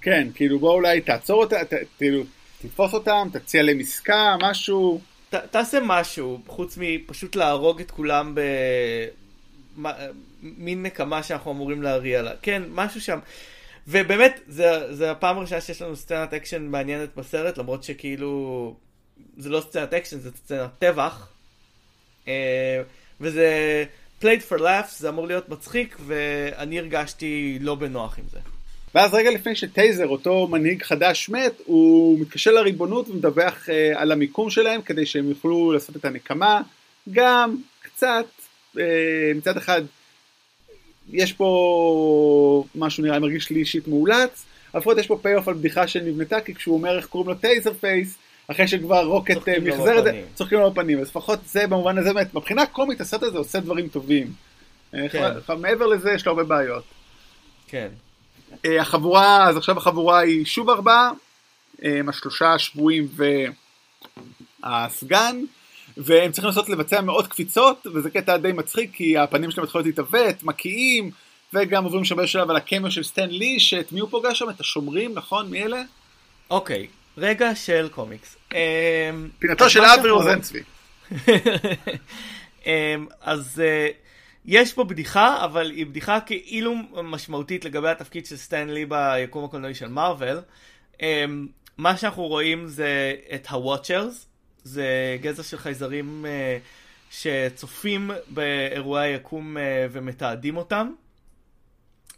כן, 0.00 0.28
כאילו 0.34 0.58
בוא 0.58 0.72
אולי 0.72 1.00
תעצור 1.00 1.44
אותם, 1.44 1.56
כאילו, 1.98 2.22
תתפוס 2.62 2.94
אותם, 2.94 3.28
תציע 3.32 3.62
להם 3.62 3.78
עסקה, 3.80 4.36
משהו. 4.42 5.00
ת, 5.30 5.34
תעשה 5.34 5.78
משהו, 5.82 6.40
חוץ 6.46 6.78
מפשוט 6.80 7.36
להרוג 7.36 7.80
את 7.80 7.90
כולם 7.90 8.34
ב... 8.34 8.40
מה, 9.76 9.92
מין 10.42 10.82
נקמה 10.82 11.22
שאנחנו 11.22 11.50
אמורים 11.50 11.82
להריע 11.82 12.22
לה. 12.22 12.32
כן, 12.42 12.62
משהו 12.68 13.00
שם. 13.00 13.18
ובאמת, 13.88 14.40
זה, 14.46 14.94
זה 14.94 15.10
הפעם 15.10 15.38
הראשונה 15.38 15.60
שיש 15.60 15.82
לנו 15.82 15.96
סצנת 15.96 16.34
אקשן 16.34 16.66
מעניינת 16.66 17.16
בסרט, 17.16 17.58
למרות 17.58 17.84
שכאילו, 17.84 18.74
זה 19.38 19.48
לא 19.48 19.60
סצנת 19.60 19.94
אקשן, 19.94 20.18
זה 20.18 20.30
סצנת 20.30 20.70
טבח. 20.78 21.28
אה, 22.28 22.82
וזה 23.20 23.84
played 24.22 24.50
for 24.50 24.58
laughs, 24.58 24.98
זה 24.98 25.08
אמור 25.08 25.26
להיות 25.26 25.48
מצחיק, 25.48 25.96
ואני 26.06 26.78
הרגשתי 26.78 27.58
לא 27.60 27.74
בנוח 27.74 28.18
עם 28.18 28.24
זה. 28.32 28.38
ואז 28.94 29.14
רגע 29.14 29.30
לפני 29.30 29.56
שטייזר, 29.56 30.08
אותו 30.08 30.48
מנהיג 30.48 30.82
חדש 30.82 31.28
מת, 31.28 31.52
הוא 31.64 32.20
מתקשר 32.20 32.50
לריבונות 32.50 33.08
ומדווח 33.08 33.66
אה, 33.68 33.98
על 33.98 34.12
המיקום 34.12 34.50
שלהם 34.50 34.82
כדי 34.82 35.06
שהם 35.06 35.28
יוכלו 35.28 35.72
לעשות 35.72 35.96
את 35.96 36.04
הנקמה. 36.04 36.62
גם 37.12 37.56
קצת, 37.82 38.26
אה, 38.76 38.80
מצד 39.34 39.56
אחד, 39.56 39.82
יש 41.12 41.32
פה 41.32 42.64
משהו 42.74 43.04
נראה, 43.04 43.18
מרגיש 43.18 43.50
לי 43.50 43.60
אישית 43.60 43.88
מאולץ, 43.88 44.44
לפחות 44.74 44.98
יש 44.98 45.06
פה 45.06 45.18
payoff 45.22 45.48
על 45.48 45.54
בדיחה 45.54 45.86
שנבנתה, 45.86 46.40
כי 46.40 46.54
כשהוא 46.54 46.74
אומר 46.74 46.96
איך 46.96 47.06
קוראים 47.06 47.30
לו 47.30 47.34
טייזר 47.34 47.74
פייס, 47.74 48.18
אחרי 48.50 48.68
שכבר 48.68 49.04
רוקט 49.04 49.48
אה, 49.48 49.60
מחזר 49.60 49.98
את 49.98 50.04
זה, 50.04 50.22
צוחקים 50.34 50.58
לו 50.58 50.70
בפנים, 50.70 51.00
אז 51.00 51.08
לפחות 51.08 51.38
זה 51.46 51.66
במובן 51.66 51.98
הזה, 51.98 52.12
באמת, 52.12 52.34
מבחינה 52.34 52.66
קומית 52.66 53.00
הסרט 53.00 53.22
הזה 53.22 53.38
עושה 53.38 53.60
דברים 53.60 53.88
טובים. 53.88 54.32
כן. 54.92 55.32
מעבר 55.58 55.86
לזה 55.86 56.12
יש 56.12 56.26
לו 56.26 56.32
הרבה 56.32 56.44
בעיות. 56.44 56.84
כן. 57.68 57.88
אה, 58.66 58.80
החבורה, 58.80 59.48
אז 59.48 59.56
עכשיו 59.56 59.78
החבורה 59.78 60.18
היא 60.18 60.44
שוב 60.44 60.70
ארבעה, 60.70 61.10
אה, 61.84 62.00
השלושה 62.08 62.52
השבויים 62.52 63.08
והסגן, 64.62 65.36
והם 65.96 66.32
צריכים 66.32 66.48
לנסות 66.48 66.68
לבצע 66.68 67.00
מאות 67.00 67.26
קפיצות, 67.26 67.86
וזה 67.94 68.10
קטע 68.10 68.36
די 68.36 68.52
מצחיק, 68.52 68.90
כי 68.92 69.18
הפנים 69.18 69.50
שלהם 69.50 69.64
מתחילות 69.64 69.86
להתעוות, 69.86 70.42
מקיאים, 70.42 71.10
וגם 71.54 71.84
עוברים 71.84 72.04
שם 72.04 72.16
בשלב 72.16 72.50
על 72.50 72.56
הקמר 72.56 72.90
של 72.90 73.02
סטן 73.02 73.28
לי, 73.28 73.60
שאת 73.60 73.92
מי 73.92 74.00
הוא 74.00 74.10
פוגש 74.10 74.38
שם? 74.38 74.50
את 74.50 74.60
השומרים, 74.60 75.14
נכון? 75.14 75.50
מי 75.50 75.62
אלה? 75.62 75.82
אוקיי, 76.50 76.86
רגע 77.20 77.54
של 77.54 77.88
קומיקס. 77.88 78.36
אמ, 78.52 79.28
פינתו 79.38 79.70
של 79.70 79.84
אברי 79.84 80.10
רוזנצבי. 80.10 80.60
אמ, 82.66 83.06
אז... 83.20 83.62
Uh, 83.62 84.10
יש 84.44 84.72
פה 84.72 84.84
בדיחה, 84.84 85.44
אבל 85.44 85.70
היא 85.70 85.86
בדיחה 85.86 86.20
כאילו 86.20 86.74
משמעותית 87.04 87.64
לגבי 87.64 87.88
התפקיד 87.88 88.26
של 88.26 88.36
סטנלי 88.36 88.86
ביקום 88.86 89.44
הקולנועי 89.44 89.74
של 89.74 89.88
מארוול. 89.88 90.40
אמ, 91.02 91.46
מה 91.78 91.96
שאנחנו 91.96 92.26
רואים 92.26 92.66
זה 92.66 93.14
את 93.34 93.46
ה 93.46 93.54
Watchers, 93.54 94.26
זה 94.64 95.16
גזע 95.20 95.42
של 95.42 95.58
חייזרים 95.58 96.26
אה, 96.28 96.58
שצופים 97.10 98.10
באירועי 98.28 99.12
היקום 99.12 99.56
אה, 99.56 99.86
ומתעדים 99.90 100.56
אותם. 100.56 100.92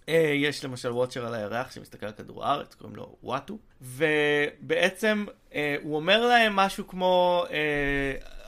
אה, 0.09 0.33
יש 0.35 0.65
למשל 0.65 0.93
Watcher 0.93 1.27
על 1.27 1.35
הירח 1.35 1.71
שמסתכל 1.71 2.07
על 2.07 2.13
כדור 2.13 2.45
הארץ, 2.45 2.75
קוראים 2.75 2.97
לו 2.97 3.17
וואטו, 3.23 3.59
ובעצם 3.81 5.25
הוא 5.83 5.97
אומר 5.97 6.27
להם 6.27 6.57
משהו 6.57 6.89
כמו, 6.89 7.45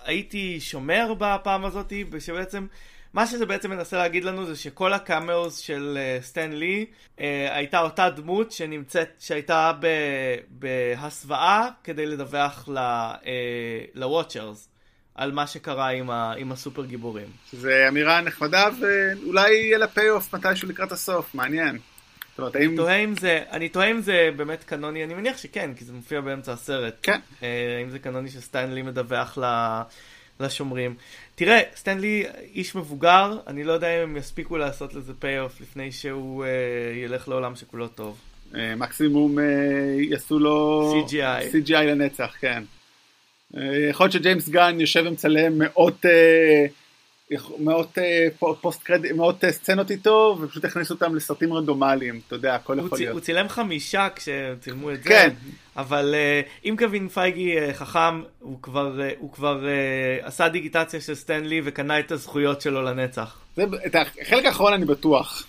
הייתי 0.04 0.60
שומר 0.60 1.14
בפעם 1.18 1.64
הזאתי, 1.64 2.04
שבעצם 2.18 2.66
מה 3.12 3.26
שזה 3.26 3.46
בעצם 3.46 3.70
מנסה 3.70 3.96
להגיד 3.96 4.24
לנו 4.24 4.46
זה 4.46 4.56
שכל 4.56 4.92
ה 4.92 5.02
cameos 5.02 5.58
של 5.58 5.98
סטן 6.20 6.52
לי 6.52 6.86
הייתה 7.50 7.80
אותה 7.80 8.10
דמות 8.10 8.52
שנמצאת, 8.52 9.08
שהייתה 9.18 9.72
בהסוואה 10.48 11.68
כדי 11.84 12.06
לדווח 12.06 12.68
uh, 12.68 12.70
על 15.14 15.32
מה 15.32 15.46
שקרה 15.46 15.88
עם, 15.88 16.10
ה, 16.10 16.32
עם 16.36 16.52
הסופר 16.52 16.84
גיבורים. 16.84 17.28
זה 17.52 17.88
אמירה 17.88 18.20
נחמדה 18.20 18.68
ואולי 18.80 19.54
יהיה 19.54 19.78
לה 19.78 19.86
פי 19.86 20.10
אוף 20.10 20.34
מתישהו 20.34 20.68
לקראת 20.68 20.92
הסוף, 20.92 21.34
מעניין. 21.34 21.78
אומרת, 22.38 22.56
האם... 22.56 22.76
תוהה 22.76 22.96
אם 22.96 23.14
זה, 23.16 23.42
אני 23.50 23.68
תוהה 23.68 23.90
אם 23.90 24.00
זה 24.00 24.30
באמת 24.36 24.64
קנוני, 24.64 25.04
אני 25.04 25.14
מניח 25.14 25.38
שכן, 25.38 25.70
כי 25.76 25.84
זה 25.84 25.92
מופיע 25.92 26.20
באמצע 26.20 26.52
הסרט. 26.52 26.94
כן. 27.02 27.20
האם 27.78 27.90
זה 27.90 27.98
קנוני 27.98 28.30
שסטיינלי 28.30 28.82
מדווח 28.82 29.38
לשומרים. 30.40 30.94
תראה, 31.34 31.60
סטנלי 31.76 32.24
איש 32.54 32.74
מבוגר, 32.74 33.38
אני 33.46 33.64
לא 33.64 33.72
יודע 33.72 33.96
אם 33.96 34.02
הם 34.02 34.16
יספיקו 34.16 34.56
לעשות 34.56 34.94
לזה 34.94 35.12
payoff 35.18 35.60
לפני 35.60 35.92
שהוא 35.92 36.44
אה, 36.44 36.48
ילך 37.04 37.28
לעולם 37.28 37.56
שכולו 37.56 37.88
טוב. 37.88 38.18
אה, 38.52 38.56
מקסימום 38.76 39.38
אה, 39.38 39.42
יעשו 40.10 40.38
לו 40.38 40.92
CGI. 41.06 41.54
CGI 41.54 41.82
לנצח, 41.82 42.34
כן. 42.40 42.62
אה, 43.52 43.58
יכול 43.90 44.04
להיות 44.04 44.12
שג'יימס 44.12 44.48
גן 44.48 44.80
יושב 44.80 45.04
ומצלם 45.06 45.58
מאות, 45.58 46.04
אה, 46.04 47.40
מאות 47.58 47.98
אה, 47.98 48.54
post 48.60 48.82
credit, 48.82 49.12
מאות 49.12 49.44
סצנות 49.50 49.90
איתו, 49.90 50.38
ופשוט 50.40 50.64
יכניס 50.64 50.90
אותם 50.90 51.14
לסרטים 51.14 51.52
רנדומליים, 51.52 52.20
אתה 52.26 52.34
יודע, 52.34 52.54
הכל 52.54 52.76
יכול 52.78 52.98
להיות. 52.98 53.12
הוא 53.12 53.20
צילם 53.20 53.48
חמישה 53.48 54.08
כשצילמו 54.16 54.90
את 54.90 55.02
זה. 55.02 55.08
כן. 55.08 55.30
אבל 55.76 56.14
אם 56.64 56.76
קווין 56.78 57.08
פייגי 57.08 57.56
חכם, 57.72 58.22
הוא 58.40 58.62
כבר, 58.62 59.00
הוא 59.18 59.32
כבר 59.32 59.64
עשה 60.22 60.48
דיגיטציה 60.48 61.00
של 61.00 61.14
סטנלי 61.14 61.60
וקנה 61.64 61.98
את 61.98 62.12
הזכויות 62.12 62.60
שלו 62.60 62.82
לנצח. 62.82 63.38
זה, 63.56 63.64
את 63.86 63.94
החלק 63.94 64.44
האחרון 64.44 64.72
אני 64.72 64.84
בטוח. 64.84 65.46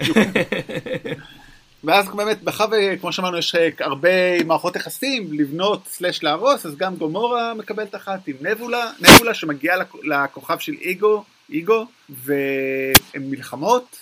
ואז 1.84 2.08
באמת, 2.08 2.42
מאחר 2.42 2.66
וכמו 2.70 3.12
שאמרנו, 3.12 3.38
יש 3.38 3.54
הרבה 3.80 4.44
מערכות 4.44 4.76
יחסים 4.76 5.32
לבנות 5.32 5.86
סלש 5.86 6.22
להרוס, 6.22 6.66
אז 6.66 6.76
גם 6.76 6.96
גומורה 6.96 7.54
מקבלת 7.54 7.94
אחת 7.94 8.28
עם 8.28 8.36
נבולה, 8.40 8.90
נבולה 9.00 9.34
שמגיעה 9.34 9.76
לכוכב 10.02 10.58
של 10.58 10.72
איגו, 10.80 11.24
איגו, 11.50 11.86
והן 12.08 13.30
מלחמות. 13.30 13.96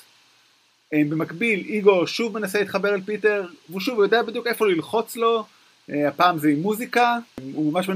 במקביל, 0.95 1.65
איגו 1.69 2.07
שוב 2.07 2.39
מנסה 2.39 2.59
להתחבר 2.59 2.95
אל 2.95 3.01
פיטר, 3.01 3.47
והוא 3.69 3.81
שוב 3.81 3.99
יודע 3.99 4.23
בדיוק 4.23 4.47
איפה 4.47 4.67
ללחוץ 4.67 5.17
לו, 5.17 5.45
אה, 5.91 6.09
הפעם 6.09 6.39
זה 6.39 6.49
עם 6.49 6.63
מוזיקה, 6.63 7.19
הוא 7.53 7.73
ממש 7.73 7.89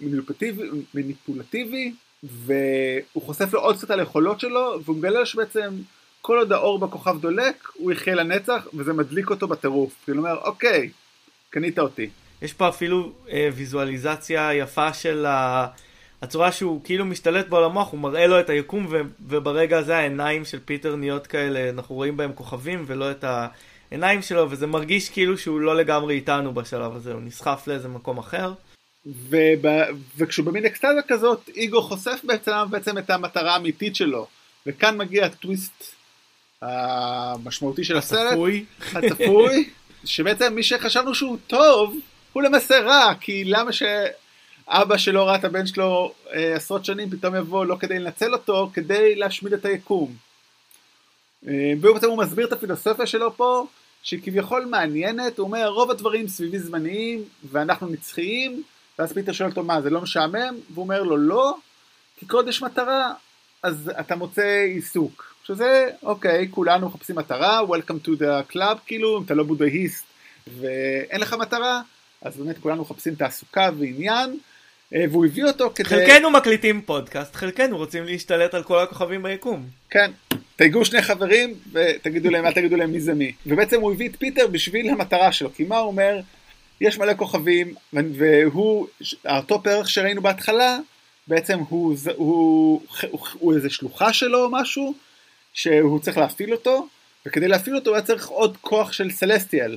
מניפולטיבי, 0.00 0.62
מניפולטיבי 0.94 1.92
והוא 2.22 3.22
חושף 3.22 3.52
לו 3.52 3.60
עוד 3.60 3.76
קצת 3.76 3.90
על 3.90 4.00
היכולות 4.00 4.40
שלו, 4.40 4.78
והוא 4.84 4.96
מגלה 4.96 5.26
שבעצם 5.26 5.70
כל 6.22 6.38
עוד 6.38 6.52
האור 6.52 6.78
בכוכב 6.78 7.20
דולק, 7.20 7.68
הוא 7.74 7.92
יחיה 7.92 8.14
לנצח, 8.14 8.66
וזה 8.74 8.92
מדליק 8.92 9.30
אותו 9.30 9.48
בטירוף. 9.48 9.94
הוא 10.08 10.16
אומר, 10.16 10.36
אוקיי, 10.44 10.90
קנית 11.50 11.78
אותי. 11.78 12.10
יש 12.42 12.52
פה 12.52 12.68
אפילו 12.68 13.12
אה, 13.30 13.48
ויזואליזציה 13.54 14.54
יפה 14.54 14.92
של 14.92 15.26
ה... 15.26 15.66
הצורה 16.22 16.52
שהוא 16.52 16.80
כאילו 16.84 17.04
משתלט 17.04 17.48
בו 17.48 17.56
על 17.56 17.64
המוח, 17.64 17.92
הוא 17.92 18.00
מראה 18.00 18.26
לו 18.26 18.40
את 18.40 18.50
היקום, 18.50 18.86
ו- 18.90 19.00
וברגע 19.28 19.78
הזה 19.78 19.96
העיניים 19.96 20.44
של 20.44 20.58
פיטר 20.64 20.96
נהיות 20.96 21.26
כאלה, 21.26 21.70
אנחנו 21.70 21.94
רואים 21.94 22.16
בהם 22.16 22.32
כוכבים, 22.32 22.84
ולא 22.86 23.10
את. 23.10 23.24
העיניים 23.90 24.22
שלו, 24.22 24.50
וזה 24.50 24.66
מרגיש 24.66 25.08
כאילו 25.08 25.38
שהוא 25.38 25.60
לא 25.60 25.76
לגמרי 25.76 26.14
איתנו 26.14 26.54
בשלב 26.54 26.96
הזה, 26.96 27.12
הוא 27.12 27.22
נסחף 27.22 27.66
לאיזה 27.66 27.88
מקום 27.88 28.18
אחר. 28.18 28.52
וב... 29.06 29.66
וכשהוא 30.16 30.46
במין 30.46 30.64
אקסטזה 30.64 31.00
כזאת, 31.08 31.48
איגו 31.48 31.82
חושף 31.82 32.20
בעצם, 32.24 32.52
בעצם 32.70 32.98
את 32.98 33.10
המטרה 33.10 33.54
האמיתית 33.54 33.96
שלו. 33.96 34.26
וכאן 34.66 34.96
מגיע 34.96 35.26
הטוויסט 35.26 35.94
המשמעותי 36.62 37.84
של 37.84 37.96
הסרט. 37.96 38.32
הצפוי. 38.32 38.64
הצפוי, 38.94 39.70
שבעצם 40.04 40.54
מי 40.54 40.62
שחשבנו 40.62 41.14
שהוא 41.14 41.38
טוב, 41.46 41.96
הוא 42.32 42.42
למעשה 42.42 42.80
רע, 42.80 43.14
כי 43.20 43.44
למה 43.44 43.70
שאבא 43.72 44.96
שלא 44.96 45.28
ראה 45.28 45.36
את 45.36 45.44
הבן 45.44 45.66
שלו 45.66 46.14
אה, 46.34 46.54
עשרות 46.54 46.84
שנים, 46.84 47.10
פתאום 47.10 47.34
יבוא 47.34 47.64
לא 47.64 47.76
כדי 47.80 47.98
לנצל 47.98 48.32
אותו, 48.32 48.70
כדי 48.74 49.14
להשמיד 49.14 49.52
את 49.52 49.64
היקום. 49.64 50.14
אה, 51.48 51.72
והוא 51.80 52.18
מסביר 52.18 52.46
את 52.46 52.52
הפילוסופיה 52.52 53.06
שלו 53.06 53.36
פה, 53.36 53.66
שהיא 54.02 54.20
כביכול 54.24 54.64
מעניינת, 54.64 55.38
הוא 55.38 55.46
אומר 55.46 55.68
רוב 55.68 55.90
הדברים 55.90 56.28
סביבי 56.28 56.58
זמניים 56.58 57.24
ואנחנו 57.50 57.86
נצחיים, 57.86 58.62
ואז 58.98 59.12
פיטר 59.12 59.32
שואל 59.32 59.50
אותו 59.50 59.62
מה 59.62 59.82
זה 59.82 59.90
לא 59.90 60.00
משעמם? 60.00 60.54
והוא 60.70 60.82
אומר 60.82 61.02
לו 61.02 61.16
לא, 61.16 61.56
כי 62.16 62.26
יש 62.48 62.62
מטרה 62.62 63.12
אז 63.62 63.90
אתה 64.00 64.16
מוצא 64.16 64.64
עיסוק. 64.74 65.31
שזה 65.46 65.88
אוקיי 66.02 66.48
כולנו 66.50 66.88
מחפשים 66.88 67.16
מטרה, 67.16 67.60
Welcome 67.60 68.06
to 68.06 68.10
the 68.20 68.52
club 68.52 68.78
כאילו 68.86 69.18
אם 69.18 69.22
אתה 69.24 69.34
לא 69.34 69.44
בודהיסט 69.44 70.04
ואין 70.60 71.20
לך 71.20 71.34
מטרה 71.40 71.82
אז 72.22 72.36
באמת 72.36 72.58
כולנו 72.58 72.82
מחפשים 72.82 73.14
תעסוקה 73.14 73.70
ועניין 73.78 74.38
אה, 74.94 75.04
והוא 75.10 75.26
הביא 75.26 75.44
אותו 75.44 75.72
כדי... 75.74 75.88
חלקנו 75.88 76.30
מקליטים 76.30 76.82
פודקאסט, 76.82 77.34
חלקנו 77.34 77.76
רוצים 77.76 78.04
להשתלט 78.04 78.54
על 78.54 78.62
כל 78.62 78.78
הכוכבים 78.78 79.22
ביקום. 79.22 79.66
כן, 79.90 80.10
תגיעו 80.56 80.84
שני 80.84 81.02
חברים 81.02 81.54
ותגידו 81.72 82.30
להם, 82.30 82.46
אל 82.46 82.52
תגידו 82.52 82.76
להם 82.76 82.92
מי 82.92 83.00
זה 83.00 83.14
מי. 83.14 83.32
ובעצם 83.46 83.80
הוא 83.80 83.92
הביא 83.92 84.08
את 84.08 84.16
פיטר 84.16 84.46
בשביל 84.46 84.90
המטרה 84.90 85.32
שלו, 85.32 85.54
כי 85.54 85.64
מה 85.64 85.78
הוא 85.78 85.86
אומר? 85.86 86.20
יש 86.80 86.98
מלא 86.98 87.12
כוכבים, 87.16 87.74
והוא, 87.92 88.86
אותו 89.28 89.62
פרח 89.62 89.88
שראינו 89.88 90.22
בהתחלה, 90.22 90.78
בעצם 91.26 91.58
הוא, 91.58 91.68
הוא, 91.68 91.96
הוא, 92.16 92.80
הוא, 93.10 93.20
הוא 93.32 93.54
איזה 93.54 93.70
שלוחה 93.70 94.12
שלו 94.12 94.44
או 94.44 94.50
משהו, 94.50 94.94
שהוא 95.52 96.00
צריך 96.00 96.18
להפעיל 96.18 96.52
אותו, 96.52 96.88
וכדי 97.26 97.48
להפעיל 97.48 97.76
אותו 97.76 97.90
הוא 97.90 97.96
היה 97.96 98.06
צריך 98.06 98.28
עוד 98.28 98.56
כוח 98.60 98.92
של 98.92 99.10
סלסטיאל. 99.10 99.76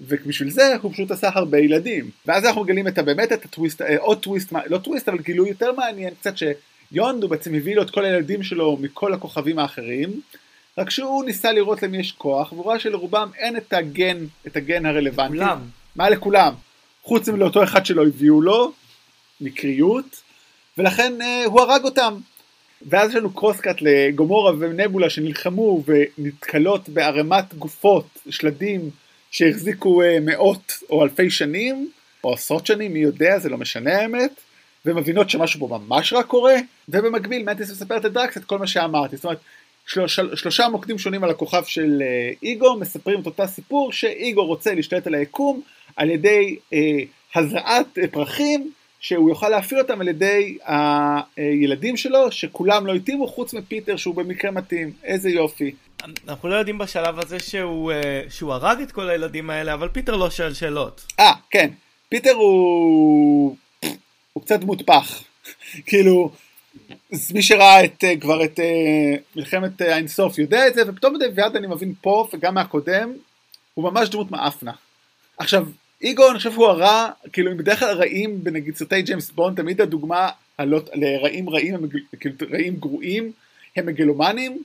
ובשביל 0.00 0.50
זה 0.50 0.76
הוא 0.82 0.92
פשוט 0.92 1.10
עשה 1.10 1.30
הרבה 1.34 1.58
ילדים. 1.58 2.10
ואז 2.26 2.44
אנחנו 2.44 2.64
מגלים 2.64 2.88
את 2.88 2.98
באמת 2.98 3.32
את 3.32 3.44
הטוויסט, 3.44 3.82
אה, 3.82 3.96
עוד 3.98 4.18
טוויסט, 4.18 4.52
לא 4.66 4.78
טוויסט 4.78 5.08
אבל 5.08 5.18
גילוי 5.18 5.48
יותר 5.48 5.72
מעניין 5.72 6.14
קצת 6.14 6.34
שיונדו 6.36 7.28
בעצם 7.28 7.54
הביא 7.54 7.76
לו 7.76 7.82
את 7.82 7.90
כל 7.90 8.04
הילדים 8.04 8.42
שלו 8.42 8.78
מכל 8.80 9.14
הכוכבים 9.14 9.58
האחרים, 9.58 10.20
רק 10.78 10.90
שהוא 10.90 11.24
ניסה 11.24 11.52
לראות 11.52 11.82
למי 11.82 11.98
יש 11.98 12.12
כוח, 12.12 12.52
והוא 12.52 12.66
ראה 12.66 12.78
שלרובם 12.78 13.30
אין 13.36 13.56
את 13.56 13.72
הגן, 13.72 14.18
את 14.46 14.56
הגן 14.56 14.86
הרלוונטי. 14.86 15.36
לכולם. 15.36 15.58
מה 15.96 16.10
לכולם? 16.10 16.54
חוץ 17.02 17.28
מלאותו 17.28 17.64
אחד 17.64 17.86
שלא 17.86 18.06
הביאו 18.06 18.42
לו, 18.42 18.72
מקריות, 19.40 20.22
ולכן 20.78 21.22
אה, 21.22 21.44
הוא 21.44 21.60
הרג 21.60 21.84
אותם. 21.84 22.14
ואז 22.88 23.10
יש 23.10 23.16
לנו 23.16 23.32
קרוסקאט 23.34 23.76
לגומורה 23.80 24.52
ונבולה 24.58 25.10
שנלחמו 25.10 25.82
ונתקלות 25.86 26.88
בערימת 26.88 27.54
גופות, 27.54 28.06
שלדים, 28.30 28.90
שהחזיקו 29.30 30.02
אה, 30.02 30.18
מאות 30.20 30.72
או 30.90 31.02
אלפי 31.02 31.30
שנים, 31.30 31.90
או 32.24 32.32
עשרות 32.32 32.66
שנים, 32.66 32.92
מי 32.92 32.98
יודע, 32.98 33.38
זה 33.38 33.48
לא 33.48 33.58
משנה 33.58 33.98
האמת, 33.98 34.40
ומבינות 34.86 35.30
שמשהו 35.30 35.60
פה 35.60 35.78
ממש 35.78 36.12
רע 36.12 36.22
קורה, 36.22 36.54
ובמקביל 36.88 37.42
מנטיס 37.42 37.70
מספרת 37.70 38.04
לדרקס 38.04 38.36
את 38.36 38.44
כל 38.44 38.58
מה 38.58 38.66
שאמרתי, 38.66 39.16
זאת 39.16 39.24
אומרת, 39.24 39.40
שלוש, 39.86 40.20
שלושה 40.34 40.68
מוקדים 40.68 40.98
שונים 40.98 41.24
על 41.24 41.30
הכוכב 41.30 41.64
של 41.64 42.02
אה, 42.02 42.32
איגו, 42.42 42.76
מספרים 42.76 43.20
את 43.20 43.26
אותה 43.26 43.46
סיפור 43.46 43.92
שאיגו 43.92 44.46
רוצה 44.46 44.74
להשתלט 44.74 45.06
על 45.06 45.14
היקום 45.14 45.60
על 45.96 46.10
ידי 46.10 46.56
אה, 46.72 46.78
הזרעת 47.34 47.98
פרחים, 48.10 48.72
שהוא 49.00 49.28
יוכל 49.28 49.48
להפעיל 49.48 49.80
אותם 49.80 50.00
על 50.00 50.08
ידי 50.08 50.58
הילדים 51.36 51.96
שלו, 51.96 52.32
שכולם 52.32 52.86
לא 52.86 52.94
התאימו 52.94 53.28
חוץ 53.28 53.54
מפיטר 53.54 53.96
שהוא 53.96 54.14
במקרה 54.14 54.50
מתאים, 54.50 54.92
איזה 55.04 55.30
יופי. 55.30 55.74
אנחנו 56.28 56.48
לא 56.48 56.54
יודעים 56.54 56.78
בשלב 56.78 57.18
הזה 57.18 57.38
שהוא, 57.38 57.92
אה, 57.92 58.22
שהוא 58.28 58.52
הרג 58.52 58.80
את 58.80 58.92
כל 58.92 59.08
הילדים 59.08 59.50
האלה, 59.50 59.74
אבל 59.74 59.88
פיטר 59.88 60.16
לא 60.16 60.30
שואל 60.30 60.54
שאלות. 60.54 61.06
אה, 61.20 61.32
כן. 61.50 61.70
פיטר 62.08 62.32
הוא... 62.32 63.56
הוא 64.32 64.42
קצת 64.42 64.64
מוטפח. 64.64 65.22
כאילו, 65.86 66.32
מי 67.34 67.42
שראה 67.42 67.84
את, 67.84 68.04
אה, 68.04 68.16
כבר 68.20 68.44
את 68.44 68.60
אה, 68.60 69.16
מלחמת 69.36 69.80
האינסוף 69.80 70.38
יודע 70.38 70.68
את 70.68 70.74
זה, 70.74 70.82
ופתאום 70.86 71.14
בדיוק 71.14 71.56
אני 71.56 71.66
מבין 71.66 71.94
פה, 72.00 72.28
וגם 72.32 72.54
מהקודם, 72.54 73.12
הוא 73.74 73.90
ממש 73.90 74.08
דמות 74.08 74.30
מעפנה. 74.30 74.72
עכשיו, 75.38 75.66
איגו, 76.02 76.30
אני 76.30 76.38
חושב 76.38 76.52
שהוא 76.52 76.66
הרע, 76.66 77.08
כאילו, 77.32 77.56
בדרך 77.56 77.78
כלל 77.78 77.96
רעים, 77.96 78.44
בנגיד 78.44 78.76
סרטי 78.76 79.02
ג'יימס 79.02 79.30
בונד, 79.30 79.56
תמיד 79.56 79.80
הדוגמה 79.80 80.28
לרעים 80.94 81.50
רעים, 81.50 81.76
כאילו 82.20 82.34
רעים 82.50 82.76
גרועים, 82.76 83.32
הם 83.76 83.86
מגלומנים, 83.86 84.62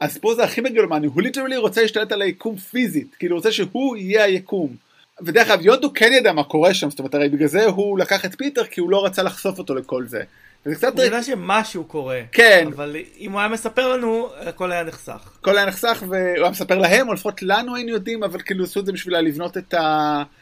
אז 0.00 0.18
פה 0.18 0.34
זה 0.34 0.44
הכי 0.44 0.60
מגלומני, 0.60 1.06
הוא 1.06 1.22
literally 1.22 1.56
רוצה 1.56 1.82
להשתלט 1.82 2.12
על 2.12 2.22
היקום 2.22 2.56
פיזית, 2.56 3.14
כאילו 3.18 3.34
הוא 3.34 3.38
רוצה 3.38 3.52
שהוא 3.52 3.96
יהיה 3.96 4.24
היקום. 4.24 4.76
ודרך 5.20 5.50
אגב, 5.50 5.66
יונדו 5.66 5.92
כן 5.94 6.12
ידע 6.12 6.32
מה 6.32 6.44
קורה 6.44 6.74
שם, 6.74 6.90
זאת 6.90 6.98
אומרת, 6.98 7.14
הרי 7.14 7.28
בגלל 7.28 7.48
זה 7.48 7.64
הוא 7.64 7.98
לקח 7.98 8.24
את 8.24 8.34
פיטר, 8.34 8.64
כי 8.64 8.80
הוא 8.80 8.90
לא 8.90 9.04
רצה 9.04 9.22
לחשוף 9.22 9.58
אותו 9.58 9.74
לכל 9.74 10.06
זה. 10.06 10.22
וזה 10.66 10.76
קצת... 10.76 10.94
הוא 10.94 11.04
ידע 11.04 11.22
שמשהו 11.22 11.84
קורה. 11.84 12.20
כן. 12.32 12.68
אבל 12.76 12.96
אם 13.18 13.32
הוא 13.32 13.40
היה 13.40 13.48
מספר 13.48 13.96
לנו, 13.96 14.28
הכל 14.36 14.72
היה 14.72 14.84
נחסך. 14.84 15.30
הכל 15.40 15.56
היה 15.56 15.66
נחסך, 15.66 16.02
והוא 16.08 16.42
היה 16.42 16.50
מספר 16.50 16.78
להם, 16.78 17.08
או 17.08 17.14
לפחות 17.14 17.42
לנו 17.42 17.76
היינו 17.76 17.90
יודעים, 17.90 18.24
אבל 18.24 18.40
כאילו 18.40 18.64
עשו 18.64 18.80
את 18.80 18.86
זה 18.86 18.92
בשביל 18.92 19.18
לבנות 19.18 19.56
את 19.56 19.74
המתח. 19.74 20.41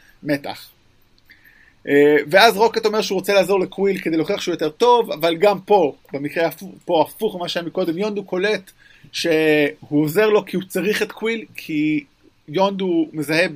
אה, 1.87 2.17
ואז 2.29 2.57
רוקט 2.57 2.85
אומר 2.85 3.01
שהוא 3.01 3.19
רוצה 3.19 3.33
לעזור 3.33 3.59
לקוויל 3.59 3.97
כדי 3.97 4.17
להוכיח 4.17 4.41
שהוא 4.41 4.53
יותר 4.53 4.69
טוב, 4.69 5.11
אבל 5.11 5.35
גם 5.35 5.59
פה, 5.61 5.95
במקרה 6.13 6.49
פה 6.85 7.01
הפוך 7.01 7.35
ממה 7.35 7.49
שהיה 7.49 7.65
מקודם, 7.65 7.97
יונדו 7.97 8.23
קולט 8.23 8.71
שהוא 9.11 9.31
עוזר 9.89 10.29
לו 10.29 10.45
כי 10.45 10.55
הוא 10.55 10.63
צריך 10.63 11.01
את 11.01 11.11
קוויל, 11.11 11.45
כי 11.55 12.03
יונדו 12.47 13.07
מזהה 13.13 13.47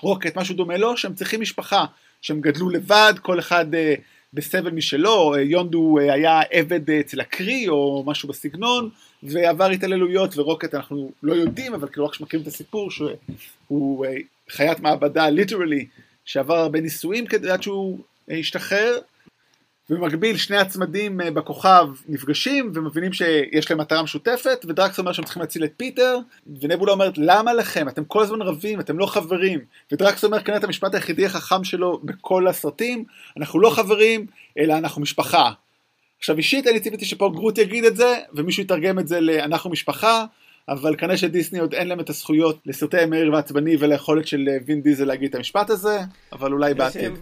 ברוקט 0.00 0.36
משהו 0.36 0.54
דומה 0.54 0.76
לו, 0.76 0.96
שהם 0.96 1.14
צריכים 1.14 1.40
משפחה, 1.40 1.84
שהם 2.22 2.40
גדלו 2.40 2.70
לבד, 2.70 3.14
כל 3.22 3.38
אחד 3.38 3.74
אה, 3.74 3.94
בסבל 4.34 4.70
משלו, 4.70 5.34
יונדו 5.38 5.98
אה, 5.98 6.12
היה 6.12 6.40
עבד 6.50 6.90
אצל 6.90 7.20
הקרי 7.20 7.68
או 7.68 8.04
משהו 8.06 8.28
בסגנון, 8.28 8.90
ועבר 9.22 9.70
התעללויות, 9.70 10.38
ורוקט 10.38 10.74
אנחנו 10.74 11.10
לא 11.22 11.34
יודעים, 11.34 11.74
אבל 11.74 11.88
כאילו 11.88 12.06
רק 12.06 12.14
שמכירים 12.14 12.42
את 12.42 12.48
הסיפור, 12.48 12.90
שהוא 12.90 14.06
חיית 14.50 14.80
מעבדה 14.80 15.28
literally, 15.28 15.86
שעבר 16.24 16.56
הרבה 16.56 16.80
ניסויים 16.80 17.24
עד 17.50 17.62
שהוא 17.62 17.98
השתחרר, 18.28 18.98
ובמקביל 19.90 20.36
שני 20.36 20.56
הצמדים 20.56 21.20
אה, 21.20 21.30
בכוכב 21.30 21.86
נפגשים 22.08 22.72
ומבינים 22.74 23.12
שיש 23.12 23.70
להם 23.70 23.80
מטרה 23.80 24.02
משותפת, 24.02 24.64
ודרקס 24.68 24.98
אומר 24.98 25.12
שהם 25.12 25.24
צריכים 25.24 25.40
להציל 25.42 25.64
את 25.64 25.72
פיטר, 25.76 26.18
ונבולה 26.60 26.92
אומרת 26.92 27.12
למה 27.16 27.54
לכם? 27.54 27.88
אתם 27.88 28.04
כל 28.04 28.22
הזמן 28.22 28.42
רבים, 28.42 28.80
אתם 28.80 28.98
לא 28.98 29.06
חברים, 29.06 29.60
ודרקס 29.92 30.24
אומר 30.24 30.42
כנראה 30.42 30.58
את 30.58 30.64
המשפט 30.64 30.94
היחידי 30.94 31.26
החכם 31.26 31.64
שלו 31.64 32.00
בכל 32.04 32.48
הסרטים, 32.48 33.04
אנחנו 33.36 33.60
לא 33.60 33.70
חברים, 33.70 34.26
אלא 34.58 34.78
אנחנו 34.78 35.02
משפחה. 35.02 35.50
עכשיו 36.18 36.36
אישית 36.36 36.66
אני 36.66 36.80
ציפיתי 36.80 37.04
שפה 37.04 37.30
גרוט 37.34 37.58
יגיד 37.58 37.84
את 37.84 37.96
זה, 37.96 38.18
ומישהו 38.34 38.62
יתרגם 38.62 38.98
את 38.98 39.08
זה 39.08 39.20
ל"אנחנו 39.20 39.70
משפחה", 39.70 40.24
אבל 40.68 40.96
כנראה 40.96 41.16
שדיסני 41.16 41.58
עוד 41.58 41.74
אין 41.74 41.88
להם 41.88 42.00
את 42.00 42.10
הזכויות 42.10 42.58
לסרטי 42.66 42.98
המהיר 42.98 43.32
והעצבני 43.32 43.76
וליכולת 43.78 44.26
של 44.26 44.48
אה, 44.48 44.56
וין 44.66 44.82
דיזל 44.82 45.04
להגיד 45.04 45.28
את 45.28 45.34
המשפט 45.34 45.70
הזה, 45.70 45.98
אבל 46.32 46.52
אולי 46.52 46.74
בעתיד. 46.74 47.12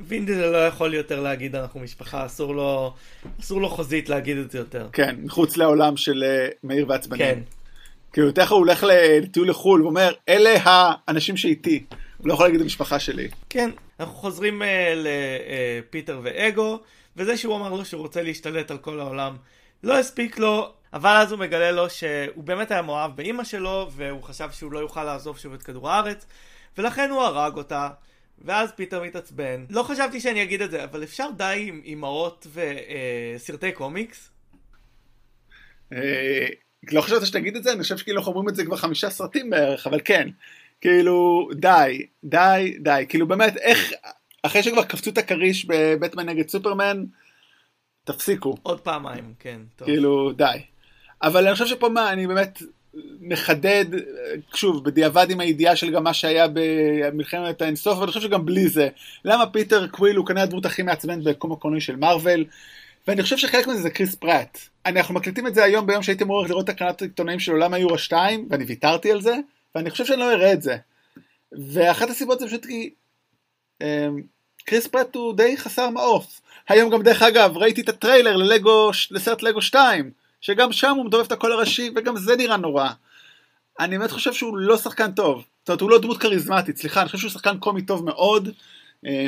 וין 0.00 0.26
דיזל 0.26 0.50
לא 0.50 0.66
יכול 0.66 0.94
יותר 0.94 1.20
להגיד 1.20 1.56
אנחנו 1.56 1.80
משפחה, 1.80 2.26
אסור 2.26 2.54
לו, 2.54 2.94
אסור 3.40 3.60
לו 3.60 3.68
חוזית 3.68 4.08
להגיד 4.08 4.36
את 4.36 4.50
זה 4.50 4.58
יותר. 4.58 4.88
כן, 4.92 5.16
מחוץ 5.22 5.56
לעולם 5.56 5.96
של 5.96 6.24
אה, 6.24 6.48
מהיר 6.62 6.86
ועצבני. 6.88 7.18
כן. 7.18 7.38
כאילו, 8.12 8.32
תכף 8.32 8.50
הוא 8.50 8.58
הולך 8.58 8.86
לטיול 8.88 9.50
לחו"ל 9.50 9.82
ואומר, 9.82 10.12
אלה 10.28 10.54
האנשים 10.64 11.36
שאיתי. 11.36 11.84
הוא 12.18 12.28
לא 12.28 12.34
יכול 12.34 12.46
להגיד 12.46 12.60
המשפחה 12.60 12.98
שלי. 12.98 13.28
כן, 13.48 13.70
אנחנו 14.00 14.14
חוזרים 14.14 14.62
uh, 14.62 14.64
לפיטר 14.96 16.20
ואגו, 16.22 16.78
וזה 17.16 17.36
שהוא 17.36 17.56
אמר 17.56 17.74
לו 17.74 17.84
שהוא 17.84 18.00
רוצה 18.00 18.22
להשתלט 18.22 18.70
על 18.70 18.78
כל 18.78 19.00
העולם, 19.00 19.36
לא 19.82 19.98
הספיק 19.98 20.38
לו, 20.38 20.72
אבל 20.92 21.16
אז 21.16 21.32
הוא 21.32 21.40
מגלה 21.40 21.72
לו 21.72 21.90
שהוא 21.90 22.44
באמת 22.44 22.70
היה 22.70 22.82
מאוהב 22.82 23.16
באימא 23.16 23.44
שלו, 23.44 23.88
והוא 23.90 24.22
חשב 24.22 24.50
שהוא 24.50 24.72
לא 24.72 24.78
יוכל 24.78 25.04
לעזוב 25.04 25.38
שוב 25.38 25.54
את 25.54 25.62
כדור 25.62 25.90
הארץ, 25.90 26.26
ולכן 26.78 27.10
הוא 27.10 27.22
הרג 27.22 27.56
אותה, 27.56 27.88
ואז 28.38 28.72
פיטר 28.72 29.02
מתעצבן. 29.02 29.64
לא 29.70 29.82
חשבתי 29.82 30.20
שאני 30.20 30.42
אגיד 30.42 30.62
את 30.62 30.70
זה, 30.70 30.84
אבל 30.84 31.02
אפשר 31.02 31.28
די 31.36 31.64
עם 31.68 31.80
אימהות 31.84 32.46
וסרטי 32.54 33.66
אה, 33.66 33.72
קומיקס? 33.72 34.30
אה, 35.92 36.46
לא 36.92 37.00
חשבת 37.00 37.26
שתגיד 37.26 37.56
את 37.56 37.62
זה? 37.62 37.72
אני 37.72 37.82
חושב 37.82 37.96
שכאילו 37.96 38.18
אנחנו 38.18 38.32
אומרים 38.32 38.48
את 38.48 38.56
זה 38.56 38.64
כבר 38.64 38.76
חמישה 38.76 39.10
סרטים 39.10 39.50
בערך, 39.50 39.86
אבל 39.86 40.00
כן. 40.04 40.28
כאילו, 40.80 41.48
די, 41.54 42.06
די, 42.24 42.76
די. 42.80 43.04
כאילו 43.08 43.28
באמת, 43.28 43.56
איך, 43.56 43.92
אחרי 44.42 44.62
שכבר 44.62 44.84
קפצו 44.84 45.10
את 45.10 45.18
הכריש 45.18 45.64
בבטמן 45.64 46.28
נגד 46.28 46.48
סופרמן, 46.48 47.04
תפסיקו. 48.04 48.54
עוד 48.62 48.80
פעמיים, 48.80 49.34
כן. 49.38 49.60
טוב. 49.76 49.88
כאילו, 49.88 50.32
די. 50.32 50.58
אבל 51.22 51.46
אני 51.46 51.52
חושב 51.52 51.66
שפה 51.66 51.88
מה, 51.88 52.12
אני 52.12 52.26
באמת 52.26 52.62
מחדד, 53.20 53.84
שוב, 54.54 54.84
בדיעבד 54.84 55.30
עם 55.30 55.40
הידיעה 55.40 55.76
של 55.76 55.90
גם 55.90 56.04
מה 56.04 56.14
שהיה 56.14 56.46
במלחמת 56.52 57.62
האינסוף, 57.62 57.96
אבל 57.96 58.02
אני 58.02 58.12
חושב 58.12 58.20
שגם 58.20 58.46
בלי 58.46 58.68
זה, 58.68 58.88
למה 59.24 59.46
פיטר 59.46 59.86
קוויל 59.86 60.16
הוא 60.16 60.26
כנראה 60.26 60.42
הדמות 60.42 60.66
הכי 60.66 60.82
מעצבנת 60.82 61.24
ביקום 61.24 61.52
הקולנועי 61.52 61.80
של 61.80 61.96
מארוול, 61.96 62.44
ואני 63.08 63.22
חושב 63.22 63.36
שחלק 63.36 63.66
מזה 63.66 63.82
זה 63.82 63.90
קריס 63.90 64.14
פרט. 64.14 64.58
אנחנו 64.86 65.14
מקליטים 65.14 65.46
את 65.46 65.54
זה 65.54 65.64
היום 65.64 65.86
ביום 65.86 66.02
שהייתי 66.02 66.24
אמור 66.24 66.46
לראות 66.46 66.64
את 66.64 66.68
הקרנת 66.68 67.02
העיתונאים 67.02 67.40
של 67.40 67.52
עולם 67.52 67.74
היורו 67.74 67.98
2, 67.98 68.48
ואני 68.50 68.64
ויתרתי 68.64 69.12
על 69.12 69.20
זה, 69.20 69.36
ואני 69.74 69.90
חושב 69.90 70.04
שאני 70.04 70.20
לא 70.20 70.32
אראה 70.32 70.52
את 70.52 70.62
זה. 70.62 70.76
ואחת 71.52 72.10
הסיבות 72.10 72.40
זה 72.40 72.46
פשוט 72.46 72.66
כי 72.66 72.90
אמ, 73.82 74.22
קריס 74.64 74.86
פרט 74.86 75.14
הוא 75.14 75.34
די 75.34 75.56
חסר 75.56 75.90
מעוף. 75.90 76.40
היום 76.68 76.90
גם 76.90 77.02
דרך 77.02 77.22
אגב 77.22 77.56
ראיתי 77.56 77.80
את 77.80 77.88
הטריילר 77.88 78.36
ללגו, 78.36 78.90
לסרט 79.10 79.42
לגו 79.42 79.62
2, 79.62 80.10
שגם 80.40 80.72
שם 80.72 80.94
הוא 80.96 81.06
מדובב 81.06 81.24
את 81.24 81.32
הקול 81.32 81.52
הראשי, 81.52 81.90
וגם 81.96 82.16
זה 82.16 82.36
נראה 82.36 82.56
נורא. 82.56 82.88
אני 83.80 83.98
באמת 83.98 84.10
חושב 84.10 84.32
שהוא 84.32 84.56
לא 84.56 84.76
שחקן 84.76 85.12
טוב. 85.12 85.44
זאת 85.60 85.68
אומרת, 85.68 85.80
הוא 85.80 85.90
לא 85.90 85.98
דמות 85.98 86.18
כריזמטית, 86.18 86.76
סליחה, 86.76 87.00
אני 87.00 87.06
חושב 87.06 87.18
שהוא 87.18 87.30
שחקן 87.30 87.58
קומי 87.58 87.82
טוב 87.82 88.04
מאוד, 88.04 88.48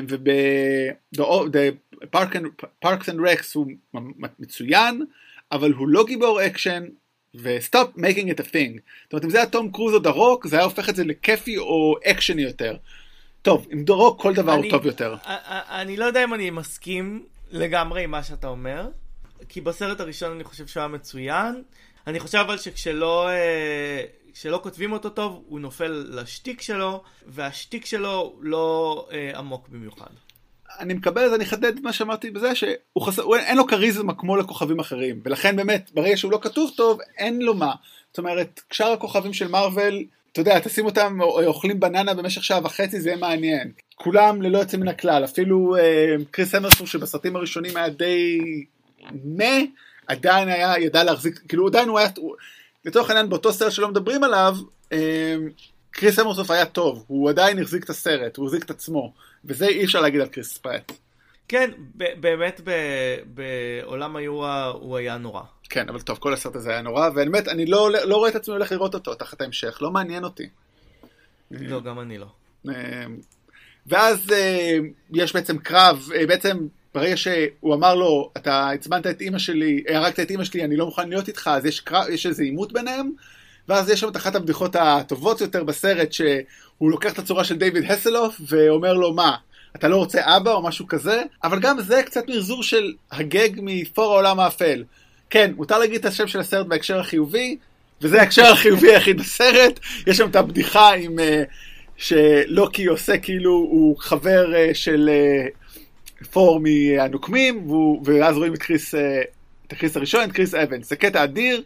וב- 0.09 0.93
Parks 0.93 2.35
and 2.85 3.21
Rec 3.27 3.45
הוא 3.55 3.67
מצוין, 4.39 5.05
אבל 5.53 5.73
הוא 5.73 5.89
לא 5.89 6.05
גיבור 6.07 6.47
אקשן, 6.47 6.85
ו-stop 7.35 7.97
making 7.97 8.27
it 8.27 8.39
a 8.39 8.45
thing. 8.45 8.79
זאת 9.03 9.13
אומרת, 9.13 9.25
אם 9.25 9.31
זה 9.31 9.39
היה 9.39 9.47
תום 9.47 9.73
קרוז 9.73 9.95
או 9.95 9.99
דה 9.99 10.11
רוק, 10.11 10.47
זה 10.47 10.57
היה 10.57 10.65
הופך 10.65 10.89
את 10.89 10.97
זה 10.97 11.05
לכיפי 11.05 11.59
או 11.59 11.97
אקשני 12.05 12.43
יותר. 12.43 12.77
טוב, 13.43 13.67
עם 13.71 13.85
דה 13.85 13.93
רוק 13.93 14.23
כל 14.23 14.35
דבר 14.35 14.55
אני, 14.55 14.63
הוא 14.63 14.71
טוב 14.71 14.87
יותר. 14.87 15.15
אני 15.71 15.97
לא 15.97 16.05
יודע 16.05 16.25
אם 16.25 16.35
אני 16.35 16.51
מסכים 16.51 17.25
לגמרי 17.51 18.05
עם 18.05 18.11
מה 18.11 18.23
שאתה 18.23 18.49
אומר. 18.49 18.89
כי 19.49 19.61
בסרט 19.61 20.01
הראשון 20.01 20.33
אני 20.33 20.45
חושב 20.45 20.67
שהוא 20.67 20.81
היה 20.81 20.89
מצוין. 20.89 21.63
אני 22.07 22.21
חושב 22.21 22.39
אבל 22.39 22.59
שכשלא, 22.59 23.29
אה, 23.29 24.05
שלא 24.35 24.61
כותבים 24.63 24.93
אותו 24.93 25.11
טוב, 25.11 25.45
הוא 25.49 25.61
נופל 25.61 26.05
לשטיק 26.09 26.63
שלו, 26.63 27.03
והשטיק 27.27 27.87
שלו 27.87 28.37
לא 28.41 29.09
אה, 29.13 29.39
עמוק 29.39 29.69
במיוחד. 29.69 30.11
אני 30.79 30.95
מקבל 30.95 31.25
את 31.25 31.31
זה, 31.31 31.37
אני 31.37 31.45
אחדד 31.45 31.77
את 31.77 31.83
מה 31.83 31.93
שאמרתי 31.93 32.31
בזה, 32.31 32.55
שאין 32.55 33.57
לו 33.57 33.67
כריזמה 33.67 34.15
כמו 34.15 34.37
לכוכבים 34.37 34.81
אחרים, 34.81 35.21
ולכן 35.25 35.57
באמת, 35.57 35.91
ברגע 35.95 36.17
שהוא 36.17 36.33
לא 36.33 36.39
כתוב 36.43 36.71
טוב, 36.77 36.99
אין 37.19 37.43
לו 37.43 37.55
מה. 37.55 37.73
זאת 38.11 38.19
אומרת, 38.19 38.61
שאר 38.73 38.93
הכוכבים 38.93 39.33
של 39.33 39.49
מארוול, 39.49 40.05
אתה 40.33 40.41
יודע, 40.41 40.59
תשים 40.61 40.85
אותם 40.85 41.19
אוכלים 41.21 41.81
בננה 41.81 42.15
במשך 42.15 42.45
שעה 42.45 42.61
וחצי, 42.65 43.01
זה 43.01 43.09
יהיה 43.09 43.19
מעניין. 43.19 43.73
כולם 43.95 44.43
ללא 44.43 44.59
יוצא 44.59 44.77
מן 44.77 44.89
הכלל, 44.89 45.25
אפילו 45.25 45.77
אה, 45.77 46.15
קריס 46.31 46.55
אמרסון 46.55 46.87
שבסרטים 46.87 47.37
הראשונים 47.37 47.77
היה 47.77 47.89
די 47.89 48.39
מה, 49.25 49.55
עדיין 50.07 50.49
היה, 50.49 50.79
ידע 50.79 51.05
להחזיק, 51.05 51.41
כאילו 51.49 51.67
עדיין 51.67 51.89
הוא 51.89 51.99
היה, 51.99 52.09
לצורך 52.85 53.11
העניין 53.11 53.29
באותו 53.29 53.53
סרט 53.53 53.73
שלא 53.73 53.89
מדברים 53.89 54.25
עליו, 54.25 54.57
אה, 54.93 55.37
קריס 55.91 56.19
אמרסוף 56.19 56.51
היה 56.51 56.67
טוב, 56.67 57.05
הוא 57.07 57.31
עדיין 57.31 57.59
החזיק 57.59 57.85
את 57.85 57.91
הסרט, 57.91 58.37
הוא 58.37 58.47
החזיק 58.47 58.65
את 58.65 58.71
עצמו, 58.71 59.13
וזה 59.45 59.67
אי 59.67 59.85
אפשר 59.85 60.01
להגיד 60.01 60.21
על 60.21 60.29
קריס 60.29 60.59
פרט. 60.59 60.93
כן, 61.49 61.71
באמת 61.95 62.61
בעולם 63.27 64.17
היורה 64.17 64.67
הוא 64.67 64.97
היה 64.97 65.19
נורא. 65.19 65.43
כן, 65.71 65.89
אבל 65.89 66.01
טוב, 66.01 66.19
כל 66.19 66.33
הסרט 66.33 66.57
הזה 66.57 66.71
היה 66.71 66.83
נורא, 66.83 67.09
ובאמת, 67.09 67.49
אני 67.49 67.67
לא, 67.67 67.91
לא 67.91 68.17
רואה 68.17 68.31
את 68.31 68.35
עצמי 68.35 68.55
הולך 68.55 68.73
לראות 68.73 68.95
אותו 68.95 69.15
תחת 69.15 69.41
ההמשך, 69.41 69.79
לא 69.83 69.91
מעניין 69.91 70.25
אותי. 70.25 70.49
לא, 71.51 71.81
גם 71.81 72.01
אני 72.01 72.19
לא. 72.19 72.27
אה, 72.69 73.05
ואז 73.87 74.33
אה, 74.33 74.79
יש 75.13 75.33
בעצם 75.33 75.59
קרב, 75.59 76.09
אה, 76.15 76.27
בעצם 76.27 76.67
ברגע 76.95 77.17
שהוא 77.17 77.75
אמר 77.75 77.95
לו, 77.95 78.31
אתה 78.37 78.71
עצבנת 78.71 79.07
את 79.07 79.21
אימא 79.21 79.39
שלי, 79.39 79.85
הרגת 79.89 80.21
את 80.21 80.31
אימא 80.31 80.45
שלי, 80.45 80.65
אני 80.65 80.77
לא 80.77 80.87
מוכן 80.87 81.09
להיות 81.09 81.29
איתך, 81.29 81.51
אז 81.53 81.67
יש, 81.67 81.81
קרב, 81.81 82.09
יש 82.09 82.27
איזה 82.27 82.43
עימות 82.43 82.73
ביניהם, 82.73 83.11
ואז 83.69 83.91
יש 83.91 84.01
שם 84.01 84.09
את 84.09 84.17
אחת 84.17 84.35
הבדיחות 84.35 84.77
הטובות 84.77 85.41
יותר 85.41 85.65
בסרט, 85.65 86.13
שהוא 86.13 86.91
לוקח 86.91 87.13
את 87.13 87.19
הצורה 87.19 87.45
של 87.45 87.59
דיוויד 87.59 87.91
הסלוף, 87.91 88.41
ואומר 88.49 88.95
לו, 88.95 89.13
מה, 89.13 89.37
אתה 89.77 89.89
לא 89.89 89.97
רוצה 89.97 90.37
אבא 90.37 90.53
או 90.53 90.63
משהו 90.63 90.87
כזה? 90.87 91.23
אבל 91.45 91.61
גם 91.61 91.81
זה 91.81 92.03
קצת 92.03 92.29
מחזור 92.29 92.63
של 92.63 92.93
הגג 93.13 93.51
מפור 93.57 94.13
העולם 94.13 94.41
האפל. 94.41 94.85
כן, 95.31 95.53
מותר 95.57 95.79
להגיד 95.79 96.01
את 96.01 96.05
השם 96.05 96.27
של 96.27 96.41
הסרט 96.41 96.67
בהקשר 96.67 97.01
החיובי, 97.01 97.57
וזה 98.03 98.21
ההקשר 98.21 98.47
החיובי 98.47 98.93
היחיד 98.93 99.21
בסרט, 99.21 99.81
יש 100.07 100.17
שם 100.17 100.29
את 100.29 100.37
הבדיחה 100.37 100.95
עם... 100.95 101.19
Uh, 101.19 101.23
שלוקי 102.01 102.87
עושה 102.87 103.19
כאילו 103.19 103.53
הוא 103.53 103.99
חבר 103.99 104.53
uh, 104.53 104.75
של 104.75 105.11
uh, 105.11 105.60
פור 106.31 106.61
מהנוקמים, 106.61 107.71
ואז 108.05 108.37
רואים 108.37 108.55
את 108.55 108.59
קריס, 108.59 108.95
uh, 108.95 108.99
את 109.67 109.73
הקריס 109.73 109.97
הראשון, 109.97 110.25
את 110.25 110.33
קריס 110.33 110.55
אבנס. 110.55 110.89
זה 110.89 110.97
קטע 110.97 111.25
אדיר, 111.25 111.63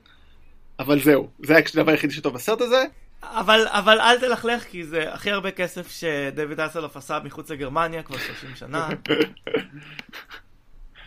אבל 0.78 1.00
זהו, 1.02 1.28
זה 1.38 1.54
הדבר 1.56 1.90
היחידי 1.90 2.14
שטוב 2.14 2.34
בסרט 2.34 2.60
הזה. 2.60 2.84
אבל, 3.22 3.66
אבל 3.68 4.00
אל 4.00 4.18
תלכלך, 4.20 4.64
כי 4.64 4.84
זה 4.84 5.12
הכי 5.12 5.30
הרבה 5.30 5.50
כסף 5.50 5.90
שדיוויד 5.90 6.60
האסלהוף 6.60 6.96
עשה 6.96 7.18
מחוץ 7.24 7.50
לגרמניה 7.50 8.02
כבר 8.02 8.18
30 8.18 8.56
שנה. 8.56 8.88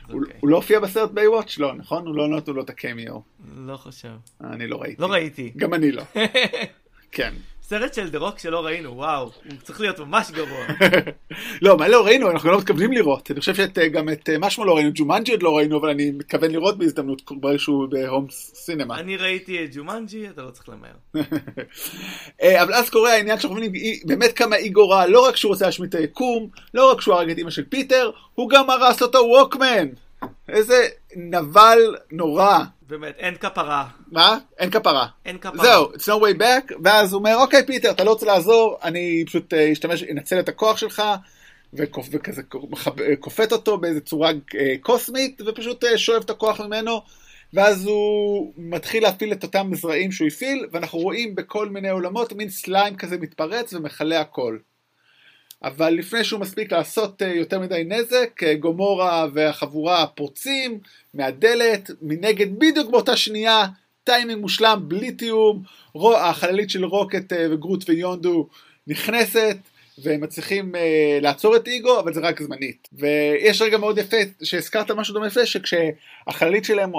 הוא, 0.08 0.22
אוקיי. 0.22 0.34
הוא 0.40 0.50
לא 0.50 0.56
הופיע 0.56 0.80
בסרט 0.80 1.12
בייוואץ'? 1.12 1.58
לא, 1.58 1.74
נכון? 1.76 2.08
הם 2.08 2.16
לא 2.16 2.28
נתנו 2.28 2.54
לו 2.54 2.64
את 2.64 2.70
הקמיו. 2.70 3.20
לא 3.58 3.78
חושב. 3.78 4.12
אני 4.42 4.68
לא 4.68 4.82
ראיתי. 4.82 5.02
לא 5.02 5.12
ראיתי. 5.12 5.54
גם 5.58 5.74
אני 5.74 5.92
לא. 5.92 6.04
כן. 7.12 7.34
סרט 7.70 7.94
של 7.94 8.10
דה 8.10 8.18
רוק 8.18 8.40
שלא 8.40 8.66
ראינו, 8.66 8.98
וואו, 8.98 9.24
הוא 9.24 9.54
צריך 9.64 9.82
להיות 9.82 10.00
ממש 10.00 10.32
גרוע. 10.32 10.66
לא, 11.62 11.78
מה 11.78 11.88
לא 11.88 12.06
ראינו? 12.06 12.32
אנחנו 12.32 12.52
לא 12.52 12.58
מתכוונים 12.58 12.92
לראות. 12.92 13.32
אני 13.32 13.40
חושב 13.40 13.54
שגם 13.56 14.10
את 14.10 14.30
אה, 14.30 14.38
מה 14.40 14.48
שמו 14.48 14.66
לא 14.66 14.76
ראינו, 14.76 14.92
ג'ומנג'י 14.94 15.32
עוד 15.32 15.44
לא 15.44 15.58
ראינו, 15.58 15.78
אבל 15.78 15.90
אני 15.90 16.12
מתכוון 16.12 16.52
לראות 16.52 16.78
בהזדמנות 16.78 17.22
ברגע 17.32 17.60
שהוא 17.60 17.88
ב 17.90 17.97
home 17.97 18.28
cinema. 18.30 19.00
אני 19.00 19.18
ראיתי 19.18 19.64
את 19.64 19.76
ג'ומנג'י, 19.76 20.30
אתה 20.30 20.42
לא 20.42 20.50
צריך 20.50 20.70
למהר. 20.70 20.96
אה, 22.44 22.64
אבל 22.64 22.74
אז 22.74 22.90
קורה 22.90 23.14
העניין 23.14 23.40
שאנחנו 23.40 23.58
מבינים 23.58 24.00
באמת 24.06 24.34
כמה 24.34 24.56
אגו 24.56 24.90
רע, 24.90 25.08
לא 25.08 25.28
רק 25.28 25.36
שהוא 25.36 25.50
רוצה 25.50 25.66
להשמיד 25.66 25.90
את 25.90 26.00
היקום, 26.00 26.50
לא 26.74 26.92
רק 26.92 27.02
שהוא 27.02 27.16
הרג 27.16 27.30
את 27.30 27.38
אמא 27.38 27.50
של 27.50 27.64
פיטר, 27.70 28.12
הוא 28.34 28.50
גם 28.50 28.70
הרס 28.70 29.02
אותו 29.02 29.20
ווקמן. 29.20 29.88
איזה 30.50 30.88
נבל 31.16 31.96
נורא. 32.12 32.64
באמת, 32.88 33.16
אין 33.18 33.36
כפרה. 33.36 33.88
מה? 34.12 34.38
אין 34.58 34.70
כפרה. 34.70 35.08
אין 35.26 35.38
כפרה. 35.38 35.64
זהו, 35.64 35.94
There's 35.94 35.98
no 35.98 36.22
way 36.24 36.40
back, 36.40 36.74
ואז 36.84 37.14
הוא 37.14 37.20
אומר, 37.20 37.36
אוקיי 37.36 37.66
פיטר, 37.66 37.92
אתה 37.92 38.04
לא 38.04 38.10
רוצה 38.10 38.26
לעזור, 38.26 38.78
אני 38.84 39.24
פשוט 39.28 39.54
אה, 39.54 39.72
אשתמש, 39.72 40.04
אנצל 40.04 40.40
את 40.40 40.50
הכוח 40.50 40.78
שלך, 40.78 41.04
וכזה 41.74 42.42
כופת 43.20 43.52
אותו 43.52 43.78
באיזה 43.78 44.02
צורה 44.02 44.32
אה, 44.60 44.76
קוסמית, 44.82 45.42
ופשוט 45.46 45.84
אה, 45.84 45.98
שואב 45.98 46.22
את 46.24 46.30
הכוח 46.30 46.62
ממנו, 46.62 47.02
ואז 47.54 47.86
הוא 47.86 48.54
מתחיל 48.58 49.04
להפעיל 49.04 49.32
את 49.32 49.44
אותם 49.44 49.70
זרעים 49.74 50.12
שהוא 50.12 50.28
הפעיל, 50.28 50.68
ואנחנו 50.72 51.00
רואים 51.00 51.36
בכל 51.36 51.70
מיני 51.70 51.90
עולמות 51.90 52.34
מין 52.34 52.50
סליים 52.50 52.96
כזה 52.96 53.18
מתפרץ 53.18 53.74
ומכלה 53.74 54.20
הכל. 54.20 54.58
אבל 55.64 55.90
לפני 55.90 56.24
שהוא 56.24 56.40
מספיק 56.40 56.72
לעשות 56.72 57.22
אה, 57.22 57.28
יותר 57.28 57.60
מדי 57.60 57.84
נזק, 57.88 58.44
אה, 58.44 58.54
גומורה 58.54 59.28
והחבורה 59.34 60.08
פורצים 60.08 60.80
מהדלת, 61.14 61.92
מנגד 62.02 62.60
בדיוק 62.60 62.92
באותה 62.92 63.18
שנייה, 63.18 63.66
טיימינג 64.04 64.42
מושלם, 64.42 64.84
בלי 64.88 65.12
תיאום, 65.12 65.64
החללית 66.16 66.70
של 66.70 66.86
רוקט 66.86 67.34
אה, 67.34 67.48
וגרוט 67.52 67.90
ויונדו 67.90 68.48
נכנסת, 68.88 69.58
והם 70.04 70.22
מצליחים 70.22 70.76
לעצור 71.22 71.56
את 71.56 71.68
איגו, 71.68 72.00
אבל 72.00 72.14
זה 72.14 72.20
רק 72.20 72.42
זמנית. 72.42 72.88
ויש 72.94 73.62
רגע 73.62 73.78
מאוד 73.78 73.98
יפה, 73.98 74.18
שהזכרת 74.44 74.92
משהו 74.92 75.14
דומה 75.14 75.28
יפה, 75.28 75.46
שכשהחללית 75.46 76.66
שלהם 76.66 76.92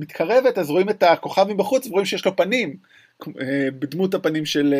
מתקרבת, 0.00 0.58
אז 0.58 0.70
רואים 0.70 0.88
את 0.88 1.02
הכוכב 1.02 1.46
מבחוץ, 1.48 1.86
ורואים 1.86 2.06
שיש 2.06 2.26
לו 2.26 2.36
פנים, 2.36 2.76
בדמות 3.78 4.14
הפנים 4.14 4.46
של 4.46 4.74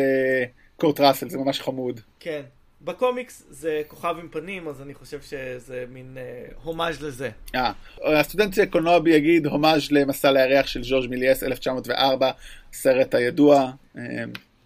קורט 0.77 0.99
ראסל, 0.99 1.29
זה 1.29 1.37
ממש 1.37 1.61
חמוד. 1.61 1.99
כן. 2.19 2.41
בקומיקס 2.83 3.43
זה 3.49 3.81
כוכב 3.87 4.15
עם 4.19 4.27
פנים, 4.31 4.67
אז 4.67 4.81
אני 4.81 4.93
חושב 4.93 5.21
שזה 5.21 5.85
מין 5.89 6.17
אה, 6.17 6.45
הומאז' 6.63 7.01
לזה. 7.01 7.29
אה, 7.55 7.71
הסטודנט 8.05 8.59
קונובי 8.69 9.11
יגיד 9.11 9.45
הומאז' 9.45 9.91
למסע 9.91 10.31
לירח 10.31 10.67
של 10.67 10.83
ז'ורג' 10.83 11.09
מיליאס 11.09 11.43
1904, 11.43 12.31
סרט 12.73 13.15
הידוע. 13.15 13.71
אה, 13.97 14.03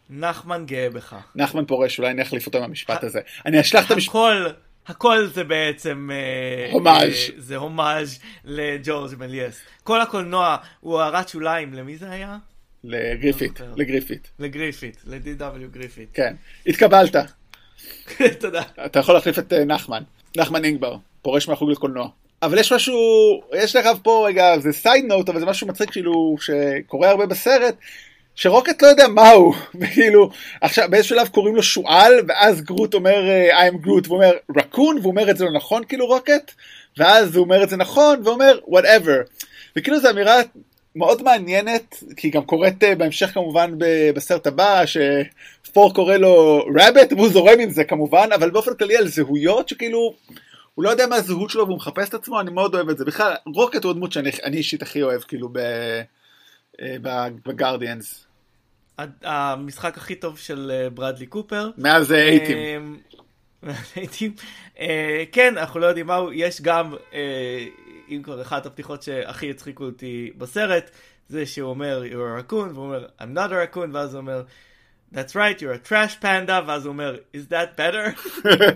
נחמן 0.09 0.66
גאה 0.66 0.89
בך. 0.89 1.16
נחמן 1.36 1.66
פורש, 1.66 1.99
אולי 1.99 2.11
אני 2.11 2.22
אחליף 2.22 2.45
אותו 2.45 2.61
מהמשפט 2.61 3.03
הזה. 3.03 3.20
אני 3.45 3.61
אשלח 3.61 3.86
את 3.86 3.91
המשפט... 3.91 4.09
הכל, 4.09 4.45
הכל 4.88 5.28
זה 5.28 5.43
בעצם... 5.43 6.09
אה, 6.13 6.72
הומאז'. 6.72 7.01
אה, 7.03 7.30
זה 7.38 7.55
הומאז' 7.55 8.20
לז'ורז' 8.45 9.15
מלייס. 9.19 9.61
כל 9.84 10.01
הקולנוע 10.01 10.57
הוא 10.80 11.01
הערת 11.01 11.30
שוליים, 11.30 11.74
למי 11.74 11.97
זה 11.97 12.11
היה? 12.11 12.38
לגריפית', 12.84 13.59
לא 13.59 13.68
לגריפית'. 13.78 14.28
לגריפית', 14.39 14.97
ל-DW 15.05 15.68
גריפית'. 15.71 16.09
כן, 16.13 16.36
התקבלת. 16.68 17.16
תודה. 18.41 18.61
אתה 18.86 18.99
יכול 18.99 19.15
להחליף 19.15 19.39
את 19.39 19.53
אה, 19.53 19.65
נחמן, 19.65 20.03
נחמן 20.38 20.65
אינגבר, 20.65 20.95
פורש 21.21 21.47
מהחוג 21.47 21.71
לקולנוע. 21.71 22.07
אבל 22.41 22.57
יש 22.57 22.73
משהו, 22.73 22.97
יש 23.55 23.76
לך 23.76 23.88
פה 24.03 24.26
רגע, 24.28 24.59
זה 24.59 24.73
side 24.73 25.05
note, 25.05 25.30
אבל 25.30 25.39
זה 25.39 25.45
משהו 25.45 25.67
מצחיק 25.67 25.91
כאילו, 25.91 26.36
שקורה 26.39 27.09
הרבה 27.09 27.26
בסרט, 27.26 27.76
שרוקט 28.36 28.82
לא 28.82 28.88
יודע 28.88 29.07
מה 29.07 29.30
הוא, 29.30 29.55
וכאילו, 29.82 30.30
עכשיו 30.61 30.88
באיזה 30.89 31.07
שלב 31.07 31.28
קוראים 31.28 31.55
לו 31.55 31.63
שועל, 31.63 32.13
ואז 32.28 32.61
גרוט 32.61 32.93
אומר 32.93 33.23
I 33.51 33.73
am 33.73 33.78
גרוט, 33.78 34.07
והוא 34.07 34.17
אומר 34.17 34.32
רקון, 34.57 34.97
והוא 34.97 35.11
אומר 35.11 35.30
את 35.30 35.38
זה 35.38 35.45
לא 35.45 35.51
נכון 35.51 35.84
כאילו 35.88 36.05
רוקט, 36.05 36.51
ואז 36.97 37.36
הוא 37.36 37.43
אומר 37.43 37.63
את 37.63 37.69
זה 37.69 37.78
נכון, 37.78 38.19
והוא 38.23 38.34
אומר 38.34 38.59
whatever. 38.67 39.45
וכאילו 39.76 39.99
זו 39.99 40.09
אמירה 40.09 40.41
מאוד 40.95 41.23
מעניינת, 41.23 42.03
כי 42.15 42.28
היא 42.28 42.34
גם 42.34 42.43
קורית 42.43 42.84
אה, 42.84 42.95
בהמשך 42.95 43.34
כמובן 43.34 43.71
בסרט 44.15 44.47
הבא, 44.47 44.84
שפור 45.76 45.93
קורא 45.93 46.17
לו 46.17 46.65
רביט, 46.76 47.13
והוא 47.13 47.30
זורם 47.30 47.59
עם 47.59 47.69
זה 47.69 47.84
כמובן, 47.84 48.30
אבל 48.36 48.49
באופן 48.49 48.76
כללי 48.76 48.97
על 48.97 49.07
זהויות 49.07 49.69
שכאילו, 49.69 50.15
הוא 50.76 50.84
לא 50.84 50.89
יודע 50.89 51.07
מה 51.07 51.15
הזהות 51.15 51.49
שלו 51.49 51.65
והוא 51.65 51.78
מחפש 51.78 52.09
את 52.09 52.13
עצמו, 52.13 52.39
אני 52.39 52.51
מאוד 52.51 52.76
אוהב 52.76 52.89
את 52.89 52.97
זה. 52.97 53.05
בכלל, 53.05 53.34
רוקט 53.55 53.84
הוא 53.84 53.91
הדמות 53.91 54.11
שאני 54.11 54.57
אישית 54.57 54.82
הכי 54.82 55.03
אוהב, 55.03 55.21
כאילו, 55.21 55.49
אה, 56.82 56.97
בגרדיאנס. 57.45 58.28
המשחק 59.23 59.97
הכי 59.97 60.15
טוב 60.15 60.38
של 60.38 60.71
אה, 60.71 60.89
ברדלי 60.89 61.26
קופר. 61.26 61.69
מאז 61.78 62.11
אייטים. 63.95 64.34
כן, 65.32 65.57
אנחנו 65.57 65.80
לא 65.80 65.86
יודעים 65.86 66.07
מהו, 66.07 66.34
יש 66.34 66.61
גם 66.61 66.95
אם 68.09 68.21
כבר 68.23 68.41
אחת 68.41 68.65
הפתיחות 68.65 69.03
שהכי 69.03 69.49
הצחיקו 69.49 69.84
אותי 69.84 70.32
בסרט, 70.38 70.91
זה 71.30 71.45
שהוא 71.45 71.69
אומר, 71.69 72.03
you're 72.11 72.13
a 72.39 72.51
raccoon, 72.51 72.73
והוא 72.73 72.86
אומר, 72.86 73.05
I'm 73.19 73.38
not 73.38 73.49
a 73.49 73.76
raccoon, 73.76 73.89
ואז 73.93 74.13
הוא 74.13 74.21
אומר, 74.21 74.43
That's 75.14 75.36
right, 75.36 75.62
you're 75.62 75.74
a 75.74 75.89
trash 75.89 76.22
panda, 76.22 76.62
ואז 76.68 76.86
הוא 76.86 76.91
אומר, 76.91 77.16
is 77.34 77.51
that 77.51 77.78
better? 77.78 78.20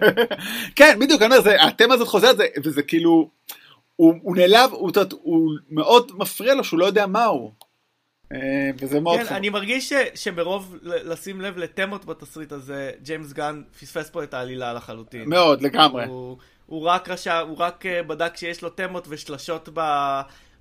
כן, 0.76 1.00
בדיוק, 1.00 1.22
אני 1.22 1.32
אומר, 1.34 1.42
זה, 1.42 1.64
התמה 1.64 1.94
הזאת 1.94 2.08
חוזרת, 2.08 2.38
זה, 2.38 2.46
וזה 2.64 2.82
כאילו, 2.84 3.30
הוא, 3.96 4.14
הוא 4.22 4.36
נעלב, 4.36 4.72
הוא, 4.72 4.92
הוא, 4.96 5.06
הוא 5.22 5.52
מאוד 5.70 6.12
מפריע 6.16 6.54
לו 6.56 6.64
שהוא 6.64 6.80
לא 6.80 6.86
יודע 6.86 7.08
מה 7.08 7.26
הוא. 7.26 7.52
אה, 8.34 8.70
וזה 8.80 9.00
מאוד 9.00 9.18
כן, 9.18 9.26
חמור. 9.26 9.38
אני 9.38 9.50
מרגיש 9.50 9.90
ש, 9.90 9.94
שמרוב 10.16 10.76
לשים 10.84 11.42
לב 11.42 11.58
לתמות 11.58 12.06
בתסריט 12.06 12.52
הזה, 12.52 12.92
ג'יימס 13.04 13.34
גן 13.34 13.62
פספס 13.80 14.10
פה 14.10 14.24
את 14.24 14.34
העלילה 14.34 14.74
לחלוטין. 14.74 15.30
מאוד, 15.30 15.62
לגמרי. 15.62 16.06
הוא, 16.06 16.38
הוא 16.66 16.82
רק 16.82 17.10
רשע, 17.10 17.40
הוא 17.40 17.58
רק 17.58 17.86
אה, 17.86 18.04
בדק 18.04 18.38
שיש 18.38 18.62
לו 18.62 18.70
תמות 18.70 19.06
ושלשות 19.10 19.70
ב, 19.74 19.82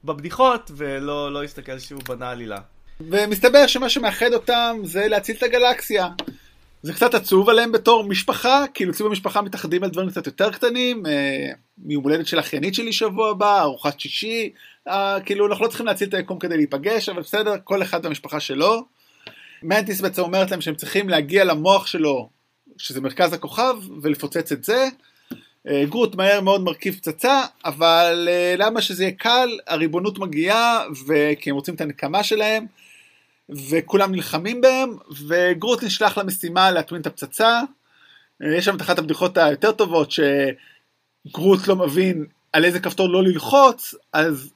בבדיחות, 0.05 0.71
ולא 0.77 1.33
לא 1.33 1.45
הסתכל 1.45 1.79
שהוא 1.79 2.03
בנה 2.09 2.31
עלילה. 2.31 2.59
ומסתבר 3.01 3.66
שמה 3.66 3.88
שמאחד 3.88 4.32
אותם 4.32 4.76
זה 4.84 5.09
להציל 5.09 5.36
את 5.36 5.42
הגלקסיה. 5.42 6.09
זה 6.82 6.92
קצת 6.92 7.14
עצוב 7.14 7.49
עליהם 7.49 7.72
בתור 7.72 8.05
משפחה, 8.05 8.64
כאילו 8.74 8.92
אצלי 8.92 9.07
במשפחה 9.07 9.42
מתאחדים 9.42 9.84
על 9.84 9.90
דברים 9.90 10.11
קצת 10.11 10.26
יותר 10.26 10.51
קטנים, 10.51 11.07
אה, 11.07 11.53
מיום 11.78 12.05
הולדת 12.05 12.26
של 12.26 12.38
אחיינית 12.38 12.74
שלי 12.74 12.92
שבוע 12.92 13.30
הבא, 13.30 13.61
ארוחת 13.61 14.01
שישי, 14.01 14.53
אה, 14.88 15.18
כאילו 15.24 15.46
אנחנו 15.46 15.64
לא 15.64 15.68
צריכים 15.68 15.86
להציל 15.86 16.09
את 16.09 16.14
היקום 16.14 16.38
כדי 16.38 16.57
להיפגש, 16.57 17.09
אבל 17.09 17.22
בסדר, 17.22 17.55
כל 17.64 17.82
אחד 17.82 18.07
במשפחה 18.07 18.40
שלו. 18.40 18.84
מנטיס 19.62 20.01
בעצם 20.01 20.22
אומרת 20.22 20.51
להם 20.51 20.61
שהם 20.61 20.74
צריכים 20.74 21.09
להגיע 21.09 21.44
למוח 21.44 21.86
שלו, 21.86 22.28
שזה 22.78 23.01
מרכז 23.01 23.32
הכוכב, 23.32 23.76
ולפוצץ 24.03 24.53
את 24.53 24.64
זה. 24.64 24.88
אה, 25.68 25.84
גרוט 25.88 26.14
מהר 26.14 26.40
מאוד 26.40 26.61
מרכיב 26.61 26.94
פצצה, 26.94 27.42
אבל 27.64 28.28
אה, 28.30 28.55
למה 28.59 28.80
שזה 28.80 29.03
יהיה 29.03 29.12
קל, 29.12 29.59
הריבונות 29.66 30.18
מגיעה, 30.18 30.84
וכי 31.07 31.51
הם 31.51 31.57
רוצים 31.57 31.74
את 31.74 31.80
הנקמה 31.80 32.22
שלהם, 32.22 32.66
וכולם 33.51 34.12
נלחמים 34.12 34.61
בהם, 34.61 34.96
וגרוט 35.28 35.82
נשלח 35.84 36.18
למשימה 36.18 36.70
להטמין 36.70 37.01
את 37.01 37.07
הפצצה. 37.07 37.61
אה, 38.42 38.55
יש 38.57 38.64
שם 38.64 38.76
את 38.76 38.80
אחת 38.80 38.99
הבדיחות 38.99 39.38
היותר 39.38 39.72
טובות, 39.72 40.11
שגרוט 40.11 41.66
לא 41.66 41.76
מבין 41.76 42.26
על 42.53 42.64
איזה 42.64 42.80
כפתור 42.80 43.09
לא 43.09 43.22
ללחוץ, 43.22 43.94
אז 44.12 44.51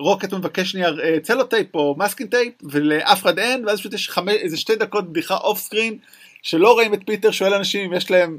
רוקט 0.00 0.34
מבקש 0.34 0.70
שנייה 0.70 0.90
סלוטייפ 1.22 1.74
או 1.74 1.94
masking 1.98 2.26
tape, 2.26 2.54
ולאף 2.62 3.22
אחד 3.22 3.38
אין, 3.38 3.66
ואז 3.66 3.78
פשוט 3.78 3.92
יש 3.92 4.10
חמש, 4.10 4.34
איזה 4.34 4.56
שתי 4.56 4.76
דקות 4.76 5.10
בדיחה 5.12 5.36
off 5.36 5.58
screen, 5.58 5.98
שלא 6.42 6.72
רואים 6.72 6.94
את 6.94 7.00
פיטר 7.06 7.30
שואל 7.30 7.54
אנשים 7.54 7.90
אם 7.90 7.96
יש 7.96 8.10
להם 8.10 8.38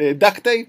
duct 0.00 0.38
tape, 0.38 0.68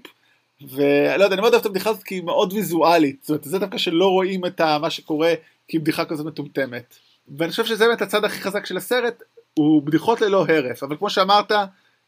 ולא 0.62 1.24
יודע, 1.24 1.34
אני 1.34 1.40
מאוד 1.40 1.52
אוהב 1.52 1.60
את 1.60 1.66
הבדיחה 1.66 1.90
הזאת 1.90 2.02
כי 2.02 2.14
היא 2.14 2.22
מאוד 2.22 2.52
ויזואלית, 2.52 3.16
זאת 3.22 3.28
אומרת, 3.28 3.44
זה 3.44 3.58
דווקא 3.58 3.78
שלא 3.78 4.08
רואים 4.08 4.46
את 4.46 4.60
מה 4.60 4.90
שקורה 4.90 5.34
זה 5.68 5.78
בדיחה 5.78 6.04
כזאת 6.04 6.26
מטומטמת. 6.26 6.98
ואני 7.38 7.50
חושב 7.50 7.64
שזה 7.64 7.86
באמת 7.86 8.02
הצד 8.02 8.24
הכי 8.24 8.40
חזק 8.40 8.66
של 8.66 8.76
הסרט, 8.76 9.22
הוא 9.54 9.82
בדיחות 9.82 10.20
ללא 10.20 10.46
הרף, 10.48 10.82
אבל 10.82 10.96
כמו 10.96 11.10
שאמרת, 11.10 11.52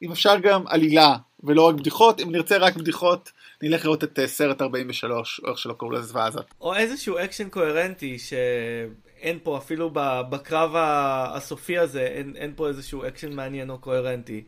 אם 0.02 0.12
אפשר 0.12 0.38
גם 0.38 0.64
עלילה 0.66 1.16
ולא 1.42 1.68
רק 1.68 1.74
בדיחות, 1.74 2.20
אם 2.20 2.32
נרצה 2.32 2.56
רק 2.56 2.76
בדיחות, 2.76 3.32
נלך 3.62 3.84
לראות 3.84 4.04
את 4.04 4.18
אה, 4.18 4.26
סרט 4.26 4.62
43, 4.62 5.40
או 5.44 5.50
איך 5.50 5.58
שלא 5.58 5.72
קוראים 5.72 5.98
לזוועה 5.98 6.26
הזאת. 6.26 6.46
או 6.60 6.74
איזשהו 6.74 7.18
אקשן 7.18 7.48
קוהרנטי 7.48 8.18
שאין 8.18 9.38
פה 9.42 9.58
אפילו 9.58 9.90
בקרב 10.30 10.70
הסופי 10.76 11.78
הזה, 11.78 12.02
אין, 12.02 12.32
אין 12.36 12.52
פה 12.56 12.68
איזשהו 12.68 13.06
אקשן 13.06 13.32
מעניין 13.32 13.70
או 13.70 13.78
קוהרנטי. 13.78 14.44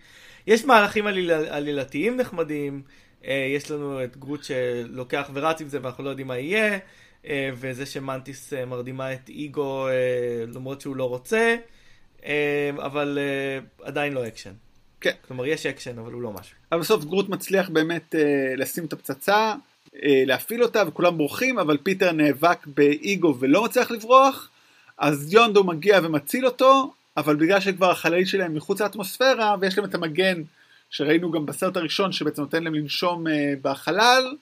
יש 0.47 0.65
מהלכים 0.65 1.07
עליל, 1.07 1.31
עלילתיים 1.31 2.17
נחמדים, 2.17 2.83
אה, 3.25 3.47
יש 3.57 3.71
לנו 3.71 4.05
את 4.05 4.17
גרוט 4.17 4.45
שלוקח 4.45 5.31
ורץ 5.35 5.61
עם 5.61 5.69
זה 5.69 5.79
ואנחנו 5.83 6.05
לא 6.05 6.11
יודעים 6.11 6.27
מה 6.27 6.39
יהיה, 6.39 6.79
וזה 7.29 7.87
שמאנטיס 7.87 8.53
אה, 8.53 8.65
מרדימה 8.65 9.13
את 9.13 9.29
אגו 9.29 9.87
למרות 10.55 10.81
שהוא 10.81 10.97
לא 10.97 11.09
רוצה, 11.09 11.57
אבל 12.77 13.19
עדיין 13.83 14.13
לא 14.13 14.27
אקשן. 14.27 14.53
כן. 15.01 15.13
כלומר, 15.29 15.47
יש 15.47 15.67
אקשן, 15.67 15.99
אבל 15.99 16.13
הוא 16.13 16.23
לא 16.23 16.33
משהו. 16.33 16.57
אבל 16.73 16.81
בסוף 16.81 17.05
גרוט 17.05 17.29
מצליח 17.29 17.69
באמת 17.69 18.15
לשים 18.57 18.85
את 18.85 18.93
הפצצה, 18.93 19.55
להפעיל 20.03 20.63
אותה, 20.63 20.83
וכולם 20.87 21.17
בורחים, 21.17 21.59
אבל 21.59 21.77
פיטר 21.83 22.13
נאבק 22.13 22.67
באגו 22.67 23.37
ולא 23.39 23.65
מצליח 23.65 23.91
לברוח, 23.91 24.51
אז 24.99 25.33
יונדו 25.33 25.65
מגיע 25.65 26.01
ומציל 26.03 26.47
אותו, 26.47 26.93
אבל 27.17 27.37
בגלל 27.37 27.61
שכבר 27.61 27.91
החללית 27.91 28.29
שלהם 28.29 28.55
מחוץ 28.55 28.81
לאטמוספירה, 28.81 29.57
ויש 29.61 29.79
להם 29.79 29.87
את 29.89 29.95
המגן 29.95 30.43
שראינו 30.91 31.31
גם 31.31 31.47
בסרט 31.47 31.77
הראשון 31.77 32.13
שבעצם 32.13 32.43
נותן 32.43 32.65
להם 32.65 32.75
לנשום 32.75 33.25
בחלל, 33.63 34.35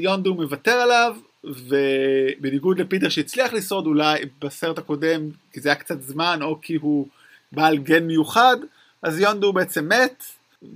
יונדו 0.00 0.34
מוותר 0.34 0.72
עליו, 0.72 1.16
ובניגוד 1.44 2.80
לפיטר 2.80 3.08
שהצליח 3.08 3.52
לשרוד 3.52 3.86
אולי 3.86 4.18
בסרט 4.40 4.78
הקודם, 4.78 5.20
כי 5.52 5.60
זה 5.60 5.68
היה 5.68 5.76
קצת 5.76 6.02
זמן, 6.02 6.38
או 6.42 6.60
כי 6.62 6.74
הוא 6.74 7.08
בעל 7.52 7.78
גן 7.78 8.06
מיוחד, 8.06 8.56
אז 9.02 9.20
יונדו 9.20 9.52
בעצם 9.52 9.88
מת, 9.88 10.24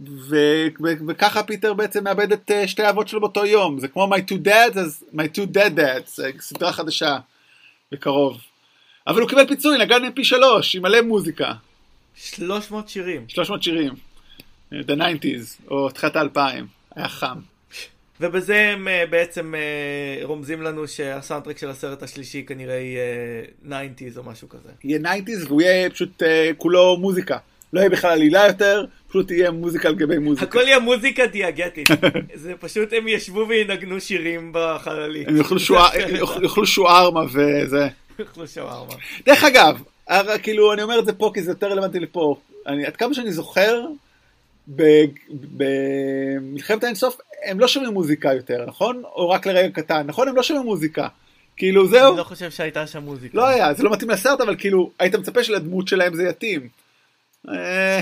ו- 0.08 0.66
ו- 0.82 1.06
וככה 1.08 1.42
פיטר 1.42 1.74
בעצם 1.74 2.04
מאבד 2.04 2.32
את 2.32 2.50
uh, 2.50 2.68
שתי 2.68 2.82
האבות 2.82 3.08
שלו 3.08 3.20
באותו 3.20 3.46
יום, 3.46 3.80
זה 3.80 3.88
כמו 3.88 4.08
My 4.14 4.30
Two 4.30 4.46
Dads, 4.46 4.78
אז 4.78 5.04
My 5.14 5.36
Two 5.36 5.54
Dead 5.54 5.78
Dads, 5.78 6.06
זה 6.14 6.30
סדרה 6.40 6.72
חדשה 6.72 7.18
בקרוב. 7.92 8.40
אבל 9.06 9.20
הוא 9.20 9.28
קיבל 9.28 9.46
פיצוי, 9.46 9.78
נגן 9.78 10.04
עם 10.04 10.12
פי 10.12 10.24
שלוש, 10.24 10.76
עם 10.76 10.82
מלא 10.82 11.02
מוזיקה. 11.02 11.52
300 12.14 12.88
שירים. 12.88 13.24
300 13.28 13.62
שירים. 13.62 13.92
The 14.72 14.90
90's, 14.90 15.70
או 15.70 15.90
תחילת 15.90 16.16
האלפיים, 16.16 16.66
היה 16.96 17.08
חם. 17.08 17.38
ובזה 18.20 18.56
הם 18.56 18.88
uh, 18.88 19.10
בעצם 19.10 19.54
uh, 19.54 20.24
רומזים 20.24 20.62
לנו 20.62 20.88
שהסאונדטרק 20.88 21.58
של 21.58 21.70
הסרט 21.70 22.02
השלישי 22.02 22.44
כנראה 22.46 22.74
יהיה 22.74 23.44
90's 23.64 24.18
או 24.18 24.22
משהו 24.22 24.48
כזה. 24.48 24.68
יהיה 24.84 24.98
90's 24.98 25.46
והוא 25.48 25.62
יהיה 25.62 25.90
פשוט 25.90 26.22
uh, 26.22 26.26
כולו 26.56 26.96
מוזיקה. 26.96 27.38
לא 27.72 27.80
יהיה 27.80 27.90
בכלל 27.90 28.10
עלילה 28.10 28.46
יותר, 28.46 28.84
פשוט 29.08 29.30
יהיה 29.30 29.50
מוזיקה 29.50 29.88
על 29.88 29.94
גבי 29.94 30.18
מוזיקה. 30.18 30.46
הכל 30.46 30.62
יהיה 30.66 30.78
מוזיקה 30.78 31.26
דיאגטית. 31.26 31.88
זה 32.34 32.52
פשוט 32.60 32.92
הם 32.92 33.08
ישבו 33.08 33.46
וינגנו 33.48 34.00
שירים 34.00 34.50
בחללי. 34.54 35.24
הם 35.26 35.36
יאכלו 36.42 36.66
שוארמה 36.66 37.20
וזה. 37.32 37.88
יאכלו 38.18 38.48
שוארמה. 38.48 38.94
דרך 39.26 39.44
אגב, 39.44 39.82
כאילו 40.42 40.72
אני 40.72 40.82
אומר 40.82 40.98
את 40.98 41.06
זה 41.06 41.12
פה 41.12 41.30
כי 41.34 41.42
זה 41.42 41.50
יותר 41.50 41.70
רלוונטי 41.70 42.00
לפה. 42.00 42.36
אני, 42.66 42.86
עד 42.86 42.96
כמה 42.96 43.14
שאני 43.14 43.32
זוכר, 43.32 43.80
במלחמת 45.56 46.84
האינסוף 46.84 47.18
הם 47.44 47.60
לא 47.60 47.68
שומעים 47.68 47.92
מוזיקה 47.92 48.32
יותר, 48.34 48.64
נכון? 48.66 49.02
או 49.04 49.28
רק 49.28 49.46
לרגע 49.46 49.70
קטן, 49.70 50.06
נכון? 50.06 50.28
הם 50.28 50.36
לא 50.36 50.42
שומעים 50.42 50.66
מוזיקה. 50.66 51.08
כאילו 51.56 51.88
זהו. 51.88 52.08
אני 52.10 52.18
לא 52.18 52.24
חושב 52.24 52.50
שהייתה 52.50 52.86
שם 52.86 53.02
מוזיקה. 53.02 53.38
לא 53.38 53.46
היה, 53.46 53.74
זה 53.74 53.82
לא 53.82 53.92
מתאים 53.92 54.10
לסרט, 54.10 54.40
אבל 54.40 54.56
כאילו, 54.58 54.90
היית 54.98 55.14
מצפה 55.14 55.44
שלדמות 55.44 55.88
שלהם 55.88 56.14
זה 56.14 56.22
יתאים. 56.22 56.68
אה, 57.48 58.00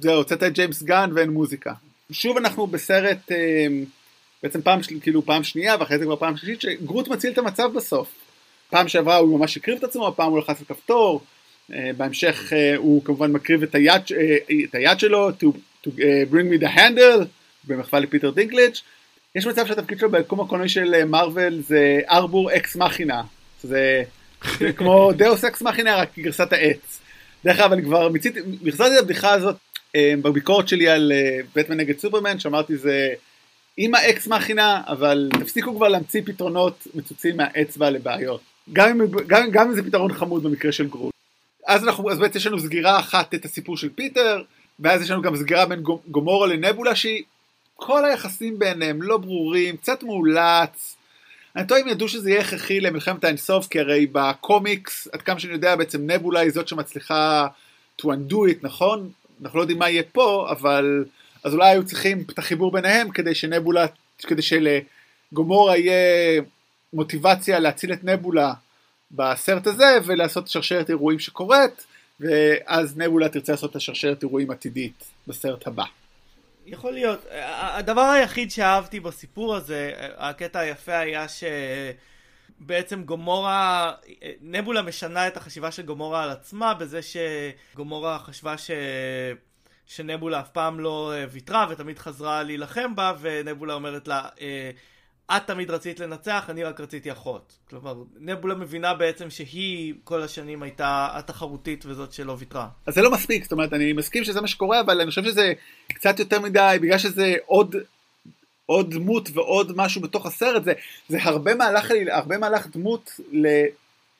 זהו, 0.00 0.14
הוצאת 0.14 0.42
את 0.42 0.52
ג'יימס 0.52 0.82
גן 0.82 1.10
ואין 1.14 1.30
מוזיקה. 1.30 1.72
שוב 2.10 2.36
אנחנו 2.36 2.66
בסרט, 2.66 3.32
אה, 3.32 3.66
בעצם 4.42 4.62
פעם, 4.62 4.80
כאילו 5.02 5.22
פעם 5.22 5.44
שנייה 5.44 5.76
ואחרי 5.80 5.98
זה 5.98 6.04
כבר 6.04 6.16
פעם 6.16 6.36
שלישית, 6.36 6.60
שגרוט 6.60 7.08
מציל 7.08 7.32
את 7.32 7.38
המצב 7.38 7.72
בסוף. 7.74 8.08
פעם 8.70 8.88
שעברה 8.88 9.16
הוא 9.16 9.38
ממש 9.38 9.56
הקריב 9.56 9.78
את 9.78 9.84
עצמו, 9.84 10.08
הפעם 10.08 10.30
הוא 10.30 10.38
לחץ 10.38 10.60
על 10.60 10.64
כפתור, 10.64 11.24
אה, 11.72 11.90
בהמשך 11.96 12.52
הוא 12.76 13.04
כמובן 13.04 13.32
מקריב 13.32 13.62
את 13.62 13.74
היד, 13.74 14.02
את 14.70 14.74
היד 14.74 15.00
שלו, 15.00 15.30
to 15.30 15.46
to 15.86 15.90
bring 16.30 16.48
me 16.52 16.62
the 16.62 16.76
handle 16.76 17.24
במחווה 17.64 18.00
לפיטר 18.00 18.30
דינקליץ'. 18.30 18.82
יש 19.34 19.46
מצב 19.46 19.66
שהתפקיד 19.66 19.98
שלו 19.98 20.10
ביקום 20.10 20.40
הקולנועי 20.40 20.68
של 20.68 21.04
מארוול 21.04 21.58
uh, 21.58 21.68
זה 21.68 22.00
ארבור 22.10 22.52
אקס 22.52 22.76
מכינה. 22.76 23.22
זה, 23.62 24.02
כמו 24.76 25.12
דאוס 25.16 25.44
אקס 25.44 25.62
מכינה 25.62 25.96
רק 25.96 26.18
גרסת 26.18 26.52
העץ. 26.52 27.00
דרך 27.44 27.58
אגב 27.58 27.72
אני 27.72 27.82
כבר 27.82 28.08
מיציתי, 28.08 28.40
החזרתי 28.68 28.94
את 28.94 29.02
הבדיחה 29.02 29.32
הזאת 29.32 29.56
uh, 29.56 29.96
בביקורת 30.22 30.68
שלי 30.68 30.88
על 30.88 31.12
בטמן 31.56 31.76
uh, 31.76 31.78
נגד 31.78 31.98
סופרמן 31.98 32.38
שאמרתי 32.38 32.76
זה 32.76 33.08
עם 33.76 33.94
האקס 33.94 34.26
מכינה 34.26 34.82
אבל 34.86 35.28
תפסיקו 35.40 35.76
כבר 35.76 35.88
להמציא 35.88 36.22
פתרונות 36.24 36.86
מצוצים 36.94 37.36
מהאצבע 37.36 37.90
לבעיות. 37.90 38.40
גם 38.72 38.88
אם, 38.88 39.06
גם, 39.26 39.50
גם 39.50 39.68
אם 39.68 39.74
זה 39.74 39.82
פתרון 39.82 40.12
חמוד 40.12 40.42
במקרה 40.42 40.72
של 40.72 40.88
גרוט. 40.88 41.12
אז 41.66 41.84
אנחנו, 41.84 42.10
אז 42.10 42.18
בעצם 42.18 42.38
יש 42.38 42.46
לנו 42.46 42.60
סגירה 42.60 42.98
אחת 42.98 43.34
את 43.34 43.44
הסיפור 43.44 43.76
של 43.76 43.88
פיטר, 43.94 44.42
ואז 44.80 45.02
יש 45.02 45.10
לנו 45.10 45.22
גם 45.22 45.36
סגירה 45.36 45.66
בין 45.66 45.82
גומורה 46.06 46.46
לנבולה 46.46 46.94
שהיא 46.94 47.22
כל 47.84 48.04
היחסים 48.04 48.58
ביניהם 48.58 49.02
לא 49.02 49.16
ברורים, 49.16 49.76
קצת 49.76 50.02
מאולץ. 50.02 50.96
אני 51.56 51.66
טועה 51.66 51.80
אם 51.80 51.88
ידעו 51.88 52.08
שזה 52.08 52.30
יהיה 52.30 52.40
הכרחי 52.40 52.80
למלחמת 52.80 53.24
האינסוף, 53.24 53.66
כי 53.66 53.80
הרי 53.80 54.06
בקומיקס, 54.12 55.08
עד 55.12 55.22
כמה 55.22 55.40
שאני 55.40 55.52
יודע, 55.52 55.76
בעצם 55.76 56.10
נבולה 56.10 56.40
היא 56.40 56.50
זאת 56.50 56.68
שמצליחה 56.68 57.46
to 58.02 58.04
undo 58.04 58.34
it, 58.34 58.58
נכון? 58.62 59.10
אנחנו 59.42 59.58
לא 59.58 59.62
יודעים 59.62 59.78
מה 59.78 59.90
יהיה 59.90 60.02
פה, 60.12 60.48
אבל 60.50 61.04
אז 61.44 61.54
אולי 61.54 61.70
היו 61.70 61.84
צריכים 61.84 62.24
את 62.30 62.38
החיבור 62.38 62.72
ביניהם 62.72 63.10
כדי 63.10 63.34
שנבולה, 63.34 63.86
כדי 64.18 64.42
שלגומורה 64.42 65.76
יהיה 65.76 66.42
מוטיבציה 66.92 67.58
להציל 67.58 67.92
את 67.92 68.04
נבולה 68.04 68.52
בסרט 69.10 69.66
הזה 69.66 69.98
ולעשות 70.04 70.48
שרשרת 70.48 70.90
אירועים 70.90 71.18
שקורית. 71.18 71.86
ואז 72.20 72.98
נבולה 72.98 73.28
תרצה 73.28 73.52
לעשות 73.52 73.70
את 73.70 73.76
השרשרת 73.76 74.22
אירועים 74.22 74.50
עתידית 74.50 75.04
בסרט 75.26 75.66
הבא. 75.66 75.84
יכול 76.66 76.92
להיות. 76.92 77.20
הדבר 77.52 78.00
היחיד 78.00 78.50
שאהבתי 78.50 79.00
בסיפור 79.00 79.56
הזה, 79.56 79.92
הקטע 80.16 80.58
היפה 80.58 80.98
היה 80.98 81.26
שבעצם 82.60 83.02
גומורה, 83.02 83.92
נבולה 84.40 84.82
משנה 84.82 85.26
את 85.26 85.36
החשיבה 85.36 85.70
של 85.70 85.82
גומורה 85.82 86.22
על 86.22 86.30
עצמה 86.30 86.74
בזה 86.74 87.00
שגומורה 87.02 88.18
חשבה 88.18 88.58
ש... 88.58 88.70
שנבולה 89.86 90.40
אף 90.40 90.48
פעם 90.50 90.80
לא 90.80 91.12
ויתרה 91.30 91.66
ותמיד 91.70 91.98
חזרה 91.98 92.42
להילחם 92.42 92.94
בה 92.96 93.12
ונבולה 93.20 93.74
אומרת 93.74 94.08
לה 94.08 94.28
את 95.36 95.46
תמיד 95.46 95.70
רצית 95.70 96.00
לנצח, 96.00 96.46
אני 96.48 96.64
רק 96.64 96.80
רציתי 96.80 97.12
אחות. 97.12 97.52
כלומר, 97.70 97.94
נבולה 98.20 98.54
מבינה 98.54 98.94
בעצם 98.94 99.30
שהיא 99.30 99.94
כל 100.04 100.22
השנים 100.22 100.62
הייתה 100.62 101.08
התחרותית 101.12 101.86
וזאת 101.86 102.12
שלא 102.12 102.36
ויתרה. 102.38 102.68
אז 102.86 102.94
זה 102.94 103.02
לא 103.02 103.10
מספיק, 103.10 103.42
זאת 103.42 103.52
אומרת, 103.52 103.72
אני 103.72 103.92
מסכים 103.92 104.24
שזה 104.24 104.40
מה 104.40 104.48
שקורה, 104.48 104.80
אבל 104.80 105.00
אני 105.00 105.10
חושב 105.10 105.24
שזה 105.24 105.52
קצת 105.88 106.18
יותר 106.18 106.40
מדי, 106.40 106.78
בגלל 106.82 106.98
שזה 106.98 107.34
עוד, 107.46 107.76
עוד 108.66 108.94
דמות 108.94 109.28
ועוד 109.34 109.72
משהו 109.76 110.00
בתוך 110.00 110.26
הסרט, 110.26 110.64
זה, 110.64 110.72
זה 111.08 111.18
הרבה, 111.22 111.54
מהלך, 111.54 111.92
הרבה 112.10 112.38
מהלך 112.38 112.66
דמות 112.66 113.20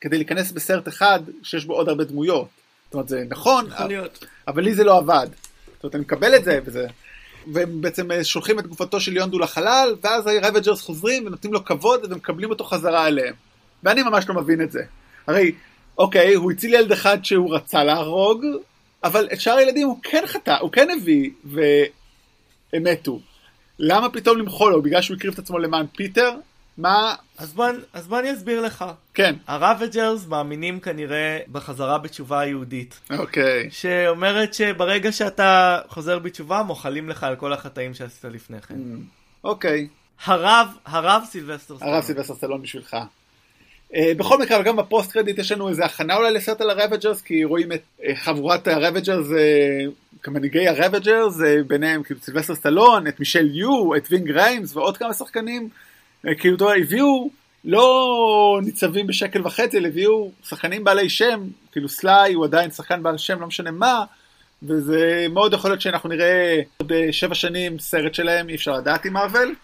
כדי 0.01 0.17
להיכנס 0.17 0.53
בסרט 0.53 0.89
אחד 0.89 1.21
שיש 1.43 1.65
בו 1.65 1.75
עוד 1.75 1.89
הרבה 1.89 2.05
דמויות. 2.05 2.49
זאת 2.85 2.95
אומרת, 2.95 3.09
זה 3.09 3.25
נכון, 3.29 3.67
להיות. 3.89 4.27
אבל 4.49 4.63
לי 4.63 4.75
זה 4.75 4.85
לא 4.85 4.99
עבד. 4.99 5.27
זאת 5.75 5.85
אומרת, 5.85 5.95
אני 5.95 6.03
מקבל 6.03 6.35
את 6.37 6.45
זה, 6.45 6.61
וזה... 6.65 6.87
והם 7.53 7.81
בעצם 7.81 8.11
אה, 8.11 8.25
שולחים 8.25 8.59
את 8.59 8.67
גופתו 8.67 9.01
של 9.01 9.17
יונדו 9.17 9.39
לחלל, 9.39 9.95
ואז 10.03 10.27
הרבג'רס 10.27 10.81
חוזרים 10.81 11.27
ונותנים 11.27 11.53
לו 11.53 11.65
כבוד 11.65 12.01
ומקבלים 12.11 12.51
אותו 12.51 12.65
חזרה 12.65 13.07
אליהם. 13.07 13.35
ואני 13.83 14.03
ממש 14.03 14.29
לא 14.29 14.35
מבין 14.35 14.63
את 14.63 14.73
זה. 14.73 14.83
הרי, 15.27 15.53
אוקיי, 15.99 16.35
הוא 16.35 16.53
הציל 16.53 16.75
ילד 16.75 16.93
אחד 16.93 17.25
שהוא 17.25 17.55
רצה 17.55 17.85
להרוג, 17.85 18.45
אבל 19.05 19.29
את 19.33 19.41
שאר 19.41 19.53
הילדים 19.53 19.89
הוא 19.89 19.99
כן 20.03 20.23
חטא, 20.27 20.57
הוא 20.61 20.73
כן 20.73 20.89
הביא, 20.91 21.31
והם 21.45 22.83
מתו. 22.83 23.21
למה 23.79 24.11
פתאום 24.11 24.39
למחול 24.39 24.73
לו? 24.73 24.83
בגלל 24.83 25.03
שהוא 25.03 25.17
הקריב 25.17 25.33
את 25.33 25.39
עצמו 25.39 25.59
למען 25.59 25.87
פיטר? 25.97 26.31
מה... 26.79 27.15
אז 27.43 27.53
בוא, 27.53 27.67
אז 27.93 28.07
בוא 28.09 28.19
אני 28.19 28.33
אסביר 28.33 28.61
לך. 28.61 28.85
כן, 29.15 29.35
הראווג'רס 29.47 30.27
מאמינים 30.27 30.81
כנראה 30.81 31.39
בחזרה 31.53 31.99
בתשובה 31.99 32.41
היהודית. 32.41 33.01
אוקיי. 33.19 33.69
שאומרת 33.71 34.55
שברגע 34.55 35.13
שאתה 35.13 35.79
חוזר 35.89 36.19
בתשובה, 36.19 36.63
מוחלים 36.63 37.09
לך 37.09 37.25
על 37.25 37.37
כל 37.37 37.53
החטאים 37.53 37.95
שעשית 37.95 38.25
לפני 38.25 38.61
כן. 38.61 38.75
אוקיי. 39.45 39.89
הרב, 40.25 40.69
הרב 40.87 41.23
סילבסטר, 41.27 41.75
הרב 41.75 41.81
סטלון. 41.81 42.03
סילבסטר 42.03 42.35
סטלון 42.35 42.63
בשבילך. 42.63 42.97
אה, 43.95 44.13
בכל 44.17 44.39
מקרה, 44.39 44.63
גם 44.63 44.77
ב 44.77 44.84
post 44.84 45.13
credit 45.13 45.39
יש 45.39 45.53
לנו 45.53 45.69
איזה 45.69 45.85
הכנה 45.85 46.17
אולי 46.17 46.33
לסרט 46.33 46.61
על 46.61 46.71
הראווג'רס, 46.71 47.23
כי 47.23 47.45
רואים 47.45 47.73
את 47.73 47.83
אה, 48.05 48.17
חבורת 48.17 48.69
הראווג'רס, 48.69 49.27
אה, 49.33 49.85
כמנהיגי 50.23 50.69
הראווג'רס, 50.69 51.41
אה, 51.41 51.63
ביניהם 51.67 52.03
כאילו 52.03 52.21
סילבסטר 52.21 52.55
סטלון, 52.55 53.07
את 53.07 53.21
מישל 53.21 53.57
יו, 53.57 53.97
את 53.97 54.09
וינג 54.11 54.31
ריימס 54.31 54.77
ועוד 54.77 54.97
כמה 54.97 55.15
שחקנים, 55.15 55.69
כאילו 56.39 56.57
אתה 56.57 56.65
יודע, 56.65 56.75
הביאו 56.77 57.31
לא 57.65 58.61
ניצבים 58.65 59.07
בשקל 59.07 59.47
וחצי, 59.47 59.79
אלא 59.79 59.89
הביאו 59.89 60.33
שחקנים 60.45 60.85
בעלי 60.85 61.11
שם, 61.11 61.49
כאילו 61.73 61.89
סליי 61.89 62.33
הוא 62.33 62.45
עדיין 62.45 62.71
שחקן 62.71 63.03
בעל 63.03 63.19
שם, 63.19 63.41
לא 63.41 63.47
משנה 63.47 63.71
מה, 63.71 64.05
וזה 64.63 65.27
מאוד 65.31 65.53
יכול 65.53 65.71
להיות 65.71 65.81
שאנחנו 65.81 66.09
נראה 66.09 66.61
עוד 66.77 66.93
אה, 66.93 67.13
שנים 67.33 67.79
סרט 67.79 68.15
שלהם, 68.15 68.49
אי 68.49 68.55
אפשר 68.55 68.73
לדעת 68.73 69.05
עם 69.05 69.13
מארוול. 69.13 69.55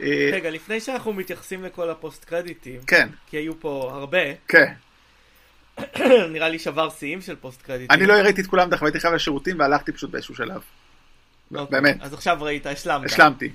אה, 0.00 0.30
רגע, 0.32 0.50
לפני 0.50 0.80
שאנחנו 0.80 1.12
מתייחסים 1.12 1.64
לכל 1.64 1.90
הפוסט 1.90 2.24
קרדיטים, 2.24 2.80
כן, 2.86 3.08
כי 3.30 3.36
היו 3.36 3.60
פה 3.60 3.90
הרבה, 3.94 4.34
כן. 4.48 4.72
נראה 6.32 6.48
לי 6.48 6.58
שבר 6.58 6.90
שיאים 6.90 7.20
של 7.20 7.36
פוסט 7.36 7.62
קרדיטים. 7.62 7.98
אני 7.98 8.06
לא 8.06 8.12
ראיתי 8.12 8.40
את 8.40 8.46
כולם, 8.46 8.70
דרך 8.70 8.78
אגב, 8.78 8.86
הייתי 8.86 9.00
חייב 9.00 9.14
לשירותים 9.14 9.58
והלכתי 9.58 9.92
פשוט 9.92 10.10
באיזשהו 10.10 10.34
שלב. 10.34 10.60
אוקיי, 11.54 11.80
באמת. 11.80 11.96
אז 12.00 12.14
עכשיו 12.14 12.38
ראית, 12.40 12.66
השלמת. 12.66 13.04
השלמתי. 13.04 13.50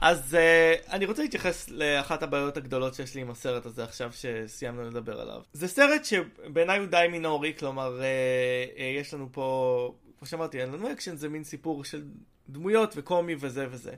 אז 0.00 0.36
אה, 0.36 0.92
אני 0.92 1.06
רוצה 1.06 1.22
להתייחס 1.22 1.68
לאחת 1.68 2.22
הבעיות 2.22 2.56
הגדולות 2.56 2.94
שיש 2.94 3.14
לי 3.14 3.20
עם 3.20 3.30
הסרט 3.30 3.66
הזה 3.66 3.84
עכשיו 3.84 4.10
שסיימנו 4.12 4.82
לדבר 4.82 5.20
עליו. 5.20 5.40
זה 5.52 5.68
סרט 5.68 6.04
שבעיניי 6.04 6.78
הוא 6.78 6.86
די 6.86 7.06
מינורי, 7.10 7.52
כלומר 7.58 8.00
אה, 8.00 8.78
אה, 8.78 8.80
יש 8.80 9.14
לנו 9.14 9.28
פה, 9.32 9.94
כמו 10.18 10.28
שאמרתי, 10.28 10.60
אין 10.60 10.72
לנו 10.72 10.92
אקשן, 10.92 11.16
זה 11.16 11.28
מין 11.28 11.44
סיפור 11.44 11.84
של 11.84 12.02
דמויות 12.48 12.94
וקומי 12.96 13.34
וזה 13.38 13.66
וזה. 13.70 13.92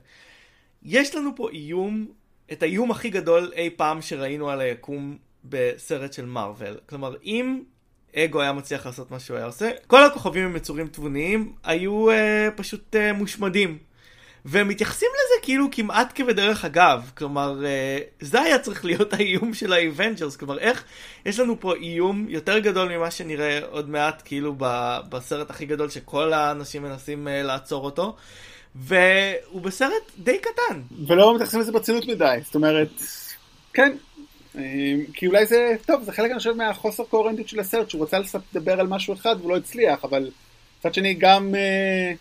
יש 0.83 1.15
לנו 1.15 1.35
פה 1.35 1.49
איום, 1.49 2.07
את 2.51 2.63
האיום 2.63 2.91
הכי 2.91 3.09
גדול 3.09 3.51
אי 3.55 3.69
פעם 3.69 4.01
שראינו 4.01 4.49
על 4.49 4.61
היקום 4.61 5.17
בסרט 5.45 6.13
של 6.13 6.25
מארוול. 6.25 6.77
כלומר, 6.85 7.15
אם 7.23 7.63
אגו 8.15 8.41
היה 8.41 8.53
מצליח 8.53 8.85
לעשות 8.85 9.11
מה 9.11 9.19
שהוא 9.19 9.37
היה 9.37 9.45
עושה, 9.45 9.71
כל 9.87 10.05
הכוכבים 10.05 10.45
עם 10.45 10.55
יצורים 10.55 10.87
תבוניים 10.87 11.53
היו 11.63 12.11
אה, 12.11 12.13
פשוט 12.55 12.95
אה, 12.95 13.13
מושמדים. 13.13 13.77
ומתייחסים 14.45 15.07
לזה 15.13 15.45
כאילו 15.45 15.67
כמעט 15.71 16.11
כבדרך 16.15 16.65
אגב, 16.65 17.11
כלומר 17.17 17.65
אה, 17.65 17.97
זה 18.19 18.41
היה 18.41 18.59
צריך 18.59 18.85
להיות 18.85 19.13
האיום 19.13 19.53
של 19.53 19.73
האוונג'רס, 19.73 20.35
כלומר 20.35 20.59
איך 20.59 20.83
יש 21.25 21.39
לנו 21.39 21.59
פה 21.59 21.75
איום 21.75 22.25
יותר 22.29 22.59
גדול 22.59 22.97
ממה 22.97 23.11
שנראה 23.11 23.59
עוד 23.69 23.89
מעט 23.89 24.21
כאילו 24.25 24.55
בסרט 25.09 25.49
הכי 25.49 25.65
גדול 25.65 25.89
שכל 25.89 26.33
האנשים 26.33 26.83
מנסים 26.83 27.27
אה, 27.27 27.43
לעצור 27.43 27.85
אותו, 27.85 28.15
והוא 28.75 29.61
בסרט 29.61 30.11
די 30.17 30.37
קטן. 30.37 30.81
ולא 31.07 31.35
מתייחסים 31.35 31.59
לזה 31.59 31.71
ברצינות 31.71 32.07
מדי, 32.07 32.37
זאת 32.45 32.55
אומרת, 32.55 32.89
כן. 33.73 33.95
אה, 34.57 34.61
כי 35.13 35.27
אולי 35.27 35.45
זה, 35.45 35.75
טוב, 35.85 36.03
זה 36.03 36.11
חלק 36.11 36.31
אני 36.31 36.37
חושב 36.37 36.53
מהחוסר 36.53 37.03
קוהרנטיות 37.03 37.47
של 37.47 37.59
הסרט, 37.59 37.89
שהוא 37.89 38.03
רצה 38.03 38.17
לדבר 38.53 38.79
על 38.79 38.87
משהו 38.87 39.13
אחד 39.13 39.35
והוא 39.39 39.51
לא 39.51 39.57
הצליח, 39.57 40.03
אבל 40.03 40.31
מצד 40.79 40.93
שני 40.93 41.13
גם, 41.13 41.55
אני 41.55 42.15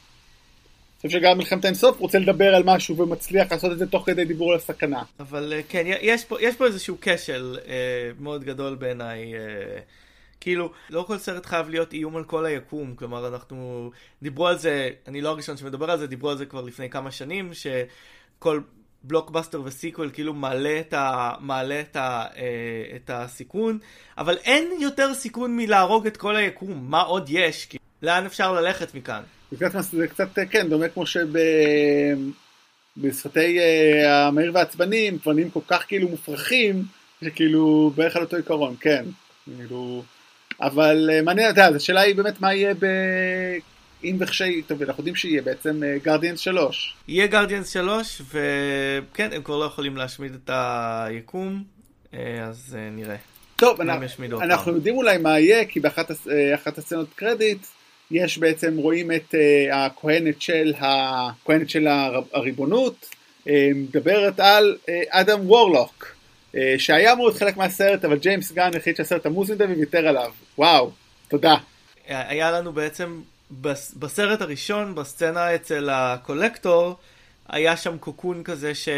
חושב 1.07 1.19
שגם 1.19 1.39
מלחמת 1.39 1.65
האינסוף 1.65 2.01
רוצה 2.01 2.19
לדבר 2.19 2.55
על 2.55 2.63
משהו 2.67 2.97
ומצליח 2.97 3.53
לעשות 3.53 3.73
את 3.73 3.79
זה 3.79 3.87
תוך 3.87 4.07
כדי 4.07 4.25
דיבור 4.25 4.53
על 4.53 4.59
הסכנה. 4.59 5.03
אבל 5.21 5.53
אה, 5.53 5.61
כן, 5.69 5.83
יש 5.87 6.25
פה, 6.25 6.43
יש 6.43 6.57
פה 6.57 6.67
איזשהו 6.67 6.97
כשל 7.01 7.59
אה, 7.69 8.11
מאוד 8.21 8.45
גדול 8.45 8.75
בעיניי. 8.75 9.35
אה, 9.35 9.41
כאילו, 10.41 10.73
לא 10.91 11.05
כל 11.07 11.19
סרט 11.19 11.47
חייב 11.47 11.69
להיות 11.69 11.93
איום 11.93 12.17
על 12.17 12.25
כל 12.25 12.47
היקום, 12.47 12.95
כלומר, 12.97 13.29
אנחנו 13.29 13.91
דיברו 14.23 14.47
על 14.47 14.59
זה, 14.59 14.91
אני 15.09 15.21
לא 15.21 15.29
הראשון 15.29 15.57
שמדבר 15.57 15.91
על 15.91 15.99
זה, 15.99 16.07
דיברו 16.07 16.31
על 16.31 16.39
זה 16.39 16.47
כבר 16.47 16.61
לפני 16.61 16.91
כמה 16.91 17.11
שנים, 17.11 17.51
שכל 17.55 18.61
בלוקבאסטר 19.03 19.63
וסיקוול 19.65 20.11
כאילו 20.13 20.35
מעלה 20.35 20.81
את, 20.81 20.93
ה, 20.95 21.33
מעלה 21.41 21.81
את, 21.81 21.97
ה, 21.97 22.27
אה, 22.37 22.97
את 22.97 23.11
הסיכון, 23.11 23.79
אבל 24.19 24.37
אין 24.37 24.71
יותר 24.81 25.15
סיכון 25.15 25.57
מלהרוג 25.57 26.07
את 26.07 26.17
כל 26.17 26.37
היקום, 26.37 26.91
מה 26.91 27.01
עוד 27.01 27.27
יש? 27.31 27.67
כאילו, 27.67 27.85
לאן 28.03 28.27
אפשר 28.27 28.53
ללכת 28.53 28.95
מכאן? 28.95 29.23
זה 29.59 29.69
קצת, 29.69 29.81
זה 29.83 30.09
קצת 30.09 30.29
כן, 30.51 30.69
דומה 30.69 30.89
כמו 30.89 31.05
שבסרטי 32.97 33.59
אה, 33.59 34.27
המהיר 34.27 34.51
והעצבנים, 34.55 35.19
כבר 35.19 35.33
נהיים 35.33 35.51
כל 35.51 35.61
כך 35.69 35.85
כאילו 35.89 36.09
מופרכים, 36.09 36.83
שכאילו 37.25 37.93
בערך 37.95 38.17
על 38.17 38.23
אותו 38.23 38.37
עיקרון, 38.37 38.75
כן. 38.81 39.05
כאילו, 39.57 40.03
אבל 40.61 41.11
אה, 41.13 41.23
מעניין, 41.23 41.51
אתה 41.51 41.61
יודע, 41.61 41.77
השאלה 41.77 42.01
היא 42.01 42.15
באמת 42.15 42.41
מה 42.41 42.55
יהיה 42.55 42.75
ב... 42.75 42.85
אם 44.05 44.17
וכשהי, 44.21 44.63
טוב, 44.63 44.83
אנחנו 44.83 45.01
יודעים 45.01 45.17
שיהיה 45.17 45.43
בעצם 45.43 45.81
גרדיאנס 46.03 46.41
3. 46.41 46.95
יהיה 47.09 47.27
גרדיאנס 47.27 47.71
3, 47.73 48.23
וכן, 48.29 49.31
הם 49.33 49.43
כבר 49.43 49.57
לא 49.59 49.65
יכולים 49.65 49.97
להשמיד 49.97 50.35
את 50.35 50.51
היקום, 50.53 51.65
אה, 52.15 52.45
אז 52.45 52.77
אה, 52.79 52.91
נראה. 52.91 53.17
טוב, 53.57 53.81
אנחנו. 53.81 54.43
אנחנו 54.43 54.73
יודעים 54.75 54.97
אולי 54.97 55.19
מה 55.19 55.39
יהיה, 55.39 55.65
כי 55.65 55.81
באחת 55.81 56.11
הס- 56.11 56.27
אחת 56.55 56.79
הסצנות 56.79 57.09
קרדיט, 57.15 57.59
יש 58.13 58.39
בעצם, 58.39 58.77
רואים 58.77 59.13
את 59.13 59.35
אה, 59.35 59.87
הכהנת 59.87 60.43
של, 60.43 60.73
הכהנת 60.79 61.71
של 61.71 61.87
הר- 61.87 62.23
הריבונות, 62.33 63.07
אה, 63.49 63.71
מדברת 63.75 64.41
על 64.41 64.77
אה, 64.89 65.03
אדם 65.11 65.51
וורלוק, 65.51 66.17
שהיה 66.79 67.13
אמור 67.13 67.27
להיות 67.27 67.39
חלק 67.39 67.57
מהסרט, 67.57 68.05
אבל 68.05 68.19
ג'יימס 68.19 68.53
גן 68.53 68.71
החליט 68.77 68.97
שהסרט 68.97 69.27
עמוס 69.27 69.51
מדי 69.51 69.65
וויתר 69.65 70.07
עליו. 70.09 70.31
וואו, 70.59 70.91
תודה. 71.29 71.55
היה 72.07 72.51
לנו 72.51 72.73
בעצם, 72.73 73.21
בס- 73.61 73.95
בסרט 73.99 74.41
הראשון, 74.41 74.95
בסצנה 74.95 75.55
אצל 75.55 75.89
הקולקטור, 75.93 76.95
היה 77.49 77.77
שם 77.77 77.99
קוקון 77.99 78.43
כזה 78.45 78.75
ש... 78.75 78.89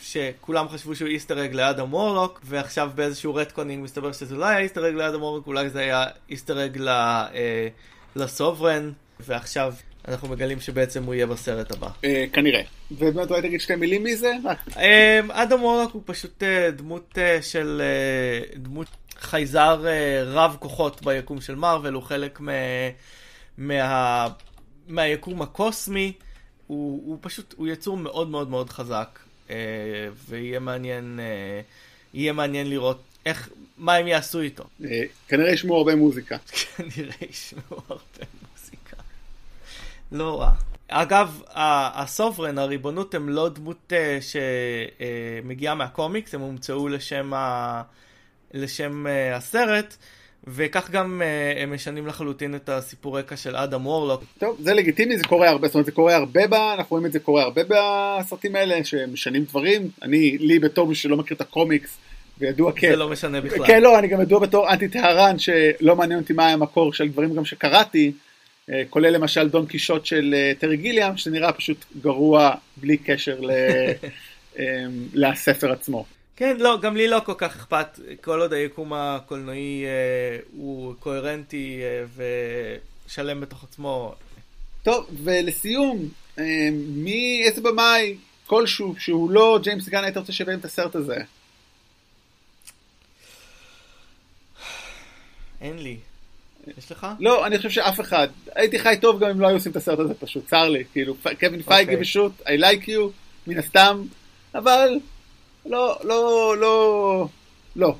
שכולם 0.00 0.68
חשבו 0.68 0.96
שהוא 0.96 1.08
Easter 1.08 1.44
egg 1.44 1.54
לאדם 1.54 1.94
וורלוק, 1.94 2.40
ועכשיו 2.44 2.90
באיזשהו 2.94 3.34
retconning 3.34 3.84
מסתבר 3.84 4.12
שזה 4.12 4.36
לא 4.36 4.44
היה 4.44 4.58
Easter 4.58 4.88
egg 4.88 4.94
לאדם 4.94 5.22
וורלוק, 5.22 5.46
אולי 5.46 5.70
זה 5.70 5.80
היה 5.80 6.04
Easter 6.30 6.64
egg 6.64 6.78
ל... 6.78 6.88
אה, 6.88 7.68
לסוברן, 8.16 8.92
ועכשיו 9.20 9.74
אנחנו 10.08 10.28
מגלים 10.28 10.60
שבעצם 10.60 11.04
הוא 11.04 11.14
יהיה 11.14 11.26
בסרט 11.26 11.72
הבא. 11.72 11.88
אה, 12.04 12.24
כנראה. 12.32 12.62
ובאמת 12.90 13.30
אולי 13.30 13.42
תגיד 13.42 13.60
שתי 13.60 13.76
מילים 13.76 14.04
מזה? 14.04 14.32
אה, 14.76 15.20
אמ, 15.20 15.30
אדם 15.30 15.62
וורלוק 15.62 15.92
הוא 15.92 16.02
פשוט 16.04 16.42
אה, 16.42 16.70
דמות 16.70 17.18
אה, 17.18 17.42
של 17.42 17.82
אה, 17.84 18.56
דמות 18.56 18.88
חייזר 19.18 19.86
אה, 19.86 20.22
רב 20.26 20.56
כוחות 20.60 21.02
ביקום 21.02 21.40
של 21.40 21.54
מארוול, 21.54 21.94
הוא 21.94 22.02
חלק 22.02 22.40
מה, 22.40 22.52
מה, 23.58 24.26
מהיקום 24.88 25.42
הקוסמי, 25.42 26.12
הוא, 26.66 27.02
הוא 27.06 27.18
פשוט, 27.20 27.54
הוא 27.56 27.68
יצור 27.68 27.96
מאוד 27.96 28.30
מאוד 28.30 28.50
מאוד 28.50 28.70
חזק, 28.70 29.18
ויהיה 30.28 30.60
מעניין, 30.60 31.20
אה, 31.22 31.60
יהיה 32.14 32.32
מעניין 32.32 32.70
לראות 32.70 33.02
איך, 33.26 33.48
מה 33.78 33.94
הם 33.94 34.06
יעשו 34.06 34.40
איתו. 34.40 34.64
אה, 34.84 35.02
כנראה 35.28 35.52
ישמעו 35.52 35.76
הרבה 35.76 35.96
מוזיקה. 35.96 36.36
כנראה 36.76 37.16
ישמעו 37.30 37.80
הרבה 37.88 38.24
מוזיקה. 38.42 38.96
לא 40.12 40.40
רע. 40.40 40.52
אגב, 40.88 41.42
הסוברן, 41.94 42.58
הריבונות, 42.58 43.14
הם 43.14 43.28
לא 43.28 43.48
דמות 43.48 43.92
אה, 43.92 44.18
שמגיעה 45.40 45.74
מהקומיקס, 45.74 46.34
הם 46.34 46.40
הומצאו 46.40 46.88
לשם, 46.88 47.34
ה... 47.34 47.82
לשם 48.54 49.06
אה, 49.06 49.36
הסרט, 49.36 49.96
וכך 50.46 50.90
גם 50.90 51.22
אה, 51.22 51.62
הם 51.62 51.74
משנים 51.74 52.06
לחלוטין 52.06 52.54
את 52.54 52.68
הסיפור 52.68 53.18
רקע 53.18 53.36
של 53.36 53.56
אדם 53.56 53.86
וורלוק. 53.86 54.24
טוב, 54.38 54.56
זה 54.60 54.74
לגיטימי, 54.74 55.18
זה 55.18 55.24
קורה 55.24 55.48
הרבה, 55.48 55.66
זאת 55.66 55.74
אומרת, 55.74 55.86
זה 55.86 55.92
קורה 55.92 56.16
הרבה 56.16 56.46
ב... 56.46 56.54
אנחנו 56.54 56.86
רואים 56.90 57.06
את 57.06 57.12
זה 57.12 57.20
קורה 57.20 57.42
הרבה 57.42 57.62
בסרטים 57.64 58.56
האלה, 58.56 58.84
שמשנים 58.84 59.44
דברים. 59.44 59.90
אני, 60.02 60.38
לי 60.38 60.58
בתור 60.58 60.86
מי 60.86 60.94
שלא 60.94 61.16
מכיר 61.16 61.36
את 61.36 61.40
הקומיקס, 61.40 61.98
וידוע 62.38 62.72
כ... 62.76 62.80
זה 62.80 62.96
לא 62.96 63.08
משנה 63.08 63.40
בכלל. 63.40 63.66
כן, 63.66 63.82
לא, 63.82 63.98
אני 63.98 64.08
גם 64.08 64.20
ידוע 64.20 64.40
בתור 64.40 64.72
אנטי 64.72 64.88
טהרן, 64.88 65.38
שלא 65.38 65.96
מעניין 65.96 66.20
אותי 66.20 66.32
מה 66.32 66.44
היה 66.44 66.54
המקור 66.54 66.92
של 66.92 67.08
דברים 67.08 67.34
גם 67.34 67.44
שקראתי, 67.44 68.12
אה, 68.70 68.82
כולל 68.90 69.10
למשל 69.10 69.48
דון 69.48 69.66
קישוט 69.66 70.06
של 70.06 70.34
אה, 70.36 70.52
טרי 70.58 70.76
גיליאם, 70.76 71.16
שנראה 71.16 71.52
פשוט 71.52 71.84
גרוע 72.02 72.54
בלי 72.76 72.96
קשר 72.96 73.40
ל... 73.40 73.50
לספר 75.14 75.72
עצמו. 75.72 76.04
כן, 76.40 76.56
לא, 76.56 76.78
גם 76.80 76.96
לי 76.96 77.08
לא 77.08 77.20
כל 77.24 77.34
כך 77.38 77.56
אכפת, 77.56 77.98
כל 78.20 78.40
עוד 78.40 78.52
היקום 78.52 78.92
הקולנועי 78.92 79.84
אה, 79.84 80.38
הוא 80.52 80.94
קוהרנטי 80.98 81.80
אה, 81.82 82.04
ושלם 83.06 83.40
בתוך 83.40 83.64
עצמו. 83.64 84.14
טוב, 84.82 85.06
ולסיום, 85.24 86.08
אה, 86.38 86.68
מי, 86.88 87.42
איזה 87.44 87.60
במאי 87.60 88.16
כלשהו 88.46 88.94
שהוא 88.98 89.30
לא 89.30 89.58
ג'יימס 89.62 89.88
גן 89.88 90.04
היית 90.04 90.16
רוצה 90.16 90.32
שיביים 90.32 90.58
את 90.58 90.64
הסרט 90.64 90.94
הזה? 90.94 91.16
אין 95.60 95.78
לי. 95.78 95.96
יש 96.78 96.92
לך? 96.92 97.06
לא, 97.18 97.46
אני 97.46 97.56
חושב 97.56 97.70
שאף 97.70 98.00
אחד. 98.00 98.28
הייתי 98.54 98.78
חי 98.78 98.96
טוב 99.00 99.20
גם 99.20 99.30
אם 99.30 99.40
לא 99.40 99.46
היו 99.46 99.56
עושים 99.56 99.72
את 99.72 99.76
הסרט 99.76 99.98
הזה 99.98 100.14
פשוט, 100.14 100.46
צר 100.46 100.68
לי. 100.68 100.84
כאילו, 100.92 101.14
קווין 101.40 101.62
פייגי 101.62 101.90
אוקיי. 101.90 102.04
פשוט, 102.04 102.32
I 102.40 102.60
like 102.60 102.86
you, 102.86 103.00
מן 103.46 103.58
הסתם, 103.58 104.02
אבל 104.54 104.98
לא, 105.66 105.98
לא, 106.04 106.54
לא, 106.60 107.28
לא. 107.76 107.96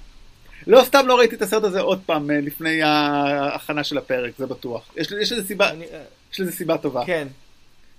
לא 0.67 0.83
סתם 0.85 1.07
לא 1.07 1.19
ראיתי 1.19 1.37
את 1.37 1.43
הסרט 1.43 1.65
הזה 1.65 1.81
עוד 1.81 2.01
פעם 2.07 2.31
אה, 2.31 2.41
לפני 2.41 2.83
ההכנה 2.83 3.85
של 3.85 3.99
הפרק, 3.99 4.33
זה 4.39 4.47
בטוח. 4.47 4.83
יש, 4.97 5.13
יש 5.23 5.33
לזה 5.33 5.47
סיבה, 5.47 5.71
אני, 5.71 5.85
אה, 5.85 6.03
יש 6.33 6.41
לזה 6.41 6.53
סיבה 6.53 6.79
טובה. 6.79 7.07
כן. 7.07 7.29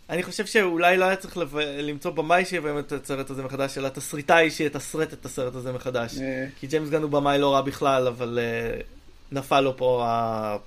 אני 0.10 0.24
חושב 0.24 0.46
שאולי 0.46 0.98
לא 0.98 1.06
היה 1.06 1.16
צריך 1.16 1.38
לב... 1.38 1.58
למצוא 1.58 2.12
במאי 2.12 2.46
שיביים 2.46 2.80
את 2.80 2.92
הסרט 2.92 3.30
הזה 3.30 3.44
מחדש, 3.44 3.78
אלא 3.78 3.90
תסריטאי 3.90 4.52
שיתסרט 4.52 5.14
את 5.14 5.26
הסרט 5.26 5.56
הזה 5.56 5.72
מחדש. 5.72 6.18
אה, 6.18 6.46
כי 6.60 6.68
ג'יימס 6.68 6.90
גן 6.90 7.02
הוא 7.02 7.12
במאי 7.12 7.40
לא 7.40 7.54
רע 7.54 7.62
בכלל, 7.62 8.08
אבל 8.08 8.40
uh, 8.40 8.84
נפל 9.32 9.62
לו 9.62 9.78
פה 9.78 10.06
ה... 10.06 10.58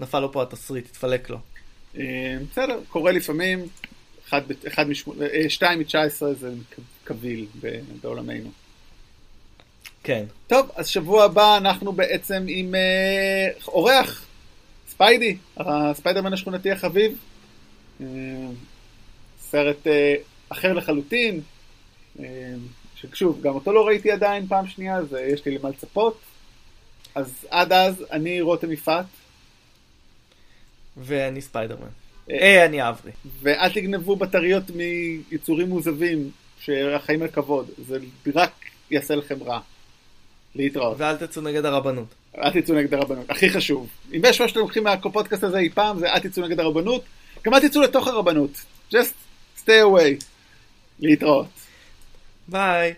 נפל 0.00 0.20
לו 0.20 0.32
פה 0.32 0.42
התסריט, 0.42 0.86
התפלק 0.86 1.30
לו. 1.30 1.38
בסדר, 2.50 2.80
קורה 2.88 3.12
לפעמים, 3.12 3.66
אחד, 4.28 4.40
אחד 4.66 4.86
אה, 5.22 5.48
שתיים 5.48 5.78
מתשע 5.78 6.02
עשרה 6.02 6.34
זה 6.34 6.50
קביל 7.04 7.46
בעולמנו. 8.00 8.50
כן. 10.02 10.24
טוב, 10.46 10.70
אז 10.76 10.88
שבוע 10.88 11.24
הבא 11.24 11.56
אנחנו 11.56 11.92
בעצם 11.92 12.44
עם 12.48 12.74
אה, 12.74 13.48
אורח, 13.68 14.26
ספיידי, 14.88 15.36
הספיידרמן 15.56 16.32
השכונתי 16.32 16.70
החביב. 16.70 17.18
אה, 18.00 18.06
סרט 19.40 19.86
אה, 19.86 20.14
אחר 20.48 20.72
לחלוטין, 20.72 21.40
אה, 22.20 22.24
ששוב, 22.96 23.40
גם 23.42 23.54
אותו 23.54 23.72
לא 23.72 23.86
ראיתי 23.86 24.10
עדיין 24.10 24.46
פעם 24.46 24.66
שנייה, 24.66 24.96
אז 24.96 25.14
אה, 25.14 25.20
יש 25.20 25.46
לי 25.46 25.58
למה 25.58 25.68
לצפות. 25.68 26.20
אז 27.14 27.46
עד 27.50 27.72
אז, 27.72 28.04
אני 28.12 28.40
רותם 28.40 28.72
יפעת, 28.72 29.06
ואני 30.96 31.42
ספיידרמן. 31.42 31.88
אה, 32.30 32.36
אה, 32.36 32.64
אני 32.64 32.88
אברי. 32.88 33.12
ואל 33.40 33.72
תגנבו 33.72 34.16
בטריות 34.16 34.64
מיצורים 34.70 35.68
מוזבים, 35.68 36.30
שהחיים 36.64 37.22
על 37.22 37.28
כבוד, 37.28 37.70
זה 37.86 37.98
רק 38.34 38.52
יעשה 38.90 39.14
לכם 39.14 39.42
רע. 39.42 39.60
להתראות. 40.54 40.96
ואל 40.98 41.16
תצאו 41.16 41.42
נגד 41.42 41.64
הרבנות. 41.64 42.06
אל 42.38 42.60
תצאו 42.60 42.74
נגד 42.74 42.94
הרבנות, 42.94 43.30
הכי 43.30 43.50
חשוב. 43.50 43.88
אם 44.12 44.20
יש 44.24 44.40
מה 44.40 44.48
שאתם 44.48 44.60
לוקחים 44.60 44.84
מהפודקאסט 44.84 45.44
הזה 45.44 45.58
אי 45.58 45.70
פעם, 45.70 45.98
זה 45.98 46.12
אל 46.12 46.18
תצאו 46.18 46.42
נגד 46.42 46.60
הרבנות, 46.60 47.04
גם 47.44 47.54
אל 47.54 47.68
תצאו 47.68 47.82
לתוך 47.82 48.08
הרבנות. 48.08 48.50
just 48.92 49.12
stay 49.58 49.82
away. 49.84 50.24
להתראות. 51.00 51.46
ביי. 52.48 52.94